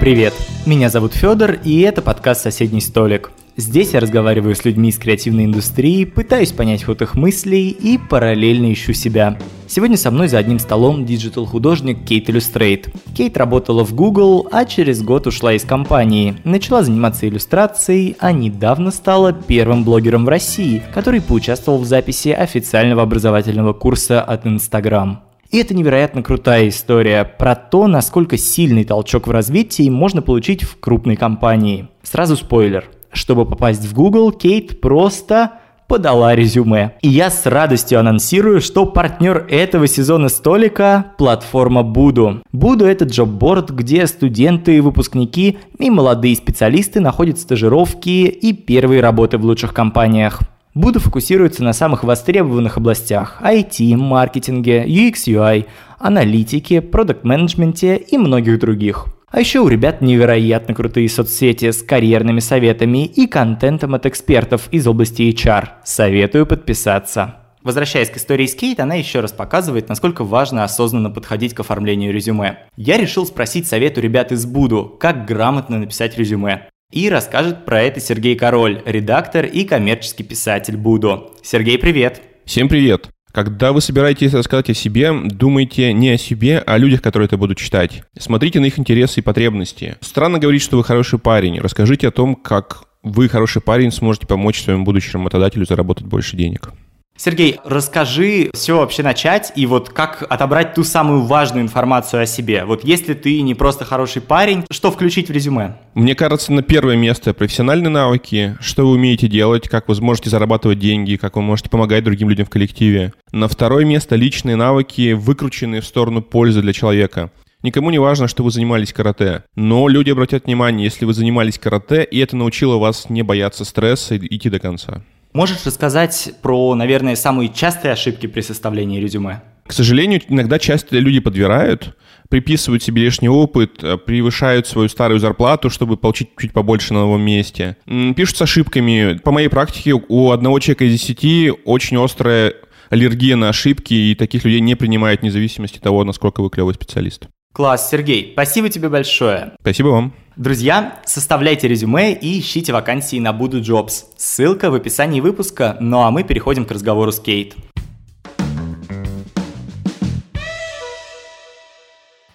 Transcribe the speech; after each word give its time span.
Привет, 0.00 0.32
меня 0.64 0.90
зовут 0.90 1.12
Федор, 1.12 1.58
и 1.64 1.80
это 1.80 2.02
подкаст 2.02 2.42
«Соседний 2.42 2.80
столик». 2.80 3.32
Здесь 3.56 3.94
я 3.94 4.00
разговариваю 4.00 4.54
с 4.54 4.64
людьми 4.64 4.90
из 4.90 4.96
креативной 4.96 5.46
индустрии, 5.46 6.04
пытаюсь 6.04 6.52
понять 6.52 6.84
ход 6.84 7.02
их 7.02 7.16
мыслей 7.16 7.70
и 7.70 7.98
параллельно 7.98 8.72
ищу 8.72 8.92
себя. 8.92 9.36
Сегодня 9.66 9.96
со 9.96 10.12
мной 10.12 10.28
за 10.28 10.38
одним 10.38 10.60
столом 10.60 11.04
digital-художник 11.04 12.04
Кейт 12.06 12.30
Иллюстрейт. 12.30 12.88
Кейт 13.16 13.36
работала 13.36 13.84
в 13.84 13.92
Google, 13.92 14.46
а 14.52 14.64
через 14.66 15.02
год 15.02 15.26
ушла 15.26 15.54
из 15.54 15.64
компании. 15.64 16.36
Начала 16.44 16.84
заниматься 16.84 17.28
иллюстрацией, 17.28 18.16
а 18.20 18.30
недавно 18.30 18.92
стала 18.92 19.32
первым 19.32 19.82
блогером 19.82 20.24
в 20.24 20.28
России, 20.28 20.80
который 20.94 21.20
поучаствовал 21.20 21.80
в 21.80 21.84
записи 21.84 22.28
официального 22.28 23.02
образовательного 23.02 23.72
курса 23.72 24.22
от 24.22 24.46
Instagram. 24.46 25.27
И 25.50 25.58
это 25.58 25.74
невероятно 25.74 26.22
крутая 26.22 26.68
история 26.68 27.24
про 27.24 27.54
то, 27.54 27.86
насколько 27.86 28.36
сильный 28.36 28.84
толчок 28.84 29.26
в 29.26 29.30
развитии 29.30 29.88
можно 29.88 30.22
получить 30.22 30.62
в 30.62 30.78
крупной 30.78 31.16
компании. 31.16 31.88
Сразу 32.02 32.36
спойлер– 32.36 32.84
чтобы 33.12 33.46
попасть 33.46 33.84
в 33.84 33.94
Google, 33.94 34.32
Кейт 34.32 34.80
просто 34.80 35.52
подала 35.86 36.34
резюме. 36.34 36.92
И 37.00 37.08
я 37.08 37.30
с 37.30 37.46
радостью 37.46 37.98
анонсирую, 37.98 38.60
что 38.60 38.84
партнер 38.84 39.46
этого 39.48 39.86
сезона 39.86 40.28
столика– 40.28 41.12
платформа 41.18 41.82
Буду. 41.82 42.42
Буду– 42.52 42.84
это 42.86 43.06
джобборд, 43.06 43.70
где 43.70 44.06
студенты, 44.06 44.82
выпускники 44.82 45.58
и 45.78 45.90
молодые 45.90 46.36
специалисты 46.36 47.00
находят 47.00 47.38
стажировки 47.38 48.26
и 48.26 48.52
первые 48.52 49.00
работы 49.00 49.38
в 49.38 49.44
лучших 49.44 49.72
компаниях. 49.72 50.40
Буду 50.78 51.00
фокусируется 51.00 51.64
на 51.64 51.72
самых 51.72 52.04
востребованных 52.04 52.76
областях– 52.76 53.38
IT, 53.42 53.96
маркетинге, 53.96 54.84
UX, 54.86 55.26
UI, 55.26 55.66
аналитике, 55.98 56.80
продукт-менеджменте 56.80 57.96
и 57.96 58.16
многих 58.16 58.60
других– 58.60 59.06
а 59.30 59.40
еще 59.40 59.58
у 59.58 59.68
ребят 59.68 60.00
невероятно 60.00 60.74
крутые 60.74 61.08
соцсети 61.08 61.70
с 61.72 61.82
карьерными 61.82 62.38
советами 62.38 63.04
и 63.04 63.26
контентом 63.26 63.94
от 63.94 64.06
экспертов 64.06 64.68
из 64.70 64.86
области 64.86 65.22
HR. 65.22 65.68
Советую 65.84 66.46
подписаться. 66.46 67.34
Возвращаясь 67.62 68.08
к 68.08 68.16
истории 68.16 68.46
с 68.46 68.54
Кейт, 68.54 68.80
она 68.80 68.94
еще 68.94 69.20
раз 69.20 69.32
показывает, 69.32 69.88
насколько 69.88 70.24
важно 70.24 70.64
осознанно 70.64 71.10
подходить 71.10 71.54
к 71.54 71.60
оформлению 71.60 72.14
резюме. 72.14 72.60
Я 72.76 72.96
решил 72.96 73.26
спросить 73.26 73.66
совет 73.66 73.98
у 73.98 74.00
ребят 74.00 74.32
из 74.32 74.46
Буду, 74.46 74.96
как 74.98 75.26
грамотно 75.26 75.78
написать 75.78 76.16
резюме. 76.16 76.70
И 76.90 77.10
расскажет 77.10 77.66
про 77.66 77.82
это 77.82 78.00
Сергей 78.00 78.34
Король, 78.34 78.80
редактор 78.86 79.44
и 79.44 79.64
коммерческий 79.64 80.22
писатель 80.22 80.78
Буду. 80.78 81.34
Сергей, 81.42 81.78
привет! 81.78 82.22
Всем 82.46 82.66
привет! 82.66 83.10
Когда 83.30 83.72
вы 83.74 83.82
собираетесь 83.82 84.32
рассказать 84.32 84.70
о 84.70 84.74
себе, 84.74 85.12
думайте 85.12 85.92
не 85.92 86.08
о 86.08 86.16
себе, 86.16 86.60
а 86.60 86.74
о 86.74 86.78
людях, 86.78 87.02
которые 87.02 87.26
это 87.26 87.36
будут 87.36 87.58
читать. 87.58 88.04
Смотрите 88.18 88.58
на 88.60 88.64
их 88.64 88.78
интересы 88.78 89.20
и 89.20 89.22
потребности. 89.22 89.96
Странно 90.00 90.38
говорить, 90.38 90.62
что 90.62 90.78
вы 90.78 90.84
хороший 90.84 91.18
парень. 91.18 91.60
Расскажите 91.60 92.08
о 92.08 92.10
том, 92.10 92.34
как 92.34 92.84
вы, 93.02 93.28
хороший 93.28 93.60
парень, 93.60 93.92
сможете 93.92 94.26
помочь 94.26 94.62
своему 94.62 94.84
будущему 94.84 95.24
работодателю 95.24 95.66
заработать 95.66 96.06
больше 96.06 96.38
денег. 96.38 96.72
Сергей, 97.20 97.58
расскажи, 97.64 98.48
все 98.54 98.78
вообще 98.78 99.02
начать, 99.02 99.52
и 99.56 99.66
вот 99.66 99.88
как 99.88 100.24
отобрать 100.30 100.74
ту 100.74 100.84
самую 100.84 101.22
важную 101.22 101.64
информацию 101.64 102.22
о 102.22 102.26
себе. 102.26 102.64
Вот 102.64 102.84
если 102.84 103.12
ты 103.12 103.42
не 103.42 103.56
просто 103.56 103.84
хороший 103.84 104.22
парень, 104.22 104.64
что 104.70 104.92
включить 104.92 105.28
в 105.28 105.32
резюме? 105.32 105.74
Мне 105.94 106.14
кажется, 106.14 106.52
на 106.52 106.62
первое 106.62 106.94
место 106.94 107.34
профессиональные 107.34 107.90
навыки, 107.90 108.56
что 108.60 108.86
вы 108.86 108.92
умеете 108.92 109.26
делать, 109.26 109.68
как 109.68 109.88
вы 109.88 109.96
сможете 109.96 110.30
зарабатывать 110.30 110.78
деньги, 110.78 111.16
как 111.16 111.34
вы 111.34 111.42
можете 111.42 111.68
помогать 111.70 112.04
другим 112.04 112.28
людям 112.28 112.46
в 112.46 112.50
коллективе. 112.50 113.12
На 113.32 113.48
второе 113.48 113.84
место 113.84 114.14
личные 114.14 114.54
навыки, 114.54 115.12
выкрученные 115.12 115.80
в 115.80 115.86
сторону 115.86 116.22
пользы 116.22 116.62
для 116.62 116.72
человека. 116.72 117.32
Никому 117.64 117.90
не 117.90 117.98
важно, 117.98 118.28
что 118.28 118.44
вы 118.44 118.52
занимались 118.52 118.92
карате, 118.92 119.42
но 119.56 119.88
люди 119.88 120.10
обратят 120.10 120.44
внимание, 120.46 120.84
если 120.84 121.04
вы 121.04 121.12
занимались 121.12 121.58
карате, 121.58 122.04
и 122.04 122.20
это 122.20 122.36
научило 122.36 122.76
вас 122.76 123.10
не 123.10 123.22
бояться 123.22 123.64
стресса 123.64 124.14
и 124.14 124.36
идти 124.36 124.48
до 124.48 124.60
конца. 124.60 125.02
Можешь 125.32 125.64
рассказать 125.66 126.32
про, 126.42 126.74
наверное, 126.74 127.16
самые 127.16 127.50
частые 127.50 127.92
ошибки 127.92 128.26
при 128.26 128.40
составлении 128.40 129.00
резюме? 129.00 129.42
К 129.66 129.72
сожалению, 129.72 130.22
иногда 130.28 130.58
часто 130.58 130.98
люди 130.98 131.20
подбирают, 131.20 131.94
приписывают 132.30 132.82
себе 132.82 133.02
лишний 133.02 133.28
опыт, 133.28 133.82
э, 133.82 133.98
превышают 133.98 134.66
свою 134.66 134.88
старую 134.88 135.20
зарплату, 135.20 135.68
чтобы 135.68 135.98
получить 135.98 136.30
чуть 136.38 136.52
побольше 136.52 136.94
на 136.94 137.00
новом 137.00 137.20
месте. 137.20 137.76
Пишут 138.16 138.38
с 138.38 138.42
ошибками. 138.42 139.18
По 139.22 139.30
моей 139.30 139.48
практике, 139.48 139.92
у 139.92 140.30
одного 140.30 140.58
человека 140.58 140.84
из 140.84 140.92
десяти 140.92 141.52
очень 141.66 142.02
острая 142.02 142.54
аллергия 142.88 143.36
на 143.36 143.50
ошибки, 143.50 143.92
и 143.92 144.14
таких 144.14 144.44
людей 144.44 144.60
не 144.60 144.74
принимают 144.74 145.20
вне 145.20 145.30
зависимости 145.30 145.76
от 145.76 145.82
того, 145.82 146.04
насколько 146.04 146.42
вы 146.42 146.48
клевый 146.48 146.74
специалист. 146.74 147.28
Класс, 147.52 147.90
Сергей, 147.90 148.30
спасибо 148.32 148.70
тебе 148.70 148.88
большое. 148.88 149.52
Спасибо 149.60 149.88
вам. 149.88 150.14
Друзья, 150.38 151.00
составляйте 151.04 151.66
резюме 151.66 152.12
и 152.12 152.38
ищите 152.38 152.72
вакансии 152.72 153.18
на 153.18 153.32
Буду 153.32 153.60
Jobs. 153.60 154.04
Ссылка 154.16 154.70
в 154.70 154.74
описании 154.74 155.20
выпуска, 155.20 155.76
ну 155.80 156.02
а 156.02 156.12
мы 156.12 156.22
переходим 156.22 156.64
к 156.64 156.70
разговору 156.70 157.10
с 157.10 157.18
Кейт. 157.18 157.56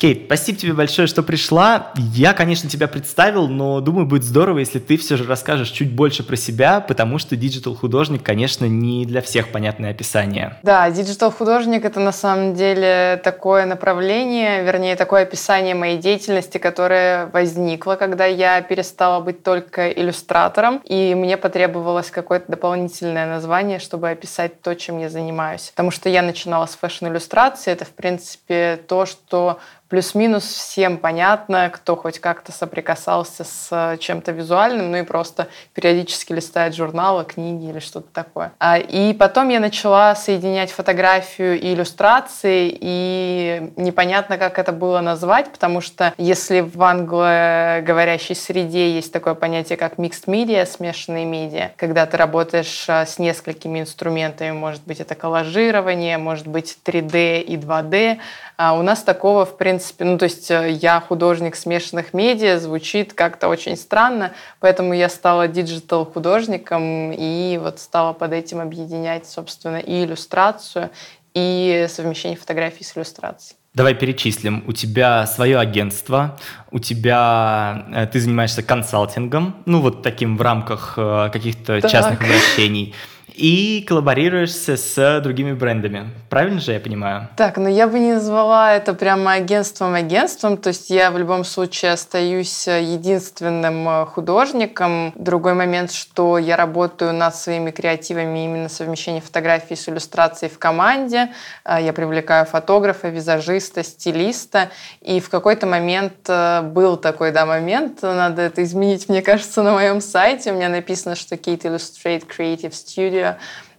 Кейт, 0.03 0.23
спасибо 0.25 0.59
тебе 0.59 0.73
большое, 0.73 1.07
что 1.07 1.23
пришла. 1.23 1.93
Я, 1.95 2.33
конечно, 2.33 2.69
тебя 2.69 2.89
представил, 2.89 3.47
но 3.47 3.79
думаю, 3.79 4.05
будет 4.05 4.25
здорово, 4.25 4.57
если 4.57 4.79
ты 4.79 4.97
все 4.97 5.15
же 5.15 5.23
расскажешь 5.23 5.69
чуть 5.69 5.93
больше 5.93 6.23
про 6.23 6.35
себя, 6.35 6.81
потому 6.81 7.19
что 7.19 7.37
digital-художник, 7.37 8.21
конечно, 8.21 8.65
не 8.65 9.05
для 9.05 9.21
всех 9.21 9.53
понятное 9.53 9.91
описание. 9.91 10.57
Да, 10.61 10.89
digital-художник — 10.91 11.85
это 11.85 12.01
на 12.01 12.11
самом 12.11 12.53
деле 12.53 13.21
такое 13.23 13.65
направление, 13.65 14.65
вернее, 14.65 14.97
такое 14.97 15.21
описание 15.21 15.73
моей 15.73 15.97
деятельности, 15.97 16.57
которое 16.57 17.27
возникло, 17.27 17.95
когда 17.95 18.25
я 18.25 18.61
перестала 18.61 19.21
быть 19.21 19.41
только 19.41 19.89
иллюстратором, 19.89 20.81
и 20.83 21.15
мне 21.15 21.37
потребовалось 21.37 22.11
какое-то 22.11 22.51
дополнительное 22.51 23.25
название, 23.25 23.79
чтобы 23.79 24.09
описать 24.09 24.61
то, 24.61 24.75
чем 24.75 24.99
я 24.99 25.09
занимаюсь. 25.09 25.71
Потому 25.73 25.91
что 25.91 26.09
я 26.09 26.21
начинала 26.23 26.65
с 26.65 26.75
fashion-иллюстрации, 26.75 27.71
это, 27.71 27.85
в 27.85 27.91
принципе, 27.91 28.81
то, 28.85 29.05
что 29.05 29.59
плюс-минус 29.93 30.45
всем 30.45 30.97
понятно, 30.97 31.69
кто 31.71 31.95
хоть 31.95 32.17
как-то 32.17 32.51
соприкасался 32.51 33.43
с 33.43 33.67
э, 33.69 33.97
чем-то 33.99 34.31
визуальным, 34.31 34.89
ну 34.89 34.97
и 34.97 35.03
просто 35.03 35.49
периодически 35.75 36.33
листает 36.33 36.73
журналы, 36.73 37.25
книги 37.25 37.69
или 37.69 37.77
что-то 37.77 38.07
такое. 38.11 38.53
А, 38.57 38.79
и 38.79 39.13
потом 39.13 39.49
я 39.49 39.59
начала 39.59 40.15
соединять 40.15 40.71
фотографию 40.71 41.61
и 41.61 41.75
иллюстрации, 41.75 42.75
и 42.81 43.71
непонятно, 43.75 44.39
как 44.39 44.57
это 44.57 44.71
было 44.71 44.99
назвать, 44.99 45.51
потому 45.51 45.79
что 45.79 46.11
если 46.17 46.61
в 46.61 46.81
англоговорящей 46.81 48.33
среде 48.33 48.95
есть 48.95 49.13
такое 49.13 49.35
понятие, 49.35 49.77
как 49.77 49.99
mixed 49.99 50.25
media, 50.25 50.65
смешанные 50.65 51.25
медиа, 51.25 51.69
когда 51.77 52.07
ты 52.07 52.17
работаешь 52.17 52.85
э, 52.87 53.05
с 53.05 53.19
несколькими 53.19 53.81
инструментами, 53.81 54.53
может 54.53 54.81
быть, 54.87 54.99
это 54.99 55.13
коллажирование, 55.13 56.17
может 56.17 56.47
быть, 56.47 56.79
3D 56.83 57.41
и 57.41 57.57
2D, 57.57 58.17
а 58.57 58.73
у 58.73 58.81
нас 58.81 59.03
такого, 59.03 59.45
в 59.45 59.55
принципе, 59.57 59.82
принципе, 59.83 60.05
ну, 60.05 60.17
то 60.17 60.23
есть 60.25 60.49
э, 60.51 60.71
я 60.71 60.99
художник 60.99 61.55
смешанных 61.55 62.13
медиа, 62.13 62.59
звучит 62.59 63.13
как-то 63.13 63.49
очень 63.49 63.75
странно, 63.75 64.31
поэтому 64.59 64.93
я 64.93 65.09
стала 65.09 65.47
диджитал-художником 65.47 67.11
и 67.11 67.59
вот 67.61 67.79
стала 67.79 68.13
под 68.13 68.33
этим 68.33 68.59
объединять, 68.59 69.27
собственно, 69.27 69.77
и 69.77 70.05
иллюстрацию, 70.05 70.89
и 71.33 71.87
совмещение 71.89 72.37
фотографий 72.37 72.83
с 72.83 72.95
иллюстрацией. 72.95 73.57
Давай 73.73 73.95
перечислим. 73.95 74.63
У 74.67 74.71
тебя 74.71 75.25
свое 75.25 75.57
агентство, 75.57 76.37
у 76.71 76.79
тебя 76.79 77.85
э, 77.91 78.07
ты 78.07 78.19
занимаешься 78.19 78.63
консалтингом, 78.63 79.55
ну 79.65 79.81
вот 79.81 80.03
таким 80.03 80.37
в 80.37 80.41
рамках 80.41 80.93
э, 80.97 81.29
каких-то 81.33 81.81
так. 81.81 81.91
частных 81.91 82.21
обращений 82.21 82.93
и 83.35 83.83
коллаборируешься 83.87 84.77
с 84.77 85.21
другими 85.21 85.53
брендами. 85.53 86.09
Правильно 86.29 86.59
же 86.59 86.73
я 86.73 86.79
понимаю? 86.79 87.29
Так, 87.35 87.57
но 87.57 87.63
ну 87.63 87.69
я 87.69 87.87
бы 87.87 87.99
не 87.99 88.13
назвала 88.13 88.73
это 88.73 88.93
прямо 88.93 89.33
агентством-агентством, 89.33 90.57
то 90.57 90.69
есть 90.69 90.89
я 90.89 91.11
в 91.11 91.17
любом 91.17 91.43
случае 91.43 91.93
остаюсь 91.93 92.67
единственным 92.67 93.87
э, 93.87 94.05
художником. 94.05 95.13
Другой 95.15 95.53
момент, 95.53 95.91
что 95.91 96.37
я 96.37 96.55
работаю 96.57 97.13
над 97.13 97.35
своими 97.35 97.71
креативами 97.71 98.45
именно 98.45 98.69
совмещение 98.69 99.21
фотографий 99.21 99.75
с 99.75 99.89
иллюстрацией 99.89 100.51
в 100.51 100.59
команде. 100.59 101.31
Э, 101.65 101.77
я 101.81 101.93
привлекаю 101.93 102.45
фотографа, 102.45 103.09
визажиста, 103.09 103.83
стилиста, 103.83 104.69
и 105.01 105.19
в 105.19 105.29
какой-то 105.29 105.65
момент 105.65 106.13
э, 106.27 106.61
был 106.61 106.97
такой, 106.97 107.31
да, 107.31 107.45
момент, 107.45 108.01
надо 108.01 108.41
это 108.43 108.63
изменить, 108.63 109.09
мне 109.09 109.21
кажется, 109.21 109.63
на 109.63 109.73
моем 109.73 110.01
сайте. 110.01 110.51
У 110.51 110.55
меня 110.55 110.69
написано, 110.69 111.15
что 111.15 111.35
Kate 111.35 111.63
Illustrate 111.63 112.25
Creative 112.27 112.71
Studio 112.71 113.22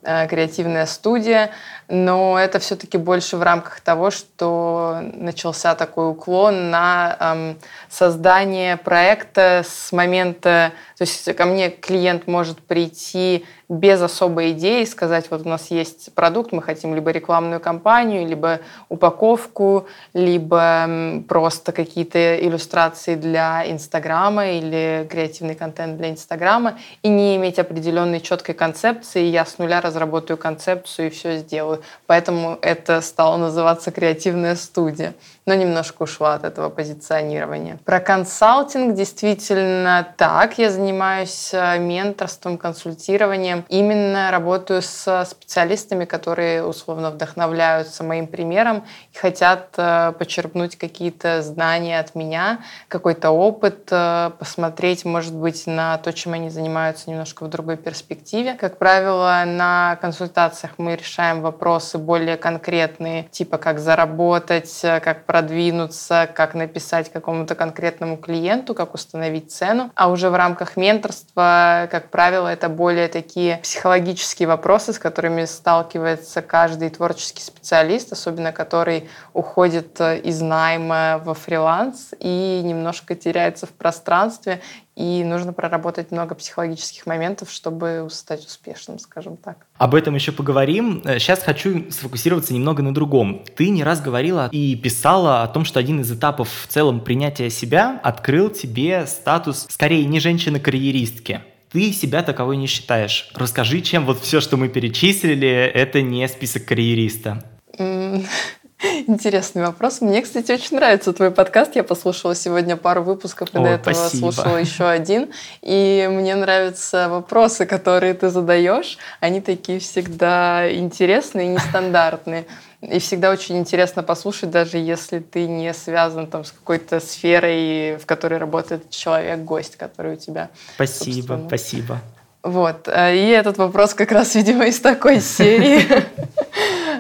э, 0.03 0.27
креативная 0.29 0.87
студия, 0.87 1.51
но 1.89 2.39
это 2.39 2.59
все-таки 2.59 2.99
больше 2.99 3.37
в 3.37 3.43
рамках 3.43 3.81
того, 3.81 4.11
что 4.11 5.01
начался 5.15 5.75
такой 5.75 6.11
уклон 6.11 6.71
на 6.71 7.17
эм, 7.21 7.59
создание 7.89 8.77
проекта 8.77 9.65
с 9.67 9.93
момента, 9.93 10.73
то 10.97 11.03
есть 11.03 11.35
ко 11.37 11.45
мне 11.45 11.71
клиент 11.71 12.27
может 12.27 12.61
прийти 12.61 13.45
без 13.69 14.01
особой 14.03 14.53
идеи 14.53 14.85
сказать, 14.85 15.27
вот 15.31 15.47
у 15.47 15.49
нас 15.49 15.71
есть 15.71 16.15
продукт, 16.15 16.53
мы 16.53 16.63
хотим 16.63 16.95
либо 16.95 17.11
рекламную 17.11 17.61
кампанию, 17.61 18.27
либо 18.27 18.61
упаковку, 18.89 19.87
либо 20.13 21.23
просто 21.29 21.73
какие-то 21.73 22.37
иллюстрации 22.37 23.15
для 23.15 23.71
Инстаграма 23.71 24.51
или 24.51 25.07
креативный 25.11 25.55
контент 25.55 25.97
для 25.97 26.11
Инстаграма, 26.11 26.79
и 27.03 27.09
не 27.09 27.37
иметь 27.37 27.59
определенной 27.59 28.21
четкой 28.21 28.55
концепции. 28.55 29.25
Я 29.25 29.45
с 29.45 29.59
нуля 29.59 29.81
разработаю 29.81 30.37
концепцию 30.37 31.09
и 31.09 31.11
все 31.11 31.39
сделаю. 31.39 31.74
Поэтому 32.07 32.59
это 32.63 33.01
стало 33.01 33.37
называться 33.37 33.91
креативная 33.91 34.57
студия 34.57 35.15
но 35.47 35.55
немножко 35.55 36.05
ушла 36.05 36.35
от 36.35 36.45
этого 36.45 36.71
позиционирования. 36.71 37.79
Про 37.85 38.01
консалтинг 38.01 38.95
действительно 38.95 40.07
так. 40.17 40.59
Я 40.59 40.71
занимаюсь 40.71 41.51
э, 41.53 41.79
менторством, 41.79 42.57
консультированием. 42.57 43.65
Именно 43.69 44.31
работаю 44.31 44.81
с 44.81 45.25
специалистами, 45.27 46.07
которые 46.07 46.65
условно 46.65 47.11
вдохновляются 47.11 48.05
моим 48.05 48.27
примером 48.27 48.85
и 49.13 49.19
хотят 49.19 49.69
э, 49.77 50.13
почерпнуть 50.19 50.77
какие-то 50.77 51.43
знания 51.43 52.01
от 52.01 52.15
меня, 52.15 52.61
какой-то 52.89 53.31
опыт, 53.31 53.89
э, 53.91 54.31
посмотреть, 54.39 55.05
может 55.05 55.35
быть, 55.35 55.67
на 55.67 55.99
то, 55.99 56.13
чем 56.13 56.33
они 56.33 56.49
занимаются 56.49 57.11
немножко 57.11 57.45
в 57.45 57.51
другой 57.51 57.77
перспективе. 57.77 58.55
Как 58.55 58.79
правило, 58.79 59.43
на 59.47 59.99
консультациях 60.01 60.73
мы 60.79 60.97
решаем 60.97 61.43
вопросы 61.43 61.99
более 61.99 62.39
конкретные, 62.39 63.25
типа 63.25 63.59
как 63.59 63.79
заработать, 63.79 64.81
как 64.81 65.27
продвинуться, 65.35 66.29
как 66.33 66.55
написать 66.55 67.11
какому-то 67.11 67.57
конкретному 67.57 68.17
клиенту, 68.17 68.73
как 68.73 68.95
установить 68.95 69.51
цену. 69.51 69.91
А 69.97 70.09
уже 70.09 70.31
в 70.31 70.37
рамках 70.37 70.77
менторства, 70.77 71.89
как 71.91 72.11
правило, 72.11 72.47
это 72.47 72.69
более 72.69 73.09
такие 73.09 73.57
психологические 73.57 74.47
вопросы, 74.47 74.93
с 74.93 74.99
которыми 75.01 75.45
сталкивается 75.47 76.41
каждый 76.41 76.89
творческий 76.91 77.43
специалист, 77.43 78.13
особенно 78.13 78.53
который 78.53 79.09
уходит 79.33 80.01
э, 80.01 80.21
из 80.21 80.41
найма 80.41 81.21
во 81.25 81.35
фриланс 81.35 82.11
и 82.21 82.61
немножко 82.63 83.17
теряется 83.17 83.67
в 83.67 83.71
пространстве 83.71 84.61
и 84.97 85.25
нужно 85.25 85.53
проработать 85.53 86.11
много 86.13 86.35
психологических 86.35 87.07
моментов, 87.07 87.51
чтобы 87.51 88.07
стать 88.11 88.45
успешным, 88.45 88.99
скажем 88.99 89.37
так. 89.37 89.67
Об 89.77 89.95
этом 89.95 90.15
еще 90.15 90.33
поговорим. 90.33 91.03
Сейчас 91.05 91.43
хочу 91.43 91.91
сфокусироваться 91.91 92.55
немного 92.55 92.83
на 92.83 92.95
другом. 92.95 93.45
Ты 93.57 93.71
не 93.71 93.83
раз 93.83 94.01
говорила 94.01 94.49
и 94.53 94.77
писала 94.77 95.43
о 95.43 95.49
том, 95.49 95.65
что 95.65 95.81
один 95.81 96.01
из 96.01 96.13
этапов 96.13 96.49
в 96.49 96.67
целом 96.69 97.01
принятия 97.01 97.51
себя 97.51 98.01
открыл 98.03 98.51
тебе 98.51 99.07
статус 99.07 99.67
скорее 99.69 100.05
не 100.05 100.21
женщины-карьеристки. 100.21 101.41
Ты 101.73 101.93
себя 101.93 102.23
таковой 102.23 102.57
не 102.57 102.69
считаешь. 102.69 103.31
Расскажи, 103.35 103.81
чем 103.81 104.07
вот 104.07 104.21
все, 104.21 104.41
что 104.41 104.57
мы 104.57 104.69
перечислили, 104.69 105.49
это 105.49 106.03
не 106.03 106.29
список 106.29 106.67
карьериста. 106.67 107.43
Интересный 108.83 109.63
вопрос. 109.63 110.01
Мне, 110.01 110.21
кстати, 110.21 110.53
очень 110.53 110.77
нравится 110.77 111.13
твой 111.13 111.31
подкаст. 111.31 111.77
Я 111.77 111.85
послушала 111.85 112.35
сегодня 112.35 112.77
пару 112.77 113.03
выпусков, 113.03 113.49
и 113.55 113.59
О, 113.59 113.63
до 113.63 113.69
этого 113.69 113.95
спасибо. 113.95 114.31
слушала 114.31 114.57
еще 114.57 114.87
один. 114.87 115.31
И 115.63 116.09
мне 116.11 116.35
нравятся 116.35 117.09
вопросы, 117.09 117.67
которые 117.67 118.15
ты 118.15 118.31
задаешь. 118.31 118.99
Они 119.21 119.41
такие 119.41 119.79
всегда 119.79 120.71
интересные 120.73 121.47
и 121.47 121.51
нестандартные. 121.51 122.47
И 122.83 122.99
всегда 122.99 123.31
очень 123.31 123.57
интересно 123.57 124.03
послушать, 124.03 124.51
даже 124.51 124.77
если 124.77 125.21
ты 125.21 125.47
не 125.47 125.73
связан 125.73 126.27
там, 126.27 126.45
с 126.45 126.53
какой-то 126.53 127.01
сферой, 127.01 127.97
в 127.97 128.05
которой 128.05 128.39
работает 128.39 128.91
человек-гость, 128.91 129.77
который 129.77 130.15
у 130.15 130.17
тебя. 130.17 130.51
Спасибо, 130.75 131.15
собственно. 131.15 131.49
спасибо. 131.49 131.99
Вот. 132.43 132.89
Э, 132.89 133.17
и 133.17 133.29
этот 133.31 133.57
вопрос 133.57 133.95
как 133.95 134.13
раз, 134.13 134.35
видимо, 134.35 134.67
из 134.67 134.81
такой 134.81 135.21
серии. 135.21 135.87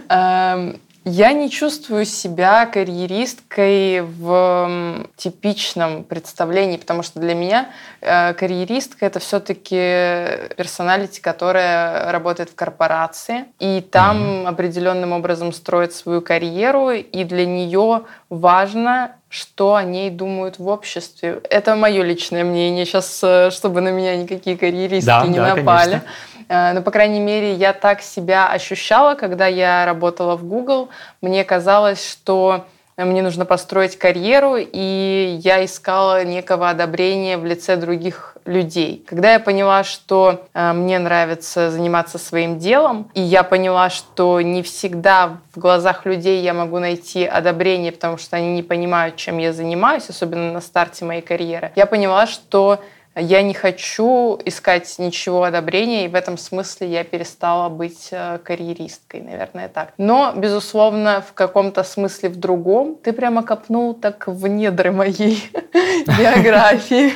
Я 1.06 1.34
не 1.34 1.50
чувствую 1.50 2.06
себя 2.06 2.64
карьеристкой 2.64 4.00
в 4.00 5.06
типичном 5.16 6.02
представлении, 6.02 6.78
потому 6.78 7.02
что 7.02 7.20
для 7.20 7.34
меня 7.34 7.68
э, 8.00 8.32
карьеристка 8.32 9.04
это 9.04 9.18
все-таки 9.18 10.54
персоналити, 10.56 11.20
которая 11.20 12.10
работает 12.10 12.48
в 12.48 12.54
корпорации, 12.54 13.44
и 13.58 13.82
там 13.82 14.16
mm-hmm. 14.16 14.46
определенным 14.46 15.12
образом 15.12 15.52
строит 15.52 15.92
свою 15.92 16.22
карьеру, 16.22 16.90
и 16.90 17.24
для 17.24 17.44
нее 17.44 18.04
важно, 18.30 19.16
что 19.34 19.74
о 19.74 19.82
ней 19.82 20.10
думают 20.10 20.60
в 20.60 20.68
обществе. 20.68 21.40
Это 21.50 21.74
мое 21.74 22.04
личное 22.04 22.44
мнение. 22.44 22.84
Сейчас, 22.84 23.18
э, 23.20 23.50
чтобы 23.50 23.80
на 23.80 23.88
меня 23.88 24.16
никакие 24.16 24.56
карьеристки 24.56 25.06
да, 25.06 25.26
не 25.26 25.34
да, 25.34 25.56
напали. 25.56 25.90
Конечно. 25.90 26.08
Э, 26.48 26.72
но, 26.72 26.82
по 26.82 26.92
крайней 26.92 27.18
мере, 27.18 27.54
я 27.54 27.72
так 27.72 28.00
себя 28.00 28.48
ощущала, 28.48 29.16
когда 29.16 29.48
я 29.48 29.86
работала 29.86 30.36
в 30.36 30.44
Google. 30.44 30.88
Мне 31.20 31.42
казалось, 31.42 32.08
что 32.08 32.64
мне 32.96 33.22
нужно 33.22 33.44
построить 33.44 33.98
карьеру, 33.98 34.54
и 34.56 35.40
я 35.42 35.64
искала 35.64 36.22
некого 36.24 36.70
одобрения 36.70 37.36
в 37.36 37.44
лице 37.44 37.74
других 37.74 38.33
людей. 38.44 39.04
Когда 39.08 39.32
я 39.32 39.40
поняла, 39.40 39.84
что 39.84 40.46
э, 40.52 40.72
мне 40.72 40.98
нравится 40.98 41.70
заниматься 41.70 42.18
своим 42.18 42.58
делом, 42.58 43.10
и 43.14 43.20
я 43.20 43.42
поняла, 43.42 43.90
что 43.90 44.40
не 44.40 44.62
всегда 44.62 45.38
в 45.54 45.58
глазах 45.58 46.04
людей 46.06 46.42
я 46.42 46.54
могу 46.54 46.78
найти 46.78 47.24
одобрение, 47.24 47.92
потому 47.92 48.18
что 48.18 48.36
они 48.36 48.52
не 48.54 48.62
понимают, 48.62 49.16
чем 49.16 49.38
я 49.38 49.52
занимаюсь, 49.52 50.08
особенно 50.08 50.52
на 50.52 50.60
старте 50.60 51.04
моей 51.04 51.22
карьеры, 51.22 51.72
я 51.76 51.86
поняла, 51.86 52.26
что 52.26 52.80
я 53.16 53.42
не 53.42 53.54
хочу 53.54 54.38
искать 54.44 54.92
ничего 54.98 55.44
одобрения, 55.44 56.04
и 56.04 56.08
в 56.08 56.14
этом 56.14 56.36
смысле 56.36 56.88
я 56.88 57.04
перестала 57.04 57.68
быть 57.68 58.08
э, 58.10 58.38
карьеристкой, 58.38 59.22
наверное, 59.22 59.68
так. 59.68 59.92
Но, 59.98 60.32
безусловно, 60.34 61.24
в 61.28 61.32
каком-то 61.32 61.84
смысле 61.84 62.28
в 62.30 62.36
другом 62.36 62.96
ты 62.96 63.12
прямо 63.12 63.42
копнул 63.42 63.94
так 63.94 64.26
в 64.26 64.46
недры 64.48 64.90
моей 64.90 65.48
биографии. 66.18 67.12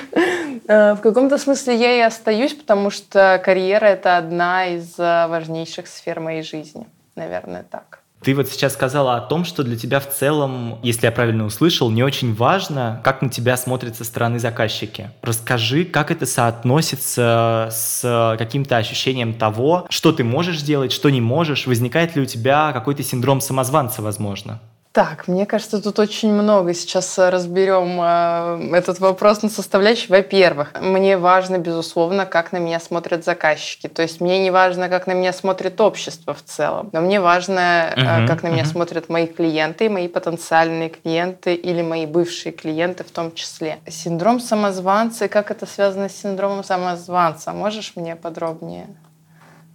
Э, 0.69 0.95
в 0.95 1.00
каком-то 1.00 1.39
смысле 1.39 1.75
я 1.77 1.97
и 1.97 2.01
остаюсь, 2.01 2.55
потому 2.55 2.91
что 2.91 3.41
карьера— 3.44 3.87
это 3.87 4.17
одна 4.17 4.67
из 4.67 4.99
э, 4.99 5.27
важнейших 5.27 5.89
сфер 5.89 6.21
моей 6.21 6.43
жизни. 6.43 6.87
Наверное, 7.17 7.65
так. 7.69 8.01
Ты 8.23 8.35
вот 8.35 8.49
сейчас 8.49 8.75
сказала 8.75 9.17
о 9.17 9.20
том, 9.20 9.44
что 9.44 9.62
для 9.62 9.76
тебя 9.76 10.00
в 10.00 10.11
целом, 10.11 10.81
если 10.82 11.06
я 11.06 11.12
правильно 11.12 11.44
услышал, 11.44 11.91
не 11.91 12.03
очень 12.03 12.35
важно, 12.35 13.00
как 13.05 13.23
на 13.23 13.29
тебя 13.29 13.56
смотрят 13.56 13.97
со 13.97 14.05
стороны 14.05 14.38
заказчики. 14.38 15.11
Расскажи, 15.23 15.85
как 15.85 16.11
это 16.11 16.26
соотносится 16.26 17.69
с 17.70 18.37
каким-то 18.38 18.76
ощущением 18.76 19.35
того, 19.35 19.87
что 19.88 20.12
ты 20.12 20.25
можешь 20.25 20.62
делать, 20.62 20.93
что 20.93 21.11
не 21.11 21.20
можешь. 21.20 21.67
Возникает 21.67 22.17
ли 22.17 22.23
у 22.23 22.26
тебя 22.26 22.73
какой-то 22.73 23.03
синдром 23.03 23.41
самозванца, 23.41 24.03
возможно? 24.03 24.61
Так, 24.99 25.29
мне 25.29 25.47
кажется, 25.47 25.81
тут 25.81 26.00
очень 26.00 26.33
много. 26.33 26.75
Сейчас 26.75 27.19
разберем 27.19 28.00
э, 28.03 28.77
этот 28.77 28.99
вопрос 28.99 29.43
на 29.43 29.49
составляющие. 29.49 30.08
Во-первых, 30.08 30.72
мне 30.81 31.17
важно, 31.17 31.58
безусловно, 31.58 32.27
как 32.27 32.51
на 32.51 32.56
меня 32.56 32.81
смотрят 32.81 33.25
заказчики. 33.25 33.87
То 33.87 34.03
есть 34.03 34.20
мне 34.20 34.43
не 34.43 34.51
важно, 34.51 34.89
как 34.89 35.06
на 35.06 35.13
меня 35.13 35.32
смотрит 35.32 35.81
общество 35.81 36.34
в 36.34 36.43
целом, 36.43 36.91
но 36.93 37.01
мне 37.01 37.20
важно, 37.20 37.94
uh-huh, 37.96 38.27
как 38.27 38.43
на 38.43 38.49
меня 38.49 38.65
смотрят 38.65 39.08
мои 39.08 39.29
клиенты, 39.29 39.89
мои 39.89 40.08
потенциальные 40.08 40.89
клиенты 40.89 41.55
или 41.55 41.81
мои 41.81 42.05
бывшие 42.05 42.51
клиенты 42.51 43.05
в 43.05 43.13
том 43.13 43.32
числе. 43.32 43.79
Синдром 43.87 44.41
самозванца 44.41 45.27
и 45.27 45.29
как 45.29 45.53
это 45.53 45.65
связано 45.67 46.08
с 46.08 46.17
синдромом 46.17 46.65
самозванца? 46.65 47.53
Можешь 47.53 47.93
мне 47.94 48.17
подробнее 48.17 48.89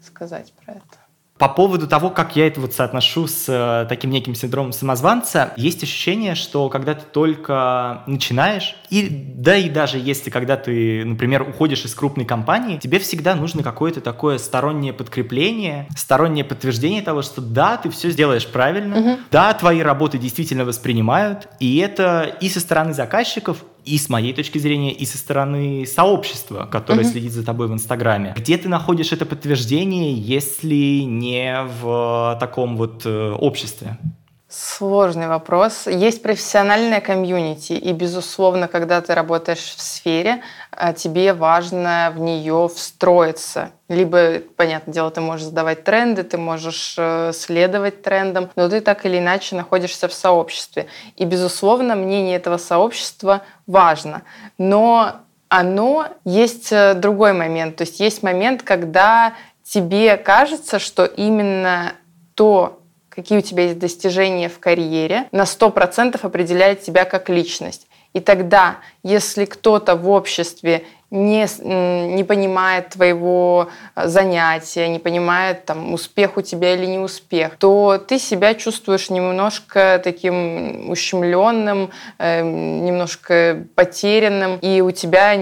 сказать 0.05 0.51
про 0.65 0.74
это? 0.74 1.02
По 1.43 1.50
поводу 1.50 1.89
того, 1.89 2.09
как 2.09 2.38
я 2.38 2.47
это 2.47 2.62
вот 2.62 2.73
соотношу 2.73 3.27
с 3.27 3.50
э, 3.50 3.85
таким 3.89 4.12
неким 4.12 4.33
синдромом 4.33 4.71
самозванца, 4.71 5.51
есть 5.57 5.83
ощущение, 5.83 6.35
что 6.35 6.69
когда 6.69 6.93
ты 6.93 7.03
только 7.03 8.03
начинаешь, 8.07 8.77
и 8.89 9.09
да 9.09 9.57
и 9.57 9.69
даже 9.69 9.97
если 9.97 10.29
когда 10.29 10.55
ты, 10.55 11.03
например, 11.03 11.41
уходишь 11.41 11.83
из 11.83 11.93
крупной 11.95 12.25
компании, 12.25 12.77
тебе 12.77 12.97
всегда 12.97 13.35
нужно 13.35 13.62
какое-то 13.62 14.00
такое 14.00 14.38
стороннее 14.38 14.93
подкрепление, 14.93 15.89
стороннее 15.97 16.45
подтверждение 16.45 17.01
того, 17.01 17.21
что 17.21 17.41
да, 17.41 17.75
ты 17.75 17.89
все 17.89 18.09
сделаешь 18.09 18.47
правильно, 18.47 18.97
угу. 18.97 19.19
да, 19.29 19.53
твои 19.53 19.81
работы 19.81 20.17
действительно 20.17 20.63
воспринимают, 20.63 21.50
и 21.59 21.75
это 21.79 22.38
и 22.39 22.47
со 22.47 22.62
стороны 22.62 22.93
заказчиков, 22.93 23.65
и 23.85 23.97
с 23.97 24.09
моей 24.09 24.33
точки 24.33 24.57
зрения, 24.57 24.91
и 24.91 25.05
со 25.05 25.17
стороны 25.17 25.85
сообщества, 25.85 26.67
которое 26.71 27.01
mm-hmm. 27.01 27.11
следит 27.11 27.31
за 27.31 27.43
тобой 27.43 27.67
в 27.67 27.73
Инстаграме. 27.73 28.33
Где 28.37 28.57
ты 28.57 28.69
находишь 28.69 29.11
это 29.11 29.25
подтверждение, 29.25 30.13
если 30.13 31.01
не 31.01 31.65
в 31.81 32.37
таком 32.39 32.77
вот 32.77 33.03
э, 33.05 33.31
обществе? 33.31 33.97
Сложный 34.55 35.27
вопрос. 35.27 35.88
Есть 35.88 36.22
профессиональная 36.22 37.01
комьюнити, 37.01 37.74
и, 37.74 37.91
безусловно, 37.91 38.67
когда 38.67 39.01
ты 39.01 39.15
работаешь 39.15 39.74
в 39.75 39.81
сфере, 39.81 40.43
а, 40.69 40.93
тебе 40.93 41.33
важно 41.33 42.13
в 42.15 42.19
нее 42.19 42.69
встроиться. 42.72 43.72
Либо, 43.89 44.41
понятное 44.55 44.93
дело, 44.93 45.10
ты 45.10 45.22
можешь 45.22 45.48
задавать 45.48 45.83
тренды, 45.83 46.22
ты 46.22 46.38
можешь 46.38 46.93
э, 47.00 47.31
следовать 47.33 48.03
трендам, 48.03 48.51
но 48.55 48.69
ты 48.69 48.81
так 48.81 49.07
или 49.07 49.17
иначе 49.17 49.55
находишься 49.55 50.07
в 50.07 50.13
сообществе. 50.13 50.86
И, 51.15 51.25
безусловно, 51.25 51.95
мнение 51.95 52.36
этого 52.36 52.57
сообщества 52.57 53.41
важно. 53.65 54.22
Но 54.60 55.15
оно 55.50 56.10
есть 56.25 56.72
э, 56.72 56.93
другой 56.93 57.33
момент. 57.33 57.77
То 57.77 57.86
есть 57.86 58.00
есть 58.00 58.22
момент, 58.22 58.62
когда 58.62 59.33
тебе 59.63 60.15
кажется, 60.15 60.77
что 60.77 61.05
именно 61.05 61.93
то, 62.36 62.82
какие 63.13 63.38
у 63.38 63.41
тебя 63.41 63.65
есть 63.65 63.79
достижения 63.79 64.50
в 64.50 64.60
карьере, 64.60 65.27
на 65.32 65.43
100% 65.43 66.20
определяет 66.22 66.82
тебя 66.82 67.05
как 67.05 67.29
личность. 67.29 67.88
И 68.13 68.20
тогда, 68.20 68.77
если 69.03 69.46
кто-то 69.46 69.96
в 69.96 70.10
обществе 70.10 70.86
не, 71.13 71.48
не 72.15 72.24
понимает 72.24 72.89
твоего 72.89 73.70
э, 73.96 74.08
занятия, 74.08 74.88
не 74.88 74.98
понимает, 74.98 75.65
там, 75.65 75.93
успех 75.93 76.38
у 76.38 76.41
тебя 76.41 76.74
или 76.74 76.88
не 76.88 76.98
успех, 76.98 77.55
то 77.58 78.00
ты 78.00 78.17
себя 78.17 78.55
чувствуешь 78.55 79.12
немножко 79.12 80.01
таким 80.03 80.89
ущемленным, 80.89 81.91
э, 82.17 82.41
немножко 82.41 83.63
потерянным, 83.75 84.58
и 84.58 84.82
у 84.82 84.89
тебя, 84.89 85.38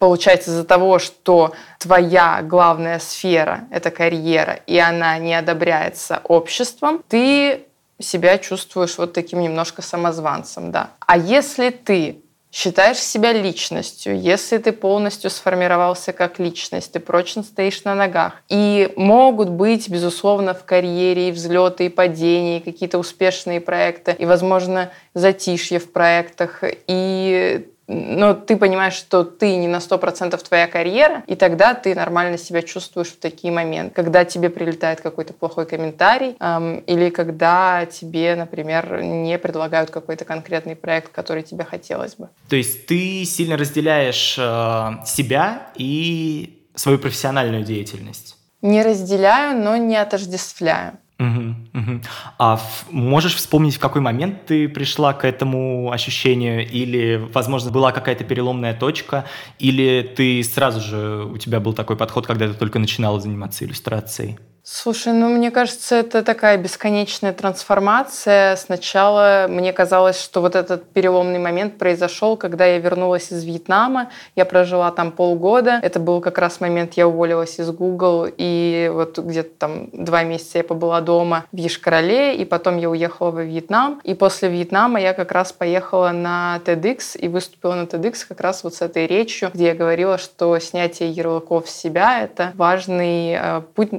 получается, 0.00 0.50
из-за 0.50 0.64
того, 0.64 0.98
что 0.98 1.52
твоя 1.78 2.40
главная 2.42 2.98
сфера— 2.98 3.60
это 3.70 3.92
карьера, 3.92 4.54
и 4.66 4.76
она 4.76 5.18
не 5.18 5.34
одобряется 5.34 6.20
обществом, 6.24 7.00
ты 7.06 7.66
себя 8.00 8.38
чувствуешь 8.38 8.98
вот 8.98 9.12
таким 9.12 9.40
немножко 9.40 9.82
самозванцем, 9.82 10.72
да. 10.72 10.90
А 10.98 11.16
если 11.16 11.70
ты 11.70 12.22
считаешь 12.56 12.96
себя 12.96 13.34
личностью, 13.34 14.18
если 14.18 14.56
ты 14.56 14.72
полностью 14.72 15.28
сформировался 15.28 16.14
как 16.14 16.38
личность, 16.38 16.90
ты 16.90 17.00
прочно 17.00 17.42
стоишь 17.42 17.84
на 17.84 17.94
ногах. 17.94 18.42
И 18.48 18.94
могут 18.96 19.50
быть, 19.50 19.90
безусловно, 19.90 20.54
в 20.54 20.64
карьере 20.64 21.28
и 21.28 21.32
взлеты, 21.32 21.84
и 21.84 21.88
падения, 21.90 22.56
и 22.56 22.62
какие-то 22.62 22.96
успешные 22.96 23.60
проекты, 23.60 24.16
и, 24.18 24.24
возможно, 24.24 24.90
затишье 25.12 25.78
в 25.78 25.92
проектах, 25.92 26.64
и 26.86 27.68
но 27.88 28.34
ты 28.34 28.56
понимаешь, 28.56 28.94
что 28.94 29.24
ты 29.24 29.56
не 29.56 29.68
на 29.68 29.76
100% 29.76 30.36
твоя 30.42 30.66
карьера, 30.66 31.22
и 31.26 31.36
тогда 31.36 31.74
ты 31.74 31.94
нормально 31.94 32.38
себя 32.38 32.62
чувствуешь 32.62 33.08
в 33.08 33.18
такие 33.18 33.52
моменты. 33.52 33.94
Когда 33.94 34.24
тебе 34.24 34.50
прилетает 34.50 35.00
какой-то 35.00 35.32
плохой 35.32 35.66
комментарий, 35.66 36.36
эм, 36.40 36.78
или 36.78 37.10
когда 37.10 37.86
тебе, 37.86 38.34
например, 38.34 39.02
не 39.02 39.38
предлагают 39.38 39.90
какой-то 39.90 40.24
конкретный 40.24 40.76
проект, 40.76 41.12
который 41.12 41.42
тебе 41.42 41.64
хотелось 41.64 42.16
бы. 42.16 42.28
То 42.48 42.56
есть 42.56 42.86
ты 42.86 43.24
сильно 43.24 43.56
разделяешь 43.56 44.36
э, 44.38 45.04
себя 45.06 45.68
и 45.76 46.68
свою 46.74 46.98
профессиональную 46.98 47.64
деятельность? 47.64 48.36
Не 48.62 48.82
разделяю, 48.82 49.58
но 49.62 49.76
не 49.76 49.96
отождествляю. 49.96 50.98
Угу. 51.18 52.00
А 52.38 52.56
в, 52.56 52.92
можешь 52.92 53.34
вспомнить, 53.36 53.76
в 53.76 53.78
какой 53.80 54.02
момент 54.02 54.46
ты 54.46 54.68
пришла 54.68 55.14
к 55.14 55.24
этому 55.24 55.90
ощущению, 55.90 56.68
или, 56.68 57.16
возможно, 57.32 57.70
была 57.70 57.92
какая-то 57.92 58.24
переломная 58.24 58.74
точка, 58.74 59.24
или 59.58 60.02
ты 60.16 60.42
сразу 60.42 60.80
же 60.80 61.24
у 61.24 61.38
тебя 61.38 61.60
был 61.60 61.72
такой 61.72 61.96
подход, 61.96 62.26
когда 62.26 62.48
ты 62.48 62.54
только 62.54 62.78
начинала 62.78 63.18
заниматься 63.20 63.64
иллюстрацией? 63.64 64.38
Слушай, 64.68 65.12
ну 65.12 65.28
мне 65.28 65.52
кажется, 65.52 65.94
это 65.94 66.24
такая 66.24 66.56
бесконечная 66.56 67.32
трансформация. 67.32 68.56
Сначала 68.56 69.46
мне 69.48 69.72
казалось, 69.72 70.20
что 70.20 70.40
вот 70.40 70.56
этот 70.56 70.90
переломный 70.90 71.38
момент 71.38 71.78
произошел, 71.78 72.36
когда 72.36 72.66
я 72.66 72.78
вернулась 72.78 73.30
из 73.30 73.44
Вьетнама. 73.44 74.10
Я 74.34 74.44
прожила 74.44 74.90
там 74.90 75.12
полгода. 75.12 75.78
Это 75.84 76.00
был 76.00 76.20
как 76.20 76.38
раз 76.38 76.58
момент, 76.58 76.94
я 76.94 77.06
уволилась 77.06 77.60
из 77.60 77.70
Google, 77.70 78.26
и 78.36 78.90
вот 78.92 79.16
где-то 79.20 79.50
там 79.56 79.88
два 79.92 80.24
месяца 80.24 80.58
я 80.58 80.64
побыла 80.64 81.00
дома 81.00 81.46
в 81.52 81.56
Ешкарале, 81.56 82.34
и 82.34 82.44
потом 82.44 82.76
я 82.78 82.90
уехала 82.90 83.30
во 83.30 83.44
Вьетнам. 83.44 84.00
И 84.02 84.14
после 84.14 84.48
Вьетнама 84.48 85.00
я 85.00 85.14
как 85.14 85.30
раз 85.30 85.52
поехала 85.52 86.10
на 86.10 86.60
TEDx 86.64 87.16
и 87.16 87.28
выступила 87.28 87.76
на 87.76 87.84
TEDx 87.84 88.26
как 88.28 88.40
раз 88.40 88.64
вот 88.64 88.74
с 88.74 88.82
этой 88.82 89.06
речью, 89.06 89.48
где 89.54 89.66
я 89.66 89.74
говорила, 89.76 90.18
что 90.18 90.58
снятие 90.58 91.10
ярлыков 91.10 91.68
с 91.68 91.72
себя— 91.72 92.20
это 92.24 92.50
важный 92.56 93.36
э, 93.38 93.62
путь 93.76 93.90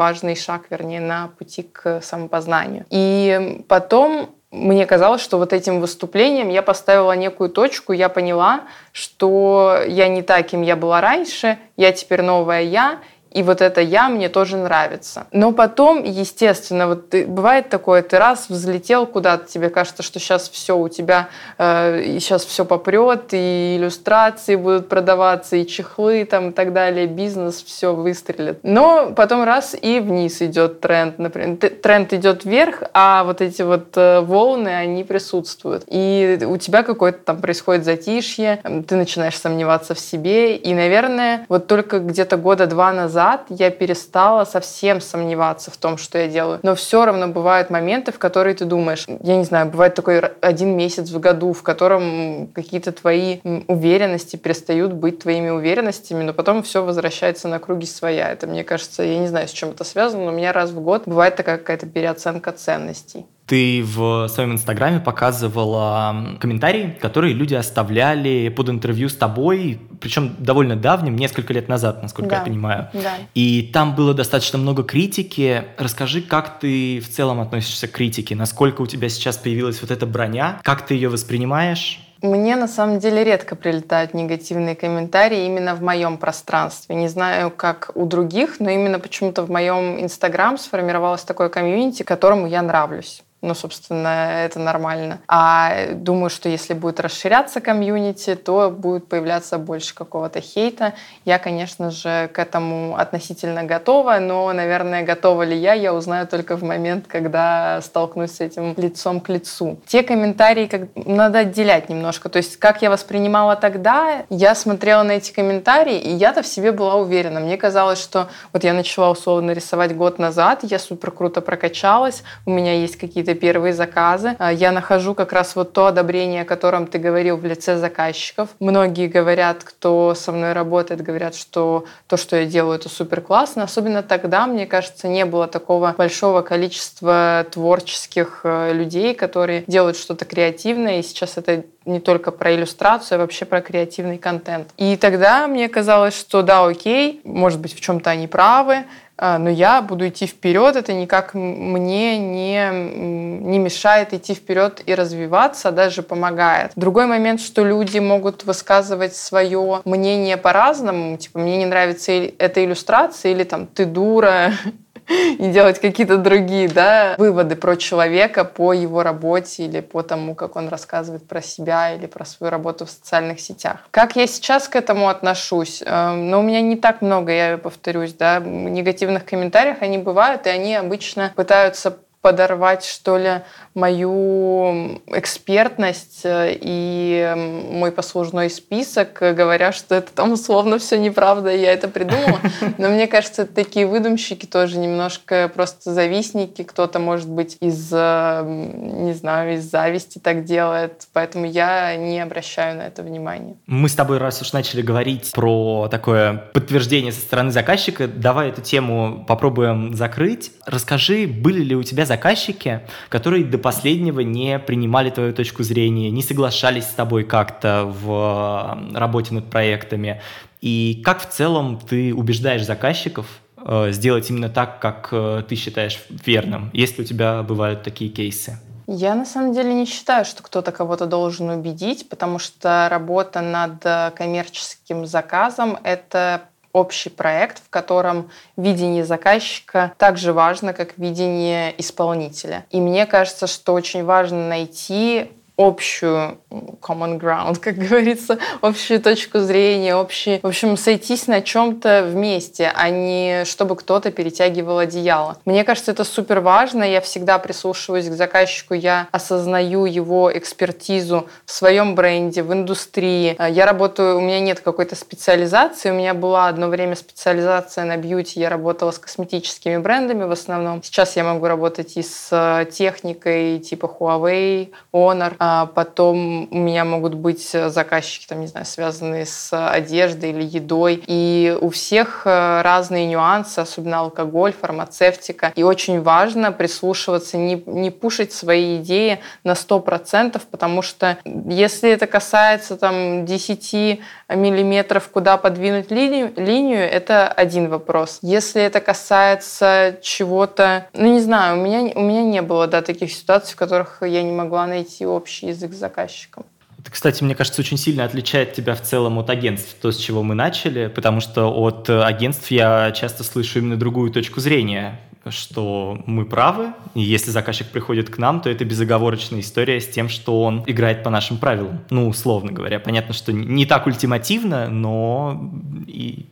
важный 0.00 0.34
шаг, 0.34 0.62
вернее, 0.70 1.00
на 1.00 1.28
пути 1.38 1.62
к 1.62 2.00
самопознанию. 2.00 2.86
И 2.88 3.62
потом 3.68 4.30
мне 4.50 4.86
казалось, 4.86 5.20
что 5.20 5.36
вот 5.36 5.52
этим 5.52 5.78
выступлением 5.78 6.48
я 6.48 6.62
поставила 6.62 7.12
некую 7.12 7.50
точку, 7.50 7.92
я 7.92 8.08
поняла, 8.08 8.62
что 8.92 9.76
я 9.86 10.08
не 10.08 10.22
та, 10.22 10.42
кем 10.42 10.62
я 10.62 10.74
была 10.74 11.02
раньше, 11.02 11.58
я 11.76 11.92
теперь 11.92 12.22
новая 12.22 12.62
я, 12.62 13.00
и 13.30 13.42
вот 13.42 13.60
это 13.60 13.80
я 13.80 14.08
мне 14.08 14.28
тоже 14.28 14.56
нравится. 14.56 15.26
Но 15.32 15.52
потом, 15.52 16.02
естественно, 16.02 16.88
вот 16.88 17.10
ты, 17.10 17.26
бывает 17.26 17.68
такое, 17.68 18.02
ты 18.02 18.18
раз 18.18 18.48
взлетел 18.48 19.06
куда-то, 19.06 19.48
тебе 19.48 19.70
кажется, 19.70 20.02
что 20.02 20.18
сейчас 20.18 20.48
все 20.48 20.76
у 20.76 20.88
тебя, 20.88 21.28
э, 21.58 22.18
сейчас 22.18 22.44
все 22.44 22.64
попрет, 22.64 23.28
и 23.32 23.76
иллюстрации 23.78 24.56
будут 24.56 24.88
продаваться, 24.88 25.56
и 25.56 25.66
чехлы 25.66 26.24
там 26.24 26.50
и 26.50 26.52
так 26.52 26.72
далее, 26.72 27.06
бизнес 27.06 27.62
все 27.62 27.94
выстрелит. 27.94 28.58
Но 28.62 29.12
потом 29.14 29.44
раз 29.44 29.76
и 29.80 30.00
вниз 30.00 30.42
идет 30.42 30.80
тренд, 30.80 31.18
например, 31.18 31.56
тренд 31.56 32.12
идет 32.12 32.44
вверх, 32.44 32.82
а 32.94 33.22
вот 33.24 33.40
эти 33.40 33.62
вот 33.62 33.96
э, 33.96 34.20
волны, 34.20 34.68
они 34.68 35.04
присутствуют. 35.04 35.84
И 35.86 36.40
у 36.44 36.56
тебя 36.56 36.82
какое-то 36.82 37.18
там 37.18 37.40
происходит 37.40 37.84
затишье, 37.84 38.60
ты 38.88 38.96
начинаешь 38.96 39.38
сомневаться 39.38 39.94
в 39.94 40.00
себе, 40.00 40.56
и, 40.56 40.74
наверное, 40.74 41.46
вот 41.48 41.68
только 41.68 42.00
где-то 42.00 42.36
года 42.36 42.66
два 42.66 42.92
назад 42.92 43.19
назад 43.20 43.46
я 43.50 43.70
перестала 43.70 44.44
совсем 44.44 45.00
сомневаться 45.00 45.70
в 45.70 45.76
том, 45.76 45.98
что 45.98 46.18
я 46.18 46.28
делаю. 46.28 46.60
Но 46.62 46.74
все 46.74 47.04
равно 47.04 47.28
бывают 47.28 47.70
моменты, 47.70 48.12
в 48.12 48.18
которые 48.18 48.54
ты 48.54 48.64
думаешь, 48.64 49.06
я 49.22 49.36
не 49.36 49.44
знаю, 49.44 49.66
бывает 49.66 49.94
такой 49.94 50.20
один 50.20 50.76
месяц 50.76 51.10
в 51.10 51.20
году, 51.20 51.52
в 51.52 51.62
котором 51.62 52.48
какие-то 52.54 52.92
твои 52.92 53.40
уверенности 53.68 54.36
перестают 54.36 54.92
быть 54.92 55.18
твоими 55.18 55.50
уверенностями, 55.50 56.22
но 56.22 56.32
потом 56.32 56.62
все 56.62 56.82
возвращается 56.82 57.48
на 57.48 57.58
круги 57.58 57.86
своя. 57.86 58.30
Это, 58.30 58.46
мне 58.46 58.64
кажется, 58.64 59.02
я 59.02 59.18
не 59.18 59.26
знаю, 59.26 59.48
с 59.48 59.52
чем 59.52 59.70
это 59.70 59.84
связано, 59.84 60.24
но 60.24 60.30
у 60.30 60.34
меня 60.34 60.52
раз 60.52 60.70
в 60.70 60.80
год 60.80 61.02
бывает 61.06 61.36
такая 61.36 61.58
какая-то 61.58 61.86
переоценка 61.86 62.52
ценностей. 62.52 63.26
Ты 63.50 63.82
в 63.82 64.28
своем 64.28 64.52
инстаграме 64.52 65.00
показывала 65.00 66.36
комментарии, 66.38 66.96
которые 67.00 67.34
люди 67.34 67.56
оставляли 67.56 68.48
под 68.48 68.68
интервью 68.68 69.08
с 69.08 69.16
тобой, 69.16 69.80
причем 70.00 70.36
довольно 70.38 70.76
давним, 70.76 71.16
несколько 71.16 71.52
лет 71.52 71.68
назад, 71.68 72.00
насколько 72.00 72.30
да. 72.30 72.36
я 72.36 72.42
понимаю. 72.44 72.90
Да. 72.92 73.14
И 73.34 73.68
там 73.72 73.96
было 73.96 74.14
достаточно 74.14 74.56
много 74.56 74.84
критики. 74.84 75.64
Расскажи, 75.78 76.22
как 76.22 76.60
ты 76.60 77.00
в 77.00 77.08
целом 77.08 77.40
относишься 77.40 77.88
к 77.88 77.90
критике? 77.90 78.36
Насколько 78.36 78.82
у 78.82 78.86
тебя 78.86 79.08
сейчас 79.08 79.36
появилась 79.36 79.82
вот 79.82 79.90
эта 79.90 80.06
броня? 80.06 80.60
Как 80.62 80.86
ты 80.86 80.94
ее 80.94 81.08
воспринимаешь? 81.08 81.98
Мне 82.22 82.54
на 82.54 82.68
самом 82.68 83.00
деле 83.00 83.24
редко 83.24 83.56
прилетают 83.56 84.14
негативные 84.14 84.76
комментарии 84.76 85.46
именно 85.46 85.74
в 85.74 85.82
моем 85.82 86.18
пространстве. 86.18 86.94
Не 86.94 87.08
знаю, 87.08 87.50
как 87.50 87.90
у 87.96 88.06
других, 88.06 88.60
но 88.60 88.70
именно 88.70 89.00
почему-то 89.00 89.42
в 89.42 89.50
моем 89.50 90.00
Инстаграм 90.00 90.56
сформировалось 90.56 91.22
такое 91.22 91.48
комьюнити, 91.48 92.04
которому 92.04 92.46
я 92.46 92.62
нравлюсь. 92.62 93.24
Ну, 93.42 93.54
собственно, 93.54 94.44
это 94.44 94.58
нормально. 94.58 95.20
А 95.26 95.92
думаю, 95.94 96.28
что 96.28 96.50
если 96.50 96.74
будет 96.74 97.00
расширяться 97.00 97.62
комьюнити, 97.62 98.34
то 98.34 98.70
будет 98.70 99.08
появляться 99.08 99.56
больше 99.56 99.94
какого-то 99.94 100.42
хейта. 100.42 100.92
Я, 101.24 101.38
конечно 101.38 101.90
же, 101.90 102.28
к 102.34 102.38
этому 102.38 102.96
относительно 102.98 103.64
готова, 103.64 104.18
но, 104.18 104.52
наверное, 104.52 105.02
готова 105.02 105.42
ли 105.44 105.56
я, 105.56 105.72
я 105.72 105.94
узнаю 105.94 106.26
только 106.26 106.58
в 106.58 106.62
момент, 106.62 107.06
когда 107.06 107.80
столкнусь 107.80 108.32
с 108.32 108.40
этим 108.40 108.74
лицом 108.76 109.20
к 109.20 109.30
лицу. 109.30 109.80
Те 109.86 110.02
комментарии 110.02 110.66
как... 110.66 110.82
надо 110.94 111.38
отделять 111.38 111.88
немножко. 111.88 112.28
То 112.28 112.36
есть, 112.36 112.58
как 112.58 112.82
я 112.82 112.90
воспринимала 112.90 113.56
тогда, 113.56 114.26
я 114.28 114.54
смотрела 114.54 115.02
на 115.02 115.12
эти 115.12 115.32
комментарии, 115.32 115.98
и 115.98 116.10
я-то 116.10 116.42
в 116.42 116.46
себе 116.46 116.72
была 116.72 116.96
уверена. 116.96 117.40
Мне 117.40 117.56
казалось, 117.56 118.02
что 118.02 118.28
вот 118.52 118.64
я 118.64 118.74
начала 118.74 119.10
условно 119.10 119.52
рисовать 119.52 119.96
год 119.96 120.18
назад, 120.18 120.60
я 120.62 120.78
супер 120.78 121.10
круто 121.10 121.40
прокачалась, 121.40 122.22
у 122.44 122.50
меня 122.50 122.74
есть 122.74 122.98
какие-то 122.98 123.29
какие-то 123.30 123.40
первые 123.40 123.72
заказы. 123.72 124.36
А, 124.38 124.52
я 124.52 124.72
нахожу 124.72 125.14
как 125.14 125.32
раз 125.32 125.56
вот 125.56 125.72
то 125.72 125.86
одобрение, 125.86 126.42
о 126.42 126.44
котором 126.44 126.86
ты 126.86 126.98
говорил 126.98 127.36
в 127.36 127.44
лице 127.44 127.76
заказчиков. 127.76 128.48
Многие 128.60 129.08
говорят, 129.08 129.64
кто 129.64 130.14
со 130.14 130.32
мной 130.32 130.52
работает, 130.52 131.02
говорят, 131.02 131.34
что 131.34 131.84
то, 132.06 132.16
что 132.16 132.36
я 132.36 132.46
делаю, 132.46 132.78
это 132.78 132.88
супер 132.88 133.20
классно. 133.20 133.62
Особенно 133.64 134.02
тогда, 134.02 134.46
мне 134.46 134.66
кажется, 134.66 135.08
не 135.08 135.24
было 135.24 135.46
такого 135.46 135.94
большого 135.96 136.42
количества 136.42 137.46
творческих 137.50 138.40
э, 138.44 138.72
людей, 138.72 139.14
которые 139.14 139.64
делают 139.66 139.96
что-то 139.96 140.24
креативное. 140.24 140.98
И 140.98 141.02
сейчас 141.02 141.36
это 141.36 141.64
не 141.84 142.00
только 142.00 142.30
про 142.30 142.54
иллюстрацию, 142.54 143.16
а 143.16 143.20
вообще 143.20 143.44
про 143.44 143.60
креативный 143.60 144.18
контент. 144.18 144.68
И 144.76 144.96
тогда 144.96 145.48
мне 145.48 145.68
казалось, 145.68 146.18
что 146.18 146.42
да, 146.42 146.66
окей, 146.66 147.20
может 147.24 147.60
быть, 147.60 147.74
в 147.74 147.80
чем-то 147.80 148.10
они 148.10 148.26
правы, 148.26 148.84
а, 149.22 149.38
но 149.38 149.50
я 149.50 149.82
буду 149.82 150.08
идти 150.08 150.26
вперед, 150.26 150.76
это 150.76 150.94
никак 150.94 151.34
мне 151.34 152.16
не, 152.16 152.70
не 152.72 153.58
мешает 153.58 154.14
идти 154.14 154.32
вперед 154.32 154.82
и 154.86 154.94
развиваться, 154.94 155.68
а 155.68 155.72
даже 155.72 156.02
помогает. 156.02 156.72
Другой 156.74 157.04
момент, 157.04 157.42
что 157.42 157.62
люди 157.62 157.98
могут 157.98 158.44
высказывать 158.44 159.14
свое 159.14 159.82
мнение 159.84 160.38
по-разному, 160.38 161.18
типа, 161.18 161.38
мне 161.38 161.58
не 161.58 161.66
нравится 161.66 162.12
эта 162.12 162.64
иллюстрация, 162.64 163.32
или 163.32 163.44
там, 163.44 163.66
ты 163.66 163.84
дура, 163.84 164.52
и 165.38 165.50
делать 165.50 165.80
какие-то 165.80 166.18
другие 166.18 166.68
да, 166.68 167.14
выводы 167.18 167.56
про 167.56 167.76
человека 167.76 168.44
по 168.44 168.72
его 168.72 169.02
работе 169.02 169.64
или 169.64 169.80
по 169.80 170.02
тому, 170.02 170.34
как 170.34 170.56
он 170.56 170.68
рассказывает 170.68 171.26
про 171.26 171.42
себя 171.42 171.94
или 171.94 172.06
про 172.06 172.24
свою 172.24 172.50
работу 172.50 172.86
в 172.86 172.90
социальных 172.90 173.40
сетях. 173.40 173.88
Как 173.90 174.16
я 174.16 174.26
сейчас 174.26 174.68
к 174.68 174.76
этому 174.76 175.08
отношусь? 175.08 175.82
Эм, 175.84 176.30
ну, 176.30 176.40
у 176.40 176.42
меня 176.42 176.60
не 176.60 176.76
так 176.76 177.02
много, 177.02 177.32
я 177.32 177.58
повторюсь, 177.58 178.12
да, 178.12 178.38
негативных 178.38 179.24
комментариев, 179.24 179.78
они 179.80 179.98
бывают, 179.98 180.46
и 180.46 180.50
они 180.50 180.76
обычно 180.76 181.32
пытаются 181.34 181.98
подорвать, 182.20 182.84
что 182.84 183.16
ли, 183.16 183.42
мою 183.74 185.00
экспертность 185.06 186.20
э, 186.24 186.56
и 186.60 187.34
мой 187.70 187.92
послужной 187.92 188.50
список, 188.50 189.18
говоря, 189.20 189.72
что 189.72 189.94
это 189.94 190.12
там 190.12 190.32
условно 190.32 190.78
все 190.78 190.98
неправда, 190.98 191.50
я 191.50 191.72
это 191.72 191.88
придумала. 191.88 192.40
Но 192.78 192.88
мне 192.88 193.06
кажется, 193.06 193.46
такие 193.46 193.86
выдумщики 193.86 194.44
тоже 194.44 194.78
немножко 194.78 195.50
просто 195.54 195.94
завистники. 195.94 196.62
Кто-то, 196.62 196.98
может 196.98 197.30
быть, 197.30 197.56
из, 197.60 197.90
э, 197.90 198.42
не 198.44 199.14
знаю, 199.14 199.54
из 199.54 199.70
зависти 199.70 200.18
так 200.18 200.44
делает. 200.44 201.06
Поэтому 201.14 201.46
я 201.46 201.96
не 201.96 202.20
обращаю 202.20 202.76
на 202.76 202.82
это 202.82 203.02
внимания. 203.02 203.56
Мы 203.66 203.88
с 203.88 203.94
тобой, 203.94 204.18
раз 204.18 204.42
уж 204.42 204.52
начали 204.52 204.82
говорить 204.82 205.32
про 205.32 205.88
такое 205.90 206.34
подтверждение 206.52 207.12
со 207.12 207.20
стороны 207.20 207.50
заказчика, 207.50 208.08
давай 208.08 208.50
эту 208.50 208.60
тему 208.60 209.24
попробуем 209.26 209.94
закрыть. 209.94 210.52
Расскажи, 210.66 211.26
были 211.26 211.62
ли 211.62 211.74
у 211.74 211.82
тебя 211.82 212.04
заказчики, 212.10 212.80
которые 213.08 213.44
до 213.44 213.56
последнего 213.56 214.18
не 214.20 214.58
принимали 214.58 215.10
твою 215.10 215.32
точку 215.32 215.62
зрения, 215.62 216.10
не 216.10 216.22
соглашались 216.22 216.86
с 216.86 216.94
тобой 216.94 217.22
как-то 217.22 217.84
в 217.84 218.90
э, 218.92 218.98
работе 218.98 219.32
над 219.32 219.48
проектами. 219.48 220.20
И 220.60 221.00
как 221.04 221.20
в 221.20 221.28
целом 221.28 221.78
ты 221.78 222.12
убеждаешь 222.12 222.64
заказчиков 222.66 223.26
э, 223.56 223.92
сделать 223.92 224.28
именно 224.28 224.48
так, 224.48 224.80
как 224.80 225.10
э, 225.12 225.44
ты 225.48 225.54
считаешь 225.54 226.00
верным, 226.26 226.70
если 226.72 227.02
у 227.02 227.04
тебя 227.04 227.44
бывают 227.44 227.84
такие 227.84 228.10
кейсы? 228.10 228.58
Я 228.88 229.14
на 229.14 229.24
самом 229.24 229.54
деле 229.54 229.72
не 229.72 229.86
считаю, 229.86 230.24
что 230.24 230.42
кто-то 230.42 230.72
кого-то 230.72 231.06
должен 231.06 231.48
убедить, 231.50 232.08
потому 232.08 232.40
что 232.40 232.88
работа 232.90 233.40
над 233.40 234.14
коммерческим 234.16 235.06
заказом— 235.06 235.78
это 235.84 236.49
общий 236.72 237.10
проект, 237.10 237.58
в 237.64 237.70
котором 237.70 238.30
видение 238.56 239.04
заказчика 239.04 239.92
так 239.98 240.16
же 240.16 240.32
важно, 240.32 240.72
как 240.72 240.98
видение 240.98 241.74
исполнителя. 241.80 242.66
И 242.70 242.80
мне 242.80 243.06
кажется, 243.06 243.46
что 243.46 243.72
очень 243.72 244.04
важно 244.04 244.48
найти 244.48 245.30
общую 245.60 246.38
common 246.80 247.20
ground, 247.20 247.58
как 247.60 247.76
говорится, 247.76 248.38
общую 248.62 249.00
точку 249.00 249.40
зрения, 249.40 249.94
общий, 249.94 250.40
в 250.42 250.46
общем, 250.46 250.76
сойтись 250.76 251.26
на 251.26 251.42
чем-то 251.42 252.08
вместе, 252.10 252.72
а 252.74 252.88
не 252.88 253.44
чтобы 253.44 253.76
кто-то 253.76 254.10
перетягивал 254.10 254.78
одеяло. 254.78 255.36
Мне 255.44 255.64
кажется, 255.64 255.92
это 255.92 256.04
супер 256.04 256.40
важно. 256.40 256.84
Я 256.84 257.00
всегда 257.00 257.38
прислушиваюсь 257.38 258.08
к 258.08 258.12
заказчику, 258.12 258.74
я 258.74 259.08
осознаю 259.12 259.84
его 259.84 260.30
экспертизу 260.36 261.28
в 261.44 261.50
своем 261.52 261.94
бренде, 261.94 262.42
в 262.42 262.52
индустрии. 262.52 263.36
Я 263.50 263.66
работаю, 263.66 264.16
у 264.16 264.20
меня 264.20 264.40
нет 264.40 264.60
какой-то 264.60 264.96
специализации, 264.96 265.90
у 265.90 265.94
меня 265.94 266.14
была 266.14 266.48
одно 266.48 266.68
время 266.68 266.96
специализация 266.96 267.84
на 267.84 267.96
бьюти, 267.96 268.40
я 268.40 268.48
работала 268.48 268.90
с 268.90 268.98
косметическими 268.98 269.76
брендами 269.76 270.24
в 270.24 270.32
основном. 270.32 270.82
Сейчас 270.82 271.16
я 271.16 271.24
могу 271.24 271.46
работать 271.46 271.96
и 271.96 272.02
с 272.02 272.66
техникой 272.72 273.58
типа 273.58 273.94
Huawei, 273.98 274.70
Honor, 274.92 275.34
а 275.38 275.49
потом 275.74 276.48
у 276.50 276.56
меня 276.56 276.84
могут 276.84 277.14
быть 277.14 277.48
заказчики, 277.50 278.26
там, 278.26 278.40
не 278.40 278.46
знаю, 278.46 278.66
связанные 278.66 279.26
с 279.26 279.50
одеждой 279.52 280.30
или 280.30 280.42
едой. 280.42 281.02
И 281.06 281.56
у 281.60 281.70
всех 281.70 282.22
э, 282.24 282.62
разные 282.62 283.06
нюансы, 283.06 283.58
особенно 283.58 284.00
алкоголь, 284.00 284.52
фармацевтика. 284.52 285.52
И 285.54 285.62
очень 285.62 286.02
важно 286.02 286.52
прислушиваться, 286.52 287.36
не, 287.36 287.62
не 287.66 287.90
пушить 287.90 288.32
свои 288.32 288.78
идеи 288.78 289.20
на 289.44 289.52
100%, 289.52 290.40
потому 290.50 290.82
что 290.82 291.18
если 291.24 291.90
это 291.90 292.06
касается 292.06 292.76
там 292.76 293.24
10 293.24 294.00
миллиметров, 294.28 295.08
куда 295.08 295.36
подвинуть 295.36 295.90
линию, 295.90 296.32
линию, 296.36 296.80
это 296.80 297.28
один 297.28 297.68
вопрос. 297.68 298.18
Если 298.22 298.62
это 298.62 298.80
касается 298.80 299.98
чего-то, 300.02 300.86
ну 300.92 301.12
не 301.12 301.20
знаю, 301.20 301.58
у 301.58 301.62
меня, 301.62 301.92
у 301.94 302.00
меня 302.00 302.22
не 302.22 302.42
было 302.42 302.66
да, 302.66 302.82
таких 302.82 303.12
ситуаций, 303.12 303.54
в 303.54 303.56
которых 303.56 303.98
я 304.02 304.22
не 304.22 304.32
могла 304.32 304.66
найти 304.66 305.06
общий 305.06 305.39
общий 305.40 305.48
язык 305.48 305.72
с 305.72 305.76
заказчиком. 305.76 306.44
Это, 306.78 306.90
кстати, 306.90 307.22
мне 307.22 307.34
кажется, 307.34 307.60
очень 307.60 307.76
сильно 307.76 308.04
отличает 308.04 308.54
тебя 308.54 308.74
в 308.74 308.80
целом 308.80 309.18
от 309.18 309.28
агентств, 309.28 309.76
то, 309.80 309.92
с 309.92 309.98
чего 309.98 310.22
мы 310.22 310.34
начали, 310.34 310.88
потому 310.88 311.20
что 311.20 311.48
от 311.48 311.90
агентств 311.90 312.50
я 312.50 312.90
часто 312.92 313.22
слышу 313.22 313.58
именно 313.58 313.76
другую 313.76 314.10
точку 314.10 314.40
зрения, 314.40 314.98
что 315.28 315.98
мы 316.06 316.24
правы, 316.24 316.72
и 316.94 317.02
если 317.02 317.30
заказчик 317.30 317.66
приходит 317.66 318.08
к 318.08 318.16
нам, 318.16 318.40
то 318.40 318.48
это 318.48 318.64
безоговорочная 318.64 319.40
история 319.40 319.78
с 319.78 319.88
тем, 319.88 320.08
что 320.08 320.42
он 320.42 320.64
играет 320.66 321.02
по 321.02 321.10
нашим 321.10 321.36
правилам. 321.36 321.80
Ну, 321.90 322.08
условно 322.08 322.50
говоря. 322.50 322.80
Понятно, 322.80 323.12
что 323.12 323.30
не 323.32 323.66
так 323.66 323.86
ультимативно, 323.86 324.68
но 324.68 325.52
и 325.86 326.30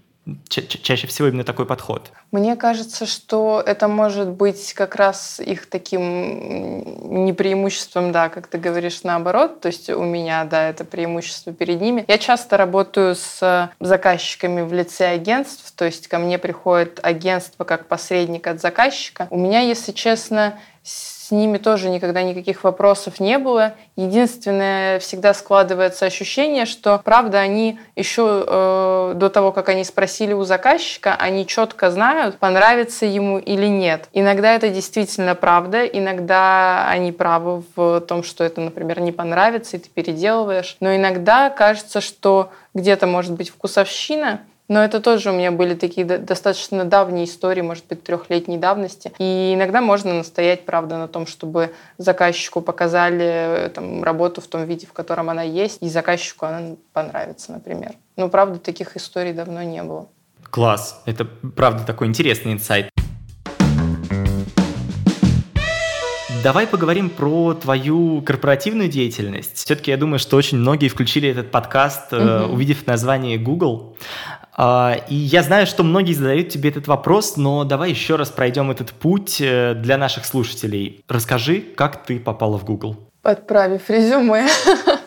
ча 0.49 0.63
чаще 0.63 1.07
всего 1.07 1.29
именно 1.29 1.45
такой 1.45 1.67
подход? 1.67 2.11
Мне 2.31 2.57
кажется, 2.57 3.07
что 3.07 3.63
это 3.65 3.89
может 3.89 4.29
быть 4.29 4.75
как 4.75 4.97
раз 4.97 5.41
их 5.41 5.69
таким 5.69 7.25
не 7.25 7.33
преимуществом, 7.33 8.13
да, 8.13 8.29
как 8.29 8.47
ты 8.47 8.59
говоришь, 8.59 9.03
наоборот. 9.03 9.61
То 9.61 9.69
есть 9.69 9.89
у 9.91 10.05
меня, 10.05 10.45
да, 10.45 10.69
это 10.69 10.85
преимущество 10.85 11.53
перед 11.53 11.81
ними. 11.81 12.05
Я 12.09 12.19
часто 12.19 12.57
работаю 12.57 13.15
с 13.15 13.71
заказчиками 13.81 14.63
в 14.63 14.73
лице 14.73 15.07
агентств, 15.07 15.73
то 15.75 15.85
есть 15.85 16.09
ко 16.09 16.19
мне 16.19 16.39
приходит 16.39 17.01
агентство 17.03 17.65
как 17.65 17.87
посредник 17.87 18.47
от 18.47 18.61
заказчика. 18.61 19.27
У 19.31 19.39
меня, 19.39 19.61
если 19.61 19.93
честно, 19.93 20.59
с 21.29 21.31
ними 21.31 21.59
тоже 21.59 21.91
никогда 21.91 22.23
никаких 22.23 22.65
вопросов 22.65 23.21
не 23.21 23.37
было. 23.37 23.75
Единственное, 23.97 24.99
всегда 24.99 25.35
складывается 25.35 26.07
ощущение, 26.07 26.65
что, 26.65 26.99
правда, 27.05 27.39
они 27.41 27.79
еще 27.97 28.45
э, 28.47 29.13
до 29.15 29.29
того, 29.29 29.53
как 29.53 29.69
они 29.69 29.85
спросили 29.85 30.33
у 30.33 30.45
заказчика, 30.45 31.15
они 31.19 31.47
четко 31.47 31.91
знают, 31.91 32.39
понравится 32.39 33.05
ему 33.05 33.39
или 33.39 33.67
нет. 33.67 34.09
Иногда 34.15 34.55
это 34.55 34.71
действительно 34.71 35.35
правда, 35.35 35.85
иногда 35.85 36.89
они 36.89 37.13
правы 37.13 37.63
в 37.77 38.01
том, 38.01 38.23
что 38.23 38.43
это, 38.43 38.63
например, 38.63 39.01
не 39.01 39.13
понравится, 39.13 39.77
и 39.77 39.81
ты 39.81 39.91
переделываешь. 39.91 40.79
Но 40.81 40.97
иногда 40.97 41.51
кажется, 41.51 42.01
что 42.01 42.49
где-то 42.73 43.07
может 43.07 43.33
быть 43.33 43.51
вкусовщина, 43.51 44.41
но 44.69 44.85
это 44.85 45.01
тоже 45.01 45.31
у 45.31 45.33
меня 45.35 45.51
были 45.51 45.75
такие 45.75 46.07
достаточно 46.07 46.85
давние 46.85 47.25
истории, 47.25 47.63
может 47.63 47.87
быть, 47.87 48.03
трехлетней 48.03 48.59
давности. 48.59 49.13
И 49.19 49.53
иногда 49.55 49.81
можно 49.81 50.13
настоять, 50.13 50.67
правда, 50.67 50.99
на 50.99 51.09
том, 51.09 51.27
чтобы 51.27 51.73
заказчику 51.97 52.61
показали 52.61 53.67
э, 53.67 53.69
там, 53.71 54.05
работу 54.05 54.43
в 54.43 54.47
том 54.47 54.65
виде, 54.67 54.87
в 54.87 54.93
котором 54.93 55.31
она 55.31 55.43
есть, 55.43 55.79
и 55.83 55.89
заказчику 55.89 56.47
она 56.47 56.77
понравится, 56.93 57.53
например. 57.53 57.93
Но, 58.17 58.29
правда, 58.29 58.59
таких 58.59 58.97
историй 58.97 59.33
давно 59.33 59.63
не 59.63 59.83
было. 59.83 60.07
Класс. 60.51 61.03
Это, 61.07 61.25
правда, 61.25 61.85
такой 61.85 62.07
интересный 62.07 62.53
инсайт. 62.53 62.91
Давай 66.43 66.69
поговорим 66.69 67.11
про 67.11 67.55
твою 67.55 68.23
корпоративную 68.23 68.89
деятельность. 68.89 69.57
Все-таки 69.57 69.91
я 69.91 69.97
думаю, 69.97 70.21
что 70.21 70.37
очень 70.37 70.59
многие 70.59 70.89
включили 70.89 71.29
этот 71.29 71.51
подкаст, 71.51 72.13
угу. 72.13 72.53
увидев 72.53 72.87
название 72.87 73.39
Google. 73.39 73.97
А, 74.61 74.97
и 75.09 75.15
я 75.15 75.45
знаю, 75.45 75.69
что 75.69 75.85
многие 75.85 76.15
задают 76.15 76.49
тебе 76.49 76.71
этот 76.71 76.89
вопрос, 76.89 77.37
но 77.37 77.63
давай 77.63 77.91
еще 77.91 78.17
раз 78.17 78.31
пройдем 78.31 78.73
этот 78.73 78.91
путь 78.91 79.41
э, 79.41 79.75
для 79.75 79.97
наших 79.97 80.25
слушателей. 80.25 81.05
Расскажи, 81.07 81.61
как 81.61 82.05
ты 82.05 82.19
попала 82.19 82.59
в 82.59 82.65
Google. 82.65 82.97
Отправив 83.23 83.89
резюме. 83.89 84.49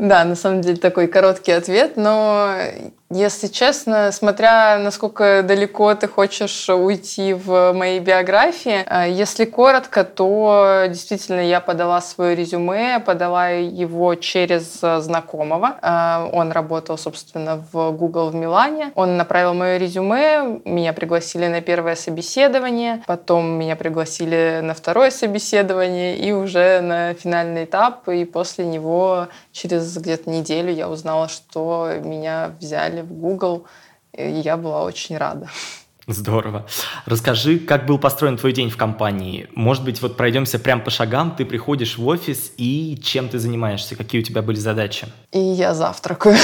Да, 0.00 0.24
на 0.24 0.34
самом 0.34 0.62
деле 0.62 0.78
такой 0.78 1.08
короткий 1.08 1.52
ответ, 1.52 1.98
но 1.98 2.54
если 3.12 3.48
честно, 3.48 4.12
смотря 4.12 4.78
насколько 4.78 5.42
далеко 5.42 5.94
ты 5.96 6.06
хочешь 6.06 6.68
уйти 6.70 7.34
в 7.34 7.72
моей 7.72 7.98
биографии, 7.98 8.84
э, 8.86 9.10
если 9.10 9.44
коротко, 9.44 10.04
то 10.04 10.84
действительно 10.88 11.40
я 11.40 11.60
подала 11.60 12.00
свое 12.00 12.36
резюме, 12.36 13.00
подала 13.00 13.48
его 13.48 14.14
через 14.14 14.80
знакомого. 14.80 15.74
Э, 15.82 16.30
он 16.32 16.52
работал, 16.52 16.96
собственно, 16.96 17.62
в 17.72 17.90
Google 17.90 18.30
в 18.30 18.36
Милане. 18.36 18.92
Он 18.94 19.16
направил 19.16 19.54
мое 19.54 19.76
резюме, 19.76 20.60
меня 20.64 20.92
пригласили 20.92 21.48
на 21.48 21.60
первое 21.60 21.96
собеседование, 21.96 23.02
потом 23.08 23.58
меня 23.58 23.74
пригласили 23.74 24.60
на 24.62 24.72
второе 24.72 25.10
собеседование 25.10 26.16
и 26.16 26.30
уже 26.30 26.80
на 26.80 27.12
финальный 27.14 27.64
этап. 27.64 28.08
И 28.08 28.24
после 28.24 28.64
него 28.64 29.26
через 29.52 29.96
где-то 29.96 30.30
неделю 30.30 30.72
я 30.72 30.88
узнала, 30.88 31.28
что 31.28 31.92
меня 32.02 32.54
взяли 32.60 33.02
в 33.02 33.12
Google, 33.12 33.66
и 34.12 34.28
я 34.28 34.56
была 34.56 34.82
очень 34.82 35.16
рада. 35.16 35.48
Здорово. 36.06 36.66
Расскажи, 37.06 37.58
как 37.58 37.86
был 37.86 37.98
построен 37.98 38.36
твой 38.36 38.52
день 38.52 38.70
в 38.70 38.76
компании? 38.76 39.48
Может 39.54 39.84
быть, 39.84 40.02
вот 40.02 40.16
пройдемся 40.16 40.58
прямо 40.58 40.82
по 40.82 40.90
шагам, 40.90 41.34
ты 41.36 41.44
приходишь 41.44 41.98
в 41.98 42.06
офис 42.06 42.52
и 42.56 42.98
чем 43.02 43.28
ты 43.28 43.38
занимаешься? 43.38 43.96
Какие 43.96 44.20
у 44.20 44.24
тебя 44.24 44.42
были 44.42 44.56
задачи? 44.56 45.06
И 45.32 45.38
я 45.38 45.74
завтракаю. 45.74 46.36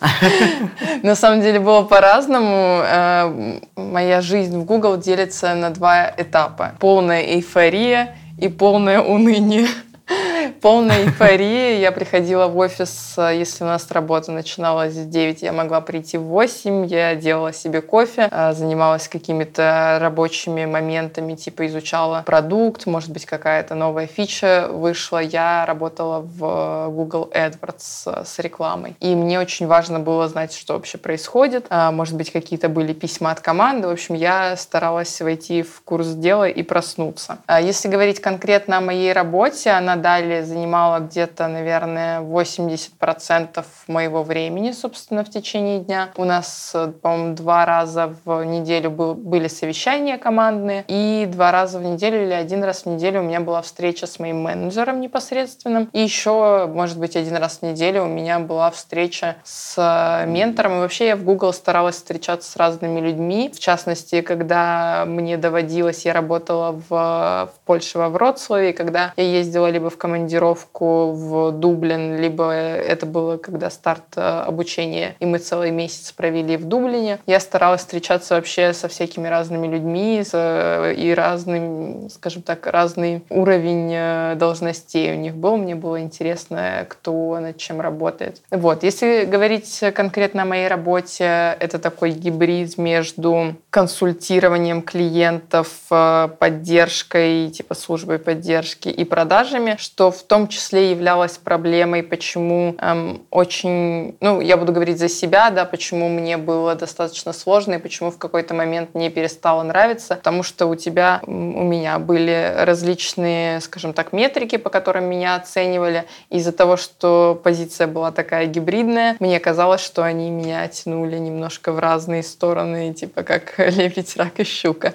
На 1.02 1.14
самом 1.14 1.40
деле 1.40 1.60
было 1.60 1.82
по-разному. 1.82 2.82
Э, 2.84 3.60
моя 3.76 4.20
жизнь 4.20 4.58
в 4.58 4.64
Google 4.64 4.96
делится 4.96 5.54
на 5.54 5.70
два 5.70 6.12
этапа. 6.16 6.72
Полная 6.80 7.22
эйфория 7.22 8.16
и 8.38 8.48
полное 8.48 9.00
уныние. 9.00 9.68
Полная 10.60 11.04
эйфория. 11.04 11.78
Я 11.78 11.92
приходила 11.92 12.46
в 12.46 12.56
офис, 12.56 13.14
если 13.18 13.64
у 13.64 13.66
нас 13.66 13.90
работа 13.90 14.32
начиналась 14.32 14.94
в 14.94 15.08
9, 15.08 15.42
я 15.42 15.52
могла 15.52 15.80
прийти 15.80 16.18
в 16.18 16.24
8. 16.24 16.86
Я 16.86 17.14
делала 17.14 17.52
себе 17.52 17.80
кофе, 17.80 18.28
а, 18.30 18.52
занималась 18.52 19.08
какими-то 19.08 19.98
рабочими 20.00 20.64
моментами, 20.64 21.34
типа 21.34 21.66
изучала 21.66 22.22
продукт, 22.26 22.86
может 22.86 23.10
быть, 23.10 23.26
какая-то 23.26 23.74
новая 23.74 24.06
фича 24.06 24.68
вышла. 24.70 25.18
Я 25.18 25.66
работала 25.66 26.20
в 26.20 26.88
Google 26.90 27.30
AdWords 27.34 28.24
с 28.24 28.38
рекламой. 28.38 28.96
И 29.00 29.14
мне 29.14 29.38
очень 29.38 29.66
важно 29.66 30.00
было 30.00 30.28
знать, 30.28 30.54
что 30.54 30.74
вообще 30.74 30.98
происходит. 30.98 31.66
А, 31.68 31.92
может 31.92 32.16
быть, 32.16 32.32
какие-то 32.32 32.68
были 32.68 32.92
письма 32.92 33.32
от 33.32 33.40
команды. 33.40 33.88
В 33.88 33.90
общем, 33.90 34.14
я 34.14 34.56
старалась 34.56 35.20
войти 35.20 35.62
в 35.62 35.82
курс 35.82 36.08
дела 36.08 36.48
и 36.48 36.62
проснуться. 36.62 37.38
А 37.46 37.60
если 37.60 37.88
говорить 37.88 38.20
конкретно 38.20 38.78
о 38.78 38.80
моей 38.80 39.12
работе, 39.12 39.70
она 39.70 39.97
далее 40.00 40.44
занимала 40.44 41.00
где-то, 41.00 41.48
наверное, 41.48 42.20
80% 42.20 43.64
моего 43.86 44.22
времени, 44.22 44.72
собственно, 44.72 45.24
в 45.24 45.30
течение 45.30 45.80
дня. 45.80 46.10
У 46.16 46.24
нас, 46.24 46.74
по-моему, 47.02 47.34
два 47.34 47.64
раза 47.64 48.14
в 48.24 48.44
неделю 48.44 48.90
был, 48.90 49.14
были 49.14 49.48
совещания 49.48 50.18
командные, 50.18 50.84
и 50.88 51.26
два 51.30 51.52
раза 51.52 51.78
в 51.78 51.82
неделю 51.82 52.24
или 52.24 52.32
один 52.32 52.64
раз 52.64 52.82
в 52.82 52.86
неделю 52.86 53.20
у 53.20 53.24
меня 53.24 53.40
была 53.40 53.62
встреча 53.62 54.06
с 54.06 54.18
моим 54.18 54.42
менеджером 54.42 55.00
непосредственным. 55.00 55.88
И 55.92 56.00
еще, 56.00 56.66
может 56.66 56.98
быть, 56.98 57.16
один 57.16 57.36
раз 57.36 57.58
в 57.58 57.62
неделю 57.62 58.04
у 58.04 58.08
меня 58.08 58.38
была 58.38 58.70
встреча 58.70 59.36
с 59.44 60.24
ментором. 60.26 60.76
И 60.76 60.80
вообще 60.80 61.08
я 61.08 61.16
в 61.16 61.24
Google 61.24 61.52
старалась 61.52 61.96
встречаться 61.96 62.50
с 62.50 62.56
разными 62.56 63.00
людьми. 63.00 63.50
В 63.54 63.58
частности, 63.58 64.20
когда 64.20 65.04
мне 65.06 65.36
доводилось, 65.36 66.04
я 66.04 66.12
работала 66.12 66.72
в, 66.72 66.88
в 66.90 67.52
Польше, 67.64 67.98
во 67.98 68.08
Вроцлаве, 68.08 68.72
когда 68.72 69.12
я 69.16 69.24
ездила 69.24 69.68
либо 69.70 69.87
в 69.90 69.96
командировку 69.96 71.12
в 71.12 71.52
Дублин, 71.52 72.16
либо 72.16 72.52
это 72.52 73.06
было 73.06 73.36
когда 73.36 73.70
старт 73.70 74.04
э, 74.16 74.20
обучения, 74.20 75.16
и 75.20 75.26
мы 75.26 75.38
целый 75.38 75.70
месяц 75.70 76.12
провели 76.12 76.56
в 76.56 76.64
Дублине. 76.64 77.18
Я 77.26 77.40
старалась 77.40 77.80
встречаться 77.80 78.34
вообще 78.34 78.72
со 78.72 78.88
всякими 78.88 79.28
разными 79.28 79.66
людьми 79.66 80.22
э, 80.32 80.94
и 80.96 81.14
разным, 81.14 82.10
скажем 82.10 82.42
так, 82.42 82.66
разный 82.66 83.24
уровень 83.30 83.92
э, 83.92 84.34
должностей 84.36 85.12
у 85.12 85.16
них 85.16 85.34
был. 85.34 85.56
Мне 85.56 85.74
было 85.74 86.00
интересно, 86.00 86.86
кто 86.88 87.38
над 87.40 87.56
чем 87.56 87.80
работает. 87.80 88.42
Вот. 88.50 88.82
Если 88.82 89.24
говорить 89.24 89.82
конкретно 89.94 90.42
о 90.42 90.46
моей 90.46 90.68
работе, 90.68 91.56
это 91.60 91.78
такой 91.78 92.10
гибрид 92.10 92.76
между 92.78 93.54
консультированием 93.70 94.82
клиентов, 94.82 95.68
поддержкой, 95.88 97.50
типа 97.50 97.74
службой 97.74 98.18
поддержки 98.18 98.88
и 98.88 99.04
продажами, 99.04 99.76
что 99.78 100.10
в 100.10 100.22
том 100.22 100.48
числе 100.48 100.90
являлось 100.90 101.38
проблемой, 101.38 102.02
почему 102.02 102.74
эм, 102.78 103.22
очень, 103.30 104.16
ну, 104.20 104.40
я 104.40 104.56
буду 104.56 104.72
говорить 104.72 104.98
за 104.98 105.08
себя, 105.08 105.50
да, 105.50 105.64
почему 105.64 106.08
мне 106.08 106.36
было 106.36 106.74
достаточно 106.74 107.32
сложно 107.32 107.74
и 107.74 107.78
почему 107.78 108.10
в 108.10 108.18
какой-то 108.18 108.54
момент 108.54 108.94
мне 108.94 109.10
перестало 109.10 109.62
нравиться, 109.62 110.16
потому 110.16 110.42
что 110.42 110.66
у 110.66 110.74
тебя, 110.74 111.20
у 111.26 111.32
меня 111.32 111.98
были 111.98 112.54
различные, 112.58 113.60
скажем 113.60 113.92
так, 113.92 114.12
метрики, 114.12 114.56
по 114.56 114.70
которым 114.70 115.04
меня 115.04 115.36
оценивали. 115.36 116.04
Из-за 116.30 116.52
того, 116.52 116.76
что 116.76 117.40
позиция 117.42 117.86
была 117.86 118.10
такая 118.10 118.46
гибридная, 118.46 119.16
мне 119.20 119.38
казалось, 119.38 119.80
что 119.80 120.02
они 120.02 120.30
меня 120.30 120.66
тянули 120.68 121.18
немножко 121.18 121.72
в 121.72 121.78
разные 121.78 122.22
стороны, 122.22 122.92
типа 122.92 123.22
как 123.22 123.54
лебедь, 123.58 124.16
рак 124.16 124.40
и 124.40 124.44
щука. 124.44 124.92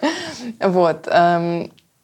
Вот. 0.60 1.08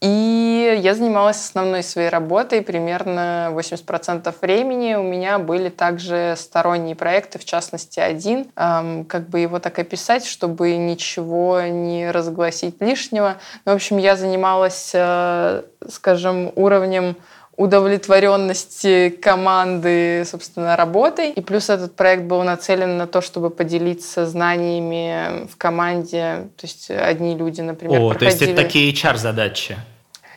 И 0.02 0.80
я 0.82 0.96
занималась 0.96 1.38
основной 1.38 1.84
своей 1.84 2.08
работой. 2.08 2.62
Примерно 2.62 3.50
80% 3.52 4.34
времени 4.42 4.94
у 4.96 5.04
меня 5.04 5.40
были 5.40 5.68
также 5.68 6.36
сторонние 6.38 6.96
проекты, 6.96 7.38
в 7.38 7.44
частности 7.44 8.00
один. 8.00 8.46
Как 8.56 9.28
бы 9.30 9.40
его 9.40 9.60
так 9.60 9.78
описать, 9.78 10.26
чтобы 10.26 10.78
ничего 10.78 11.62
не 11.64 12.12
разгласить 12.12 12.80
лишнего. 12.80 13.38
В 13.66 13.70
общем, 13.72 13.98
я 13.98 14.16
занималась, 14.16 14.92
э, 14.94 15.64
скажем, 15.90 16.54
уровнем 16.56 17.18
удовлетворенности 17.60 19.10
команды, 19.10 20.24
собственно, 20.26 20.78
работой. 20.78 21.32
И 21.32 21.42
плюс 21.42 21.70
этот 21.70 21.94
проект 21.94 22.24
был 22.24 22.42
нацелен 22.44 22.96
на 22.96 23.06
то, 23.06 23.20
чтобы 23.20 23.50
поделиться 23.50 24.26
знаниями 24.26 25.46
в 25.46 25.58
команде. 25.58 26.48
То 26.56 26.64
есть 26.66 26.90
одни 26.90 27.36
люди, 27.36 27.60
например, 27.60 28.00
О, 28.00 28.10
проходили... 28.12 28.20
то 28.20 28.26
есть 28.34 28.42
это 28.42 28.64
такие 28.64 28.94
HR-задачи? 28.94 29.76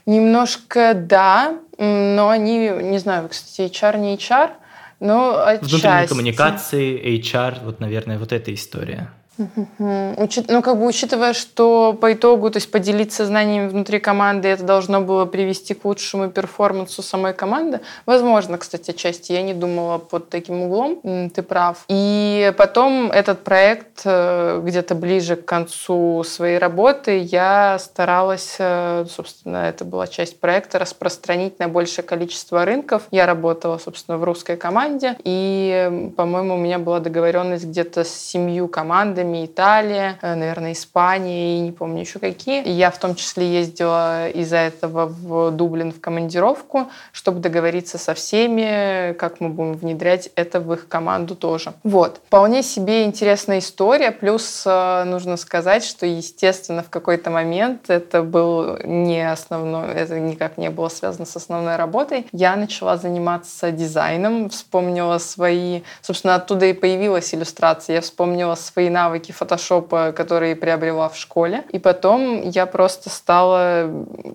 Немножко 0.05 0.95
да, 0.95 1.55
но 1.79 2.29
они, 2.29 2.69
не 2.69 2.99
знаю, 2.99 3.29
кстати, 3.29 3.71
HR 3.71 3.99
не 4.01 4.17
HR, 4.17 4.51
но 4.99 5.41
отчасти. 5.47 5.75
Внутренние 5.77 6.09
коммуникации, 6.09 7.21
HR, 7.21 7.65
вот, 7.65 7.79
наверное, 7.79 8.19
вот 8.19 8.33
эта 8.33 8.53
история. 8.53 9.13
Ну, 9.39 10.63
как 10.63 10.79
бы 10.79 10.87
учитывая, 10.87 11.33
что 11.33 11.97
по 11.99 12.13
итогу, 12.13 12.51
то 12.51 12.59
есть 12.59 12.71
поделиться 12.71 13.25
знаниями 13.25 13.69
внутри 13.69 13.99
команды, 13.99 14.49
это 14.49 14.65
должно 14.65 15.01
было 15.01 15.25
привести 15.25 15.75
к 15.75 15.85
лучшему 15.85 16.29
перформансу 16.29 17.03
самой 17.03 17.33
команды. 17.33 17.81
Возможно, 18.05 18.59
кстати, 18.59 18.91
отчасти 18.91 19.33
я 19.33 19.43
не 19.43 19.55
думала 19.55 19.99
под 19.99 20.29
таким 20.29 20.63
углом, 20.63 21.31
ты 21.31 21.43
прав. 21.43 21.85
И 21.89 22.53
потом 22.59 23.11
этот 23.11 23.43
проект 23.43 24.03
э, 24.05 24.61
где-то 24.63 24.95
ближе 24.95 25.37
к 25.37 25.45
концу 25.47 26.23
своей 26.25 26.59
работы 26.59 27.19
я 27.19 27.79
старалась, 27.79 28.57
э, 28.59 29.07
собственно, 29.09 29.69
это 29.69 29.85
была 29.85 30.07
часть 30.07 30.41
проекта, 30.41 30.79
распространить 30.79 31.59
на 31.59 31.69
большее 31.69 32.05
количество 32.05 32.65
рынков. 32.65 33.05
Я 33.11 33.27
работала, 33.27 33.79
собственно, 33.79 34.19
в 34.19 34.25
русской 34.25 34.57
команде, 34.57 35.17
и, 35.25 36.13
по-моему, 36.17 36.55
у 36.55 36.59
меня 36.59 36.79
была 36.79 37.01
договоренность 37.01 37.65
где-то 37.65 38.05
с 38.05 38.11
семью 38.11 38.69
командами, 38.69 39.22
странами, 39.23 39.47
Италия, 39.47 40.19
э, 40.23 40.35
наверное, 40.35 40.73
Испания 40.73 41.57
и 41.57 41.61
не 41.61 41.73
помню 41.73 42.01
еще 42.01 42.19
какие. 42.19 42.69
Я 42.69 42.91
в 42.91 42.99
том 42.99 43.15
числе 43.15 43.47
ездила 43.47 44.29
из-за 44.29 44.57
этого 44.57 45.07
в 45.07 45.51
Дублин 45.51 45.93
в 45.93 46.01
командировку, 46.01 46.89
чтобы 47.13 47.41
договориться 47.41 47.99
со 47.99 48.15
всеми, 48.15 49.13
как 49.15 49.41
мы 49.41 49.49
будем 49.49 49.75
внедрять 49.75 50.31
это 50.37 50.61
в 50.61 50.73
их 50.73 50.89
команду 50.89 51.35
тоже. 51.35 51.73
Вот. 51.85 52.21
Вполне 52.27 52.63
себе 52.63 53.05
интересная 53.05 53.59
история. 53.59 54.11
Плюс 54.11 54.65
э, 54.67 55.05
нужно 55.05 55.37
сказать, 55.37 55.85
что, 55.85 56.07
естественно, 56.07 56.83
в 56.83 56.91
какой-то 56.91 57.31
момент 57.31 57.91
это 57.91 58.23
был 58.23 58.79
не 58.85 59.31
основной, 59.31 59.93
это 59.95 60.19
никак 60.19 60.59
не 60.59 60.71
было 60.71 60.89
связано 60.89 61.27
с 61.27 61.37
основной 61.37 61.77
работой. 61.77 62.27
Я 62.33 62.57
начала 62.57 62.97
заниматься 62.97 63.71
дизайном, 63.71 64.49
вспомнила 64.49 65.19
свои... 65.19 65.83
Собственно, 66.01 66.35
оттуда 66.35 66.67
и 66.67 66.73
появилась 66.73 67.35
иллюстрация. 67.35 67.95
Я 67.95 68.01
вспомнила 68.01 68.55
свои 68.55 68.91
навыки 68.91 69.12
навыки 69.13 69.33
фотошопа, 69.33 70.13
которые 70.13 70.57
приобрела 70.57 71.09
в 71.09 71.17
школе. 71.17 71.65
И 71.71 71.79
потом 71.79 72.49
я 72.49 72.65
просто 72.65 73.11
стала 73.11 73.91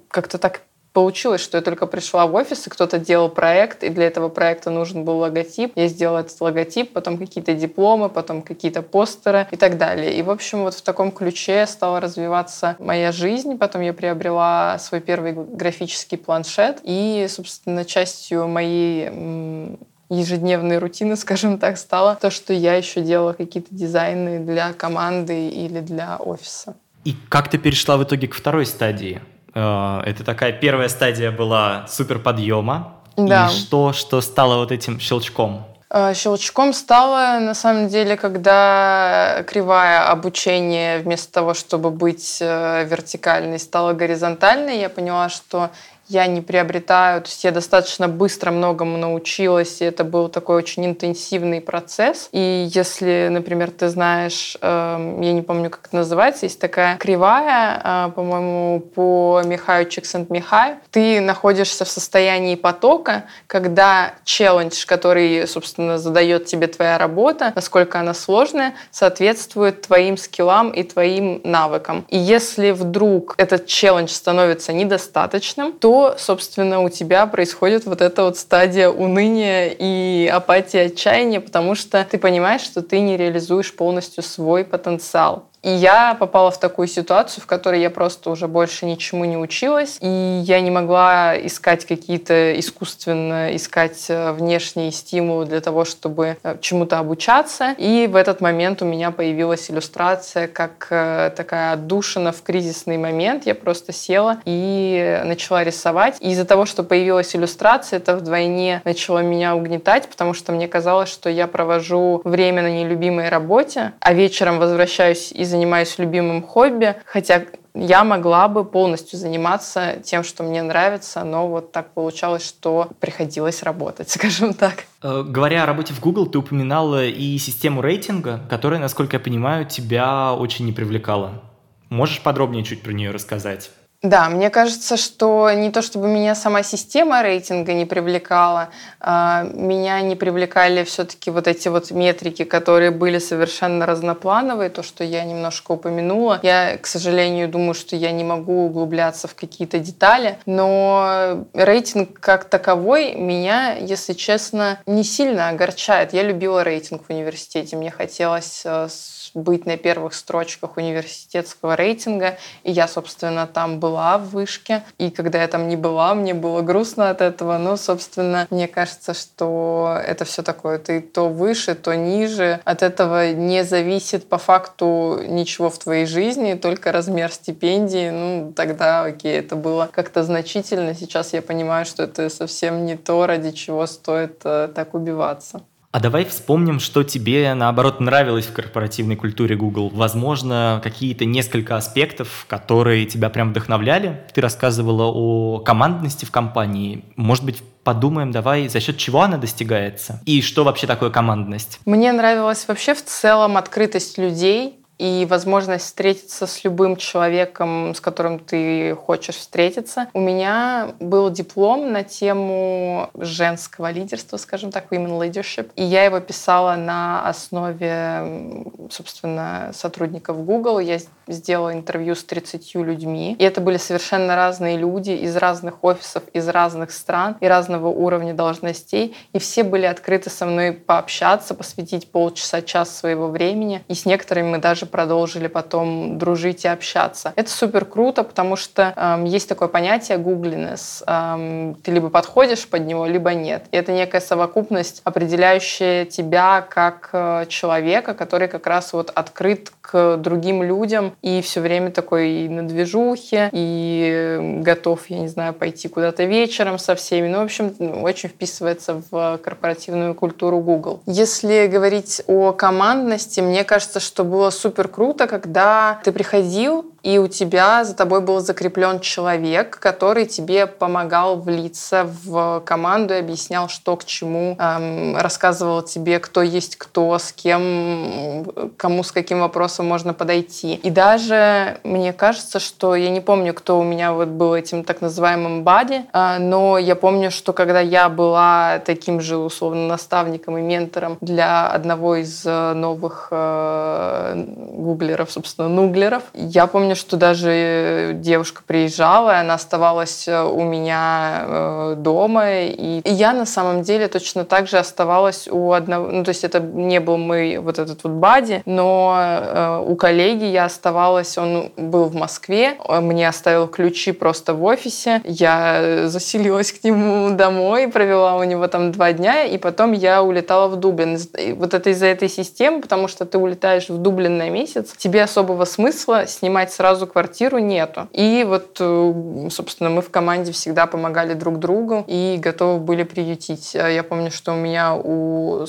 как-то 0.10 0.38
так 0.38 0.62
получилось, 0.94 1.42
что 1.42 1.58
я 1.58 1.64
только 1.64 1.86
пришла 1.86 2.26
в 2.26 2.34
офис, 2.34 2.66
и 2.66 2.70
кто-то 2.72 2.98
делал 2.98 3.30
проект, 3.30 3.84
и 3.84 3.90
для 3.90 4.08
этого 4.08 4.30
проекта 4.30 4.72
нужен 4.72 5.04
был 5.04 5.18
логотип. 5.20 5.74
Я 5.76 5.88
сделала 5.88 6.20
этот 6.20 6.42
логотип, 6.42 6.92
потом 6.92 7.18
какие-то 7.20 7.54
дипломы, 7.54 8.10
потом 8.10 8.42
какие-то 8.42 8.82
постеры 8.82 9.48
и 9.52 9.58
так 9.58 9.78
далее. 9.78 10.14
И, 10.14 10.24
в 10.24 10.32
общем, 10.32 10.64
вот 10.64 10.74
в 10.74 10.82
таком 10.82 11.12
ключе 11.12 11.68
стала 11.68 12.00
развиваться 12.00 12.76
моя 12.80 13.12
жизнь. 13.12 13.58
Потом 13.60 13.82
я 13.82 13.94
приобрела 13.94 14.80
свой 14.80 15.02
первый 15.02 15.34
графический 15.34 16.18
планшет, 16.18 16.80
и, 16.84 17.28
собственно, 17.30 17.86
частью 17.86 18.48
моей 18.48 19.78
ежедневной 20.10 20.78
рутины, 20.78 21.16
скажем 21.18 21.58
так, 21.58 21.78
стало 21.78 22.16
то, 22.16 22.30
что 22.30 22.54
я 22.54 22.76
еще 22.76 23.02
делала 23.02 23.34
какие-то 23.34 23.74
дизайны 23.74 24.40
для 24.40 24.74
команды 24.74 25.50
или 25.50 25.80
для 25.80 26.18
офиса. 26.18 26.76
И 27.06 27.16
как 27.30 27.50
ты 27.50 27.58
перешла 27.58 27.98
в 27.98 28.04
итоге 28.04 28.28
к 28.28 28.36
второй 28.36 28.66
стадии? 28.66 29.22
Э, 29.54 30.02
это 30.06 30.24
такая 30.24 30.52
первая 30.52 30.90
стадия 30.90 31.32
была 31.32 31.86
супер 31.88 32.20
подъема. 32.20 32.96
Да. 33.16 33.48
И 33.48 33.50
что, 33.52 33.94
что 33.94 34.22
стало 34.22 34.58
вот 34.58 34.72
этим 34.72 35.00
щелчком? 35.00 35.66
Э, 35.90 36.14
щелчком 36.14 36.74
стало, 36.74 37.40
на 37.40 37.54
самом 37.54 37.88
деле, 37.88 38.18
когда 38.18 39.44
кривая 39.48 40.10
обучения 40.10 41.00
вместо 41.00 41.32
того, 41.32 41.54
чтобы 41.54 41.92
быть 41.92 42.40
э, 42.42 42.86
вертикальной, 42.86 43.58
стала 43.58 43.94
горизонтальной. 43.94 44.80
Я 44.80 44.90
поняла, 44.90 45.30
что 45.30 45.70
я 46.08 46.28
не 46.28 46.42
приобретаю. 46.42 47.22
То 47.22 47.28
есть 47.28 47.44
я 47.44 47.52
достаточно 47.52 48.08
быстро 48.08 48.52
многому 48.52 48.98
научилась, 48.98 49.82
и 49.82 49.86
это 49.86 50.04
был 50.04 50.30
такой 50.30 50.58
очень 50.58 50.86
интенсивный 50.86 51.62
процесс. 51.62 52.30
И 52.32 52.68
если, 52.74 53.28
например, 53.30 53.72
ты 53.72 53.90
знаешь, 53.90 54.58
э, 54.62 55.18
я 55.22 55.34
не 55.34 55.42
помню, 55.42 55.70
как 55.70 55.88
это 55.88 55.98
называется, 55.98 56.46
есть 56.46 56.60
такая 56.60 56.98
кривая, 56.98 57.82
э, 57.84 58.12
по-моему, 58.16 58.80
по 58.80 59.42
Михаю 59.46 59.88
Чиксент-Михай, 59.90 60.76
ты 60.92 61.20
находишься 61.20 61.86
в 61.86 61.90
состоянии 61.90 62.56
потока, 62.56 63.26
когда 63.48 64.14
челлендж, 64.24 64.86
который, 64.86 65.48
собственно, 65.48 65.98
задает 65.98 66.46
тебе 66.46 66.68
твоя 66.68 66.98
работа, 66.98 67.52
насколько 67.56 68.00
она 68.00 68.14
сложная, 68.14 68.74
соответствует 68.92 69.82
твоим 69.82 70.18
скиллам 70.18 70.72
и 70.72 70.84
твоим 70.84 71.42
навыкам. 71.44 72.06
И 72.10 72.18
если 72.18 72.72
вдруг 72.72 73.36
этот 73.38 73.66
челлендж 73.68 74.10
становится 74.10 74.74
недостаточным, 74.74 75.74
то, 75.74 75.97
собственно, 76.18 76.82
у 76.82 76.90
тебя 76.90 77.26
происходит 77.28 77.86
вот 77.86 78.02
эта 78.02 78.24
вот 78.24 78.38
стадия 78.38 78.90
уныния 78.90 79.70
и 79.70 80.30
апатии, 80.32 80.80
отчаяния, 80.80 81.40
потому 81.40 81.76
что 81.76 82.04
ты 82.10 82.18
понимаешь, 82.18 82.62
что 82.62 82.82
ты 82.82 83.00
не 83.00 83.18
реализуешь 83.18 83.74
полностью 83.76 84.24
свой 84.24 84.64
потенциал. 84.64 85.46
И 85.64 85.72
я 85.72 86.16
попала 86.16 86.52
в 86.52 86.60
такую 86.60 86.88
ситуацию, 86.88 87.44
в 87.44 87.48
которой 87.48 87.82
я 87.82 87.90
просто 87.90 88.30
уже 88.30 88.48
больше 88.48 88.86
ничему 88.86 89.26
не 89.26 89.38
училась, 89.38 89.98
и 90.02 90.42
я 90.44 90.62
не 90.62 90.72
могла 90.72 91.34
искать 91.38 91.86
какие-то 91.86 92.58
искусственно, 92.60 93.56
искать 93.56 94.06
э, 94.10 94.32
внешние 94.34 94.92
стимулы 94.92 95.46
для 95.46 95.60
того, 95.60 95.84
чтобы 95.84 96.38
э, 96.44 96.58
чему-то 96.62 97.00
обучаться. 97.00 97.76
И 97.78 98.08
в 98.08 98.16
этот 98.16 98.40
момент 98.40 98.82
у 98.82 98.86
меня 98.86 99.12
появилась 99.12 99.70
иллюстрация 99.70 100.48
как 100.48 100.88
э, 100.90 101.32
такая 101.36 101.74
отдушина 101.74 102.32
в 102.32 102.44
кризисный 102.44 102.98
момент. 102.98 103.46
Я 103.46 103.56
просто 103.56 103.92
села 103.92 104.38
и 104.46 105.22
начала 105.26 105.64
рисовать. 105.64 106.18
И 106.20 106.32
из-за 106.32 106.46
того, 106.46 106.66
что 106.66 106.84
появилась 106.84 107.36
иллюстрация, 107.36 107.98
это 107.98 108.16
вдвойне 108.16 108.82
начало 108.86 109.20
меня 109.20 109.56
угнетать, 109.56 110.08
потому 110.08 110.34
что 110.34 110.52
мне 110.52 110.68
казалось, 110.68 111.10
что 111.10 111.30
я 111.30 111.48
провожу 111.48 112.22
время 112.24 112.62
на 112.62 112.70
нелюбимой 112.70 113.30
работе, 113.30 113.94
а 114.00 114.14
вечером 114.14 114.60
возвращаюсь 114.60 115.32
из 115.32 115.47
занимаюсь 115.48 115.98
любимым 115.98 116.44
хобби, 116.44 116.96
хотя 117.06 117.46
я 117.74 118.04
могла 118.04 118.48
бы 118.48 118.66
полностью 118.66 119.20
заниматься 119.20 120.02
тем, 120.04 120.24
что 120.24 120.44
мне 120.44 120.64
нравится, 120.64 121.24
но 121.24 121.48
вот 121.48 121.72
так 121.72 121.94
получалось, 121.94 122.46
что 122.46 122.90
приходилось 123.00 123.64
работать, 123.64 124.10
скажем 124.12 124.54
так. 124.54 124.86
Э, 125.02 125.24
говоря 125.24 125.64
о 125.64 125.66
работе 125.66 125.94
в 125.94 126.00
Google, 126.00 126.28
ты 126.28 126.40
упоминала 126.40 127.06
и 127.06 127.38
систему 127.38 127.82
рейтинга, 127.82 128.42
которая, 128.50 128.80
насколько 128.80 129.18
я 129.18 129.20
понимаю, 129.20 129.66
тебя 129.66 130.34
очень 130.34 130.66
не 130.66 130.72
привлекала. 130.72 131.44
Можешь 131.90 132.22
подробнее 132.22 132.64
чуть 132.64 132.82
про 132.82 132.92
нее 132.92 133.12
рассказать? 133.12 133.72
Да, 134.08 134.30
мне 134.30 134.50
кажется, 134.50 134.96
что 134.96 135.52
не 135.52 135.70
то 135.70 135.82
чтобы 135.82 136.08
меня 136.08 136.34
сама 136.34 136.64
система 136.64 137.22
рейтинга 137.22 137.74
не 137.74 137.84
привлекала, 137.86 138.70
а 139.02 139.44
меня 139.44 140.00
не 140.00 140.16
привлекали 140.16 140.86
все-таки 140.86 141.30
вот 141.30 141.46
эти 141.46 141.68
вот 141.68 141.92
метрики, 141.92 142.46
которые 142.46 142.92
были 142.92 143.20
совершенно 143.20 143.86
разноплановые, 143.86 144.70
то, 144.70 144.82
что 144.82 145.04
я 145.04 145.26
немножко 145.26 145.74
упомянула. 145.74 146.40
Я, 146.42 146.78
к 146.78 146.88
сожалению, 146.88 147.50
думаю, 147.50 147.74
что 147.74 147.98
я 147.98 148.14
не 148.14 148.24
могу 148.24 148.68
углубляться 148.68 149.28
в 149.28 149.36
какие-то 149.36 149.78
детали, 149.80 150.38
но 150.46 151.46
рейтинг 151.54 152.18
как 152.18 152.46
таковой 152.46 153.14
меня, 153.14 153.74
если 153.74 154.14
честно, 154.14 154.80
не 154.86 155.04
сильно 155.04 155.50
огорчает. 155.50 156.14
Я 156.14 156.24
любила 156.24 156.64
рейтинг 156.64 157.04
в 157.06 157.10
университете, 157.10 157.76
мне 157.76 157.92
хотелось 157.92 158.62
э, 158.64 158.88
быть 159.34 159.66
на 159.66 159.78
первых 159.78 160.14
строчках 160.14 160.78
университетского 160.78 161.76
рейтинга. 161.76 162.38
И 162.64 162.72
я, 162.72 162.88
собственно, 162.88 163.48
там 163.48 163.80
была 163.80 163.97
в 164.18 164.30
вышке. 164.30 164.84
И 164.98 165.10
когда 165.10 165.42
я 165.42 165.48
там 165.48 165.68
не 165.68 165.76
была, 165.76 166.14
мне 166.14 166.34
было 166.34 166.62
грустно 166.62 167.10
от 167.10 167.22
этого. 167.22 167.58
Но, 167.58 167.78
собственно, 167.78 168.48
мне 168.50 168.68
кажется, 168.68 169.14
что 169.14 170.00
это 170.06 170.26
все 170.26 170.44
такое. 170.44 170.78
Ты 170.80 171.02
то 171.02 171.30
выше, 171.30 171.76
то 171.76 171.96
ниже. 171.96 172.60
От 172.66 172.84
этого 172.84 173.32
не 173.34 173.64
зависит 173.64 174.30
по 174.30 174.38
факту 174.38 175.22
ничего 175.28 175.70
в 175.70 175.78
твоей 175.80 176.06
жизни, 176.06 176.54
только 176.54 176.92
размер 176.92 177.32
стипендии. 177.32 178.10
Ну, 178.10 178.54
тогда, 178.56 179.04
окей, 179.04 179.40
это 179.40 179.56
было 179.56 179.90
как-то 179.92 180.24
значительно. 180.24 180.94
Сейчас 180.94 181.34
я 181.34 181.42
понимаю, 181.42 181.86
что 181.86 182.04
это 182.04 182.30
совсем 182.30 182.86
не 182.86 182.96
то, 182.96 183.26
ради 183.26 183.52
чего 183.52 183.86
стоит 183.86 184.42
э, 184.44 184.70
так 184.74 184.94
убиваться. 184.94 185.62
А 185.98 186.00
давай 186.00 186.26
вспомним, 186.26 186.80
что 186.80 187.02
тебе, 187.02 187.52
наоборот, 187.56 188.00
нравилось 188.00 188.46
в 188.46 188.54
корпоративной 188.54 189.16
культуре 189.16 189.56
Google. 189.56 189.90
Возможно, 189.90 190.80
какие-то 190.84 191.26
несколько 191.26 191.76
аспектов, 191.76 192.46
которые 192.48 193.08
тебя 193.08 193.32
прям 193.32 193.50
вдохновляли. 193.50 194.24
Ты 194.32 194.42
рассказывала 194.42 195.06
о 195.06 195.58
командности 195.58 196.24
в 196.24 196.30
компании. 196.30 197.04
Может 197.16 197.46
быть, 197.46 197.64
подумаем, 197.84 198.32
давай, 198.32 198.68
за 198.68 198.80
счет 198.80 198.98
чего 198.98 199.24
она 199.24 199.38
достигается? 199.38 200.22
И 200.28 200.44
что 200.44 200.64
вообще 200.64 200.86
такое 200.86 201.10
командность? 201.10 201.80
Мне 201.86 202.12
нравилась 202.12 202.68
вообще 202.68 202.94
в 202.94 203.04
целом 203.04 203.58
открытость 203.58 204.20
людей, 204.20 204.77
и 204.98 205.28
возможность 205.30 205.86
встретиться 205.86 206.48
с 206.48 206.64
любым 206.64 206.96
человеком, 206.96 207.94
с 207.94 208.02
которым 208.02 208.40
ты 208.40 208.96
хочешь 208.96 209.36
встретиться. 209.36 210.08
У 210.14 210.20
меня 210.20 210.94
был 211.00 211.30
диплом 211.30 211.92
на 211.92 212.04
тему 212.04 213.10
женского 213.16 213.92
лидерства, 213.92 214.38
скажем 214.38 214.72
так, 214.72 214.92
women 214.92 215.20
leadership, 215.20 215.70
и 215.76 215.84
я 215.84 216.04
его 216.04 216.20
писала 216.20 216.76
на 216.76 217.28
основе, 217.28 218.66
собственно, 218.90 219.72
сотрудников 219.74 220.44
Google. 220.44 220.80
Я 220.80 221.00
сделала 221.28 221.74
интервью 221.74 222.16
с 222.16 222.24
30 222.24 222.76
людьми, 222.76 223.36
и 223.38 223.44
это 223.44 223.62
были 223.62 223.78
совершенно 223.78 224.36
разные 224.36 224.78
люди 224.78 225.12
из 225.12 225.36
разных 225.36 225.84
офисов, 225.84 226.24
из 226.34 226.48
разных 226.48 226.92
стран 226.92 227.38
и 227.40 227.48
разного 227.48 227.88
уровня 227.88 228.34
должностей, 228.34 229.16
и 229.34 229.40
все 229.40 229.64
были 229.64 229.86
открыты 229.86 230.30
со 230.30 230.46
мной 230.46 230.74
пообщаться, 230.74 231.54
посвятить 231.54 232.12
полчаса-час 232.12 232.96
своего 232.98 233.28
времени, 233.28 233.84
и 233.88 233.94
с 233.94 234.06
некоторыми 234.06 234.52
мы 234.52 234.58
даже 234.58 234.87
продолжили 234.88 235.48
потом 235.48 236.18
дружить 236.18 236.66
и 236.66 236.68
общаться. 236.68 237.34
Это 237.36 237.50
супер 237.50 237.86
круто, 237.86 238.24
потому 238.24 238.56
что 238.56 238.94
эм, 238.96 239.26
есть 239.26 239.50
такое 239.50 239.68
понятие 239.68 240.18
гуглинес. 240.18 241.04
Эм, 241.06 241.76
ты 241.84 241.92
либо 241.92 242.10
подходишь 242.10 242.68
под 242.68 242.86
него, 242.86 243.06
либо 243.06 243.34
нет. 243.34 243.66
И 243.72 243.78
это 243.78 243.92
некая 243.92 244.22
совокупность, 244.22 245.02
определяющая 245.04 246.06
тебя 246.06 246.62
как 246.62 247.10
э, 247.14 247.46
человека, 247.50 248.14
который 248.14 248.48
как 248.48 248.68
раз 248.68 248.94
вот 248.94 249.12
открыт 249.14 249.72
к 249.82 250.18
другим 250.18 250.64
людям 250.64 251.14
и 251.22 251.42
все 251.42 251.62
время 251.62 251.92
такой 251.92 252.30
и 252.30 252.50
на 252.50 252.68
движухе, 252.68 253.50
и 253.54 254.58
готов, 254.62 255.10
я 255.10 255.20
не 255.20 255.28
знаю, 255.28 255.54
пойти 255.54 255.88
куда-то 255.88 256.26
вечером 256.26 256.78
со 256.78 256.96
всеми. 256.96 257.28
Ну, 257.28 257.40
в 257.40 257.44
общем, 257.44 257.74
очень 258.04 258.30
вписывается 258.30 259.02
в 259.10 259.40
корпоративную 259.44 260.14
культуру 260.14 260.60
Google. 260.60 261.02
Если 261.06 261.68
говорить 261.68 262.22
о 262.28 262.52
командности, 262.52 263.40
мне 263.40 263.64
кажется, 263.64 264.00
что 264.00 264.24
было 264.24 264.50
супер 264.50 264.77
супер 264.78 264.90
круто, 264.90 265.28
когда 265.28 266.00
ты 266.04 266.12
приходил 266.12 266.94
и 267.04 267.18
у 267.20 267.28
тебя 267.28 267.84
за 267.84 267.96
тобой 267.96 268.22
был 268.22 268.40
закреплен 268.40 269.00
человек, 269.00 269.80
который 269.80 270.26
тебе 270.26 270.68
помогал 270.68 271.40
влиться 271.40 272.08
в 272.24 272.62
команду 272.66 273.14
и 273.14 273.18
объяснял, 273.18 273.70
что 273.70 273.96
к 273.96 274.06
чему, 274.06 274.56
эм, 274.60 275.16
рассказывал 275.18 275.82
тебе, 275.82 276.20
кто 276.20 276.42
есть 276.42 276.76
кто, 276.76 277.18
с 277.18 277.32
кем, 277.32 278.46
кому 278.78 279.04
с 279.04 279.12
каким 279.12 279.40
вопросом 279.40 279.88
можно 279.88 280.14
подойти. 280.14 280.76
И 280.76 280.90
даже 280.90 281.78
мне 281.84 282.14
кажется, 282.14 282.60
что 282.60 282.96
я 282.96 283.10
не 283.10 283.22
помню, 283.22 283.54
кто 283.54 283.80
у 283.80 283.84
меня 283.84 284.14
вот 284.14 284.28
был 284.30 284.54
этим 284.54 284.84
так 284.84 285.02
называемым 285.02 285.64
бади, 285.64 286.06
э, 286.14 286.38
но 286.40 286.78
я 286.78 286.96
помню, 286.96 287.32
что 287.32 287.54
когда 287.54 287.80
я 287.80 288.10
была 288.10 288.80
таким 288.86 289.22
же 289.22 289.38
условно 289.38 289.88
наставником 289.88 290.58
и 290.58 290.62
ментором 290.62 291.18
для 291.22 291.68
одного 291.68 292.16
из 292.18 292.46
э, 292.46 292.74
новых 292.74 293.30
э, 293.32 294.44
гуглеров, 294.74 295.32
собственно, 295.32 295.70
нуглеров, 295.70 296.24
я 296.34 296.68
помню, 296.68 296.87
что 296.96 297.18
даже 297.18 298.12
девушка 298.16 298.62
приезжала, 298.66 299.32
и 299.32 299.40
она 299.42 299.56
оставалась 299.56 300.28
э, 300.28 300.44
у 300.44 300.64
меня 300.64 301.44
э, 301.46 301.96
дома, 301.98 302.62
и, 302.62 303.02
я 303.06 303.34
на 303.34 303.46
самом 303.46 303.84
деле 303.84 304.08
точно 304.08 304.46
так 304.46 304.68
же 304.68 304.78
оставалась 304.78 305.48
у 305.48 305.72
одного, 305.74 306.08
ну 306.08 306.24
то 306.24 306.30
есть 306.30 306.44
это 306.44 306.60
не 306.60 307.00
был 307.00 307.18
мой 307.18 307.58
вот 307.58 307.80
этот 307.80 308.04
вот 308.04 308.14
бади, 308.14 308.62
но 308.66 309.16
э, 309.18 309.84
у 309.86 309.96
коллеги 309.96 310.46
я 310.46 310.66
оставалась, 310.66 311.38
он 311.38 311.72
был 311.78 312.06
в 312.06 312.16
Москве, 312.16 312.78
мне 312.88 313.28
оставил 313.28 313.68
ключи 313.68 314.12
просто 314.12 314.54
в 314.54 314.64
офисе, 314.64 315.22
я 315.24 316.08
заселилась 316.08 316.72
к 316.72 316.84
нему 316.84 317.32
домой, 317.36 317.88
провела 317.88 318.36
у 318.36 318.44
него 318.44 318.68
там 318.68 318.92
два 318.92 319.14
дня, 319.14 319.44
и 319.44 319.58
потом 319.58 319.92
я 319.94 320.24
улетала 320.24 320.68
в 320.68 320.76
Дублин. 320.76 321.18
Вот 321.56 321.74
это 321.74 321.90
из-за 321.92 322.08
этой 322.08 322.30
системы, 322.30 322.82
потому 322.82 323.08
что 323.08 323.26
ты 323.26 323.38
улетаешь 323.38 323.90
в 323.90 323.98
Дублин 323.98 324.38
на 324.38 324.50
месяц, 324.50 324.94
тебе 324.98 325.24
особого 325.24 325.66
смысла 325.66 326.28
снимать 326.28 326.72
сразу 326.78 327.08
квартиру 327.08 327.58
нету. 327.58 328.08
И 328.14 328.46
вот, 328.48 328.78
э, 328.80 329.48
собственно, 329.50 329.90
мы 329.90 330.02
в 330.02 330.12
команде 330.12 330.52
всегда 330.52 330.86
помогали 330.86 331.34
друг 331.34 331.58
другу 331.58 332.06
и 332.08 332.38
готовы 332.40 332.80
были 332.80 333.04
приютить. 333.04 333.76
Э, 333.76 333.94
я 333.94 334.04
помню, 334.04 334.30
что 334.32 334.54
у 334.54 334.58
меня 334.58 334.96
у 334.96 335.66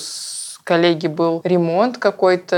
коллеги 0.69 1.07
был 1.07 1.41
ремонт 1.45 1.97
какой-то, 1.97 2.57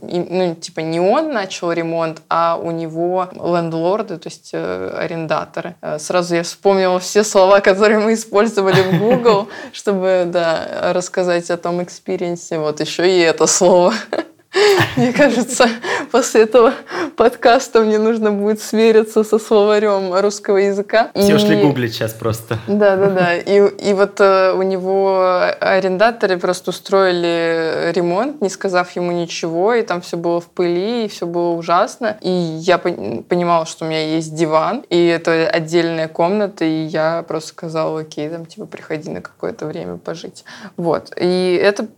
ну, 0.00 0.54
типа 0.54 0.78
не 0.78 1.00
он 1.00 1.32
начал 1.32 1.72
ремонт, 1.72 2.22
а 2.28 2.56
у 2.56 2.70
него 2.70 3.28
лендлорды, 3.32 4.18
то 4.18 4.28
есть 4.28 4.50
э, 4.52 4.90
арендаторы. 4.96 5.74
Э, 5.82 5.98
сразу 5.98 6.36
я 6.36 6.44
вспомнила 6.44 7.00
все 7.00 7.24
слова, 7.24 7.58
которые 7.58 7.98
мы 7.98 8.14
использовали 8.14 8.80
в 8.80 9.00
Google, 9.00 9.48
чтобы, 9.72 10.22
да, 10.26 10.92
рассказать 10.94 11.50
о 11.50 11.56
том 11.56 11.82
экспириенсе. 11.82 12.60
Вот 12.60 12.80
еще 12.80 13.10
и 13.10 13.18
это 13.18 13.48
слово. 13.48 13.92
Мне 14.96 15.12
кажется, 15.12 15.68
после 16.10 16.42
этого 16.42 16.72
подкаста 17.16 17.80
мне 17.80 17.98
нужно 17.98 18.32
будет 18.32 18.60
свериться 18.60 19.24
со 19.24 19.38
словарем 19.38 20.14
русского 20.14 20.56
языка. 20.58 21.10
Все 21.14 21.32
и... 21.32 21.34
ушли 21.34 21.62
гуглить 21.62 21.94
сейчас 21.94 22.12
просто. 22.12 22.58
Да, 22.66 22.96
да, 22.96 23.10
да. 23.10 23.34
И, 23.36 23.56
и 23.56 23.92
вот 23.92 24.20
э, 24.20 24.52
у 24.52 24.62
него 24.62 25.50
арендаторы 25.60 26.38
просто 26.38 26.70
устроили 26.70 27.92
ремонт, 27.94 28.40
не 28.40 28.48
сказав 28.48 28.92
ему 28.92 29.12
ничего, 29.12 29.74
и 29.74 29.82
там 29.82 30.00
все 30.00 30.16
было 30.16 30.40
в 30.40 30.46
пыли, 30.46 31.04
и 31.04 31.08
все 31.08 31.26
было 31.26 31.50
ужасно. 31.50 32.16
И 32.20 32.30
я 32.30 32.78
понимала, 32.78 33.66
что 33.66 33.84
у 33.84 33.88
меня 33.88 34.06
есть 34.06 34.34
диван, 34.34 34.84
и 34.88 35.06
это 35.06 35.48
отдельная 35.48 36.08
комната, 36.08 36.64
и 36.64 36.84
я 36.84 37.24
просто 37.26 37.50
сказала, 37.50 38.00
окей, 38.00 38.28
там, 38.28 38.46
типа, 38.46 38.66
приходи 38.66 39.10
на 39.10 39.20
какое-то 39.20 39.66
время 39.66 39.96
пожить. 39.96 40.44
Вот. 40.76 41.12
И 41.16 41.60
это 41.62 41.88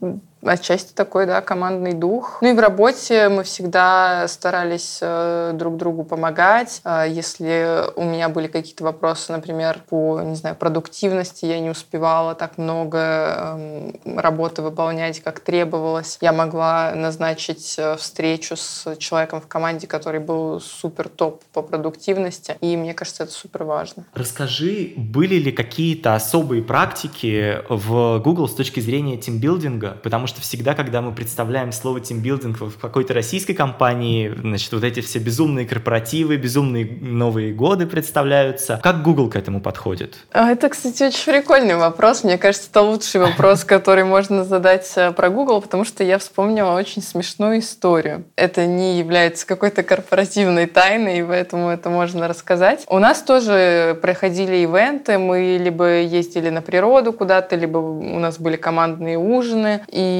Отчасти 0.43 0.93
такой, 0.93 1.27
да, 1.27 1.41
командный 1.41 1.95
дух. 1.95 2.39
Ну 2.41 2.51
и 2.51 2.53
в 2.53 2.61
работе 2.61 3.29
мы 3.29 3.43
всегда 3.43 4.29
старались 4.29 4.99
э, 5.01 5.53
друг 5.55 5.77
другу 5.77 6.05
помогать. 6.05 6.81
Э, 6.85 7.05
если 7.09 7.85
у 7.97 8.05
меня 8.05 8.29
были 8.29 8.47
какие-то 8.47 8.85
вопросы, 8.85 9.33
например, 9.33 9.81
по, 9.89 10.21
не 10.21 10.37
знаю, 10.37 10.55
продуктивности, 10.55 11.45
я 11.45 11.59
не 11.59 11.71
успевала 11.71 12.35
так 12.35 12.57
много 12.57 12.99
э, 12.99 13.91
работы 14.17 14.63
выполнять, 14.63 15.21
как 15.21 15.41
требовалось, 15.41 16.19
я 16.21 16.33
могла 16.33 16.93
назначить 16.95 17.75
э, 17.77 17.97
встречу 17.97 18.57
с 18.57 18.97
человеком 18.97 19.41
в 19.41 19.49
команде, 19.49 19.89
который 19.89 20.21
был 20.21 20.61
супер 20.61 21.09
топ 21.09 21.43
по 21.53 21.63
продуктивности. 21.63 22.57
И 22.61 22.77
мне 22.77 22.95
кажется, 22.95 23.25
это 23.25 23.33
супер 23.33 23.65
важно. 23.65 24.05
Расскажи, 24.15 24.93
были 24.97 25.35
ли 25.35 25.51
какие-то 25.51 26.15
особые 26.15 26.63
практики 26.63 27.59
в 27.69 28.21
Google 28.21 28.49
с 28.49 28.55
точки 28.55 28.79
зрения 28.79 29.17
тимбилдинга? 29.17 29.99
Потому 30.03 30.28
что 30.29 30.41
всегда, 30.41 30.75
когда 30.75 31.03
мы 31.03 31.13
представляем 31.13 31.73
слово 31.73 32.01
тимбилдинг 32.01 32.61
в 32.61 32.79
какой-то 32.79 33.15
российской 33.15 33.55
компании, 33.55 34.33
значит, 34.41 34.73
вот 34.73 34.85
эти 34.85 35.01
все 35.01 35.19
безумные 35.19 35.67
корпоративы, 35.67 36.37
безумные 36.37 36.87
новые 37.01 37.53
годы 37.53 37.87
представляются. 37.87 38.81
Как 38.83 39.03
Google 39.03 39.29
к 39.31 39.37
этому 39.37 39.61
подходит? 39.61 40.19
А, 40.33 40.51
это, 40.51 40.69
кстати, 40.69 41.03
очень 41.05 41.33
прикольный 41.33 41.77
вопрос. 41.77 42.25
Мне 42.25 42.39
кажется, 42.39 42.69
это 42.71 42.83
лучший 42.83 43.21
вопрос, 43.21 43.65
который 43.65 44.05
можно 44.05 44.45
задать 44.45 44.91
э, 44.97 45.13
про 45.13 45.31
Google, 45.31 45.61
потому 45.61 45.85
что 45.85 46.05
я 46.05 46.19
вспомнила 46.19 46.75
очень 46.75 47.03
смешную 47.03 47.61
историю. 47.61 48.25
Это 48.37 48.67
не 48.67 48.99
является 48.99 49.47
какой-то 49.47 49.83
корпоративной 49.83 50.67
тайной, 50.67 51.19
и 51.19 51.23
поэтому 51.23 51.71
это 51.71 51.91
можно 51.91 52.29
рассказать. 52.29 52.85
У 52.89 52.99
нас 52.99 53.23
тоже 53.23 53.99
проходили 54.01 54.57
ивенты, 54.57 55.19
мы 55.19 55.59
либо 55.59 56.01
ездили 56.01 56.51
на 56.51 56.63
природу 56.63 57.13
куда-то, 57.13 57.57
либо 57.57 57.79
у 57.79 58.19
нас 58.19 58.39
были 58.39 58.57
командные 58.57 59.19
ужины, 59.19 59.83
и 59.89 60.18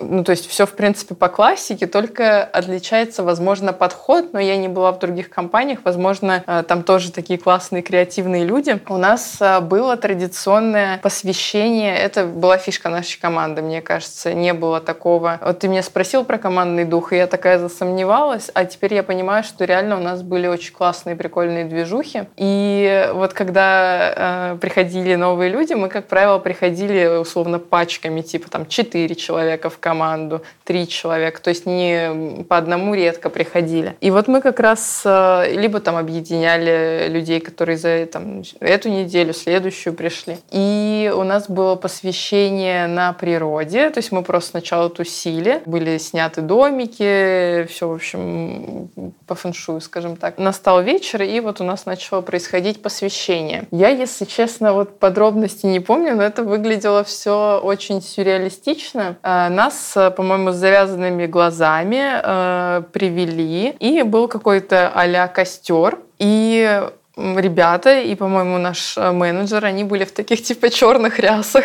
ну, 0.00 0.24
то 0.24 0.30
есть 0.30 0.48
все, 0.48 0.66
в 0.66 0.72
принципе, 0.72 1.14
по 1.14 1.28
классике, 1.28 1.86
только 1.86 2.42
отличается, 2.44 3.22
возможно, 3.22 3.72
подход, 3.72 4.32
но 4.32 4.40
я 4.40 4.56
не 4.56 4.68
была 4.68 4.92
в 4.92 4.98
других 4.98 5.30
компаниях, 5.30 5.80
возможно, 5.84 6.42
э, 6.46 6.62
там 6.66 6.82
тоже 6.82 7.12
такие 7.12 7.38
классные 7.38 7.82
креативные 7.82 8.44
люди. 8.44 8.80
У 8.88 8.96
нас 8.96 9.36
э, 9.40 9.60
было 9.60 9.96
традиционное 9.96 10.98
посвящение, 10.98 11.96
это 11.96 12.24
была 12.24 12.58
фишка 12.58 12.88
нашей 12.88 13.20
команды, 13.20 13.62
мне 13.62 13.82
кажется, 13.82 14.32
не 14.32 14.52
было 14.52 14.80
такого. 14.80 15.38
Вот 15.42 15.58
ты 15.58 15.68
меня 15.68 15.82
спросил 15.82 16.24
про 16.24 16.38
командный 16.38 16.84
дух, 16.84 17.12
и 17.12 17.16
я 17.16 17.26
такая 17.26 17.58
засомневалась, 17.58 18.50
а 18.54 18.64
теперь 18.64 18.94
я 18.94 19.02
понимаю, 19.02 19.44
что 19.44 19.64
реально 19.64 19.96
у 19.96 20.00
нас 20.02 20.22
были 20.22 20.46
очень 20.46 20.72
классные, 20.72 21.16
прикольные 21.16 21.64
движухи. 21.64 22.24
И 22.36 23.10
вот 23.12 23.32
когда 23.32 24.52
э, 24.52 24.58
приходили 24.60 25.14
новые 25.14 25.50
люди, 25.50 25.74
мы, 25.74 25.88
как 25.88 26.06
правило, 26.06 26.38
приходили 26.38 27.18
условно 27.18 27.58
пачками, 27.58 28.20
типа 28.20 28.50
там 28.50 28.66
4 28.66 28.99
четыре 29.00 29.14
человека 29.14 29.70
в 29.70 29.78
команду, 29.78 30.42
три 30.64 30.86
человека, 30.86 31.40
то 31.40 31.50
есть 31.50 31.66
не 31.66 32.44
по 32.44 32.56
одному 32.56 32.94
редко 32.94 33.30
приходили. 33.30 33.96
И 34.00 34.10
вот 34.10 34.28
мы 34.28 34.40
как 34.42 34.60
раз 34.60 35.02
э, 35.04 35.54
либо 35.54 35.80
там 35.80 35.96
объединяли 35.96 37.08
людей, 37.08 37.40
которые 37.40 37.78
за 37.78 38.06
там, 38.06 38.42
эту 38.60 38.90
неделю, 38.90 39.32
следующую 39.32 39.94
пришли. 39.94 40.36
И 40.50 41.12
у 41.14 41.22
нас 41.22 41.48
было 41.48 41.76
посвящение 41.76 42.86
на 42.86 43.12
природе, 43.12 43.88
то 43.90 43.98
есть 43.98 44.12
мы 44.12 44.22
просто 44.22 44.50
сначала 44.50 44.90
тусили, 44.90 45.62
были 45.64 45.98
сняты 45.98 46.42
домики, 46.42 47.66
все, 47.70 47.88
в 47.88 47.94
общем, 47.94 48.90
по 49.26 49.34
фэншую, 49.34 49.80
скажем 49.80 50.16
так. 50.16 50.38
Настал 50.38 50.82
вечер, 50.82 51.22
и 51.22 51.40
вот 51.40 51.60
у 51.60 51.64
нас 51.64 51.86
начало 51.86 52.20
происходить 52.20 52.82
посвящение. 52.82 53.64
Я, 53.70 53.88
если 53.88 54.24
честно, 54.26 54.72
вот 54.72 54.98
подробности 54.98 55.66
не 55.66 55.80
помню, 55.80 56.16
но 56.16 56.22
это 56.22 56.42
выглядело 56.42 57.02
все 57.04 57.60
очень 57.62 58.02
сюрреалистично, 58.02 58.89
лично. 58.94 59.16
Э, 59.22 59.48
нас, 59.48 59.96
э, 59.96 60.10
по-моему, 60.10 60.50
с 60.52 60.56
завязанными 60.56 61.26
глазами 61.26 62.20
э, 62.22 62.82
привели, 62.92 63.74
и 63.80 64.02
был 64.02 64.28
какой-то 64.28 64.90
а 64.94 65.28
костер, 65.28 65.98
и 66.18 66.82
ребята 67.16 68.00
и, 68.00 68.14
по-моему, 68.14 68.58
наш 68.58 68.96
менеджер, 68.96 69.64
они 69.64 69.84
были 69.84 70.04
в 70.04 70.12
таких 70.12 70.42
типа 70.42 70.70
черных 70.70 71.18
рясах. 71.18 71.64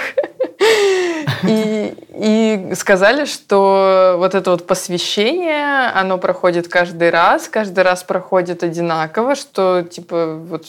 И, 1.44 1.94
и 2.14 2.74
сказали, 2.76 3.26
что 3.26 4.16
вот 4.18 4.36
это 4.36 4.52
вот 4.52 4.66
посвящение, 4.66 5.90
оно 5.94 6.18
проходит 6.18 6.68
каждый 6.68 7.10
раз, 7.10 7.48
каждый 7.48 7.84
раз 7.84 8.04
проходит 8.04 8.64
одинаково, 8.64 9.36
что 9.36 9.84
типа 9.84 10.36
вот 10.36 10.66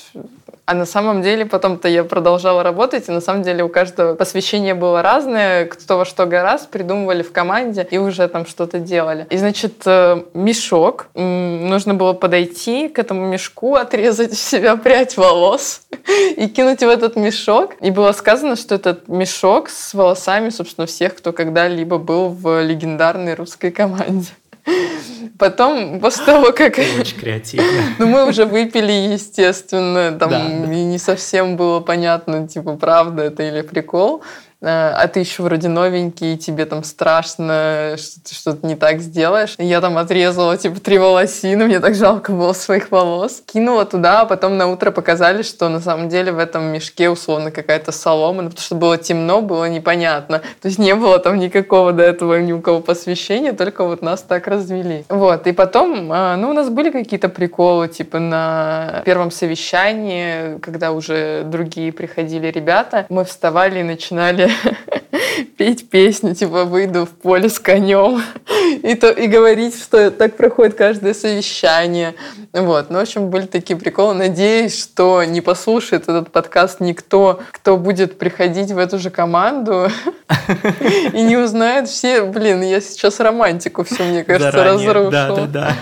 а 0.66 0.74
на 0.74 0.84
самом 0.84 1.22
деле 1.22 1.46
потом-то 1.46 1.86
я 1.86 2.02
продолжала 2.02 2.64
работать, 2.64 3.08
и 3.08 3.12
на 3.12 3.20
самом 3.20 3.44
деле 3.44 3.62
у 3.62 3.68
каждого 3.68 4.14
посвящение 4.14 4.74
было 4.74 5.00
разное, 5.00 5.66
кто 5.66 5.96
во 5.96 6.04
что 6.04 6.26
гораздо, 6.26 6.66
придумывали 6.68 7.22
в 7.22 7.30
команде 7.30 7.86
и 7.88 7.98
уже 7.98 8.26
там 8.26 8.46
что-то 8.46 8.80
делали. 8.80 9.28
И, 9.30 9.36
значит, 9.36 9.74
э, 9.86 10.24
мешок, 10.34 11.06
нужно 11.14 11.94
было 11.94 12.14
подойти 12.14 12.88
к 12.88 12.98
этому 12.98 13.28
мешку, 13.28 13.76
отрезать 13.76 14.32
в 14.32 14.40
себя 14.40 14.76
прядь 14.76 15.16
волос 15.16 15.82
и 16.36 16.48
кинуть 16.48 16.80
в 16.80 16.88
этот 16.88 17.14
мешок. 17.14 17.74
И 17.80 17.92
было 17.92 18.10
сказано, 18.10 18.56
что 18.56 18.74
этот 18.74 19.06
мешок 19.06 19.68
с 19.68 19.94
волосами, 19.94 20.48
собственно, 20.56 20.86
всех, 20.86 21.16
кто 21.16 21.32
когда-либо 21.32 21.98
был 21.98 22.28
в 22.28 22.62
легендарной 22.62 23.34
русской 23.34 23.70
команде. 23.70 24.30
Потом, 25.38 26.00
после 26.00 26.24
того, 26.24 26.52
как... 26.52 26.78
Очень 27.00 27.18
креативно. 27.18 27.66
Ну, 27.98 28.06
мы 28.06 28.26
уже 28.26 28.46
выпили, 28.46 28.92
естественно, 29.12 30.12
там 30.18 30.30
да, 30.30 30.38
да. 30.38 30.66
не 30.66 30.98
совсем 30.98 31.56
было 31.56 31.80
понятно, 31.80 32.48
типа, 32.48 32.76
правда 32.76 33.22
это 33.24 33.42
или 33.42 33.62
прикол. 33.62 34.22
Э, 34.62 34.92
а 34.94 35.06
ты 35.08 35.20
еще 35.20 35.42
вроде 35.42 35.68
новенький, 35.68 36.36
тебе 36.36 36.64
там 36.64 36.82
страшно, 36.82 37.96
что 37.98 38.20
ты 38.22 38.34
что-то 38.34 38.66
не 38.66 38.74
так 38.76 39.00
сделаешь. 39.00 39.54
Я 39.58 39.80
там 39.80 39.98
отрезала, 39.98 40.56
типа, 40.56 40.80
три 40.80 40.98
волосины, 40.98 41.66
мне 41.66 41.80
так 41.80 41.94
жалко 41.94 42.32
было 42.32 42.52
своих 42.52 42.90
волос. 42.90 43.42
Кинула 43.46 43.84
туда, 43.84 44.22
а 44.22 44.24
потом 44.24 44.56
на 44.56 44.68
утро 44.68 44.90
показали, 44.90 45.42
что 45.42 45.68
на 45.68 45.80
самом 45.80 46.08
деле 46.08 46.32
в 46.32 46.38
этом 46.38 46.64
мешке 46.64 47.10
условно 47.10 47.50
какая-то 47.50 47.92
солома, 47.92 48.42
ну, 48.42 48.48
потому 48.48 48.64
что 48.64 48.74
было 48.74 48.96
темно, 48.96 49.42
было 49.42 49.68
непонятно. 49.68 50.38
То 50.60 50.68
есть 50.68 50.78
не 50.78 50.94
было 50.94 51.18
там 51.18 51.38
никакого 51.38 51.92
до 51.92 52.02
этого 52.02 52.40
ни 52.40 52.52
у 52.52 52.60
кого 52.60 52.80
посвящения, 52.80 53.52
только 53.52 53.84
вот 53.84 54.02
нас 54.02 54.22
так 54.22 54.46
развели. 54.46 55.04
Вот, 55.08 55.46
и 55.46 55.52
потом, 55.52 56.12
э, 56.12 56.36
ну, 56.36 56.50
у 56.50 56.52
нас 56.52 56.70
были 56.70 56.90
какие-то 56.90 57.28
приколы, 57.28 57.88
типа, 57.88 58.18
на 58.18 59.02
первом 59.04 59.30
совещании, 59.30 60.58
когда 60.60 60.92
уже 60.92 61.42
другие 61.44 61.92
приходили 61.92 62.46
ребята, 62.48 63.06
мы 63.08 63.24
вставали 63.24 63.80
и 63.80 63.82
начинали 63.82 64.45
петь 65.56 65.88
песню, 65.88 66.34
типа 66.34 66.64
«Выйду 66.64 67.06
в 67.06 67.10
поле 67.10 67.48
с 67.48 67.58
конем» 67.58 68.22
и, 68.82 68.94
то, 68.94 69.10
и 69.10 69.26
говорить, 69.26 69.80
что 69.80 70.10
так 70.10 70.36
проходит 70.36 70.74
каждое 70.74 71.14
совещание. 71.14 72.14
Вот. 72.52 72.90
Ну, 72.90 72.98
в 72.98 73.02
общем, 73.02 73.30
были 73.30 73.46
такие 73.46 73.78
приколы. 73.78 74.14
Надеюсь, 74.14 74.80
что 74.80 75.24
не 75.24 75.40
послушает 75.40 76.04
этот 76.04 76.30
подкаст 76.30 76.80
никто, 76.80 77.40
кто 77.52 77.76
будет 77.76 78.18
приходить 78.18 78.70
в 78.70 78.78
эту 78.78 78.98
же 78.98 79.10
команду 79.10 79.88
и 81.12 81.22
не 81.22 81.36
узнает 81.36 81.88
все... 81.88 82.24
Блин, 82.24 82.62
я 82.62 82.80
сейчас 82.80 83.20
романтику 83.20 83.84
все, 83.84 84.04
мне 84.04 84.24
кажется, 84.24 84.52
Заранее. 84.52 85.10
Да, 85.10 85.34
да, 85.34 85.46
да. 85.46 85.76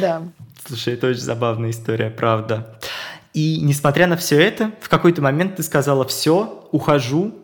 Да. 0.00 0.22
Слушай, 0.66 0.94
это 0.94 1.08
очень 1.08 1.20
забавная 1.20 1.70
история, 1.70 2.10
правда. 2.10 2.78
И 3.32 3.60
несмотря 3.60 4.06
на 4.06 4.16
все 4.16 4.40
это, 4.40 4.72
в 4.80 4.88
какой-то 4.88 5.22
момент 5.22 5.56
ты 5.56 5.62
сказала, 5.62 6.04
все, 6.06 6.66
ухожу. 6.72 7.34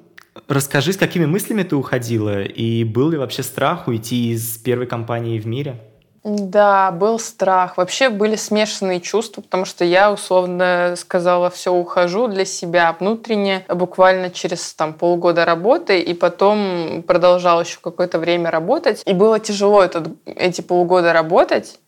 Расскажи, 0.49 0.92
с 0.92 0.96
какими 0.96 1.25
мыслями 1.25 1.62
ты 1.62 1.77
уходила, 1.77 2.42
и 2.42 2.85
был 2.85 3.11
ли 3.11 3.16
вообще 3.16 3.42
страх 3.42 3.88
уйти 3.88 4.33
из 4.33 4.59
первой 4.59 4.87
компании 4.87 5.38
в 5.38 5.46
мире? 5.46 5.81
Да, 6.29 6.90
был 6.90 7.20
страх. 7.20 7.77
Вообще 7.77 8.09
были 8.09 8.35
смешанные 8.35 9.01
чувства, 9.01 9.42
потому 9.42 9.64
что 9.64 9.85
я 9.85 10.12
условно 10.12 10.94
сказала, 10.96 11.51
все, 11.51 11.72
ухожу 11.72 12.27
для 12.27 12.44
себя 12.44 12.96
внутренне, 12.99 13.64
буквально 13.68 14.31
через 14.31 14.75
там, 14.75 14.92
полгода 14.92 15.44
работы, 15.44 16.01
и 16.01 16.14
потом 16.14 17.05
продолжал 17.07 17.61
еще 17.61 17.79
какое-то 17.81 18.18
время 18.18 18.51
работать. 18.51 19.03
И 19.07 19.12
было 19.12 19.38
тяжело 19.38 19.85
этот, 19.85 20.09
эти 20.25 20.62
полгода 20.62 21.12
работать, 21.12 21.79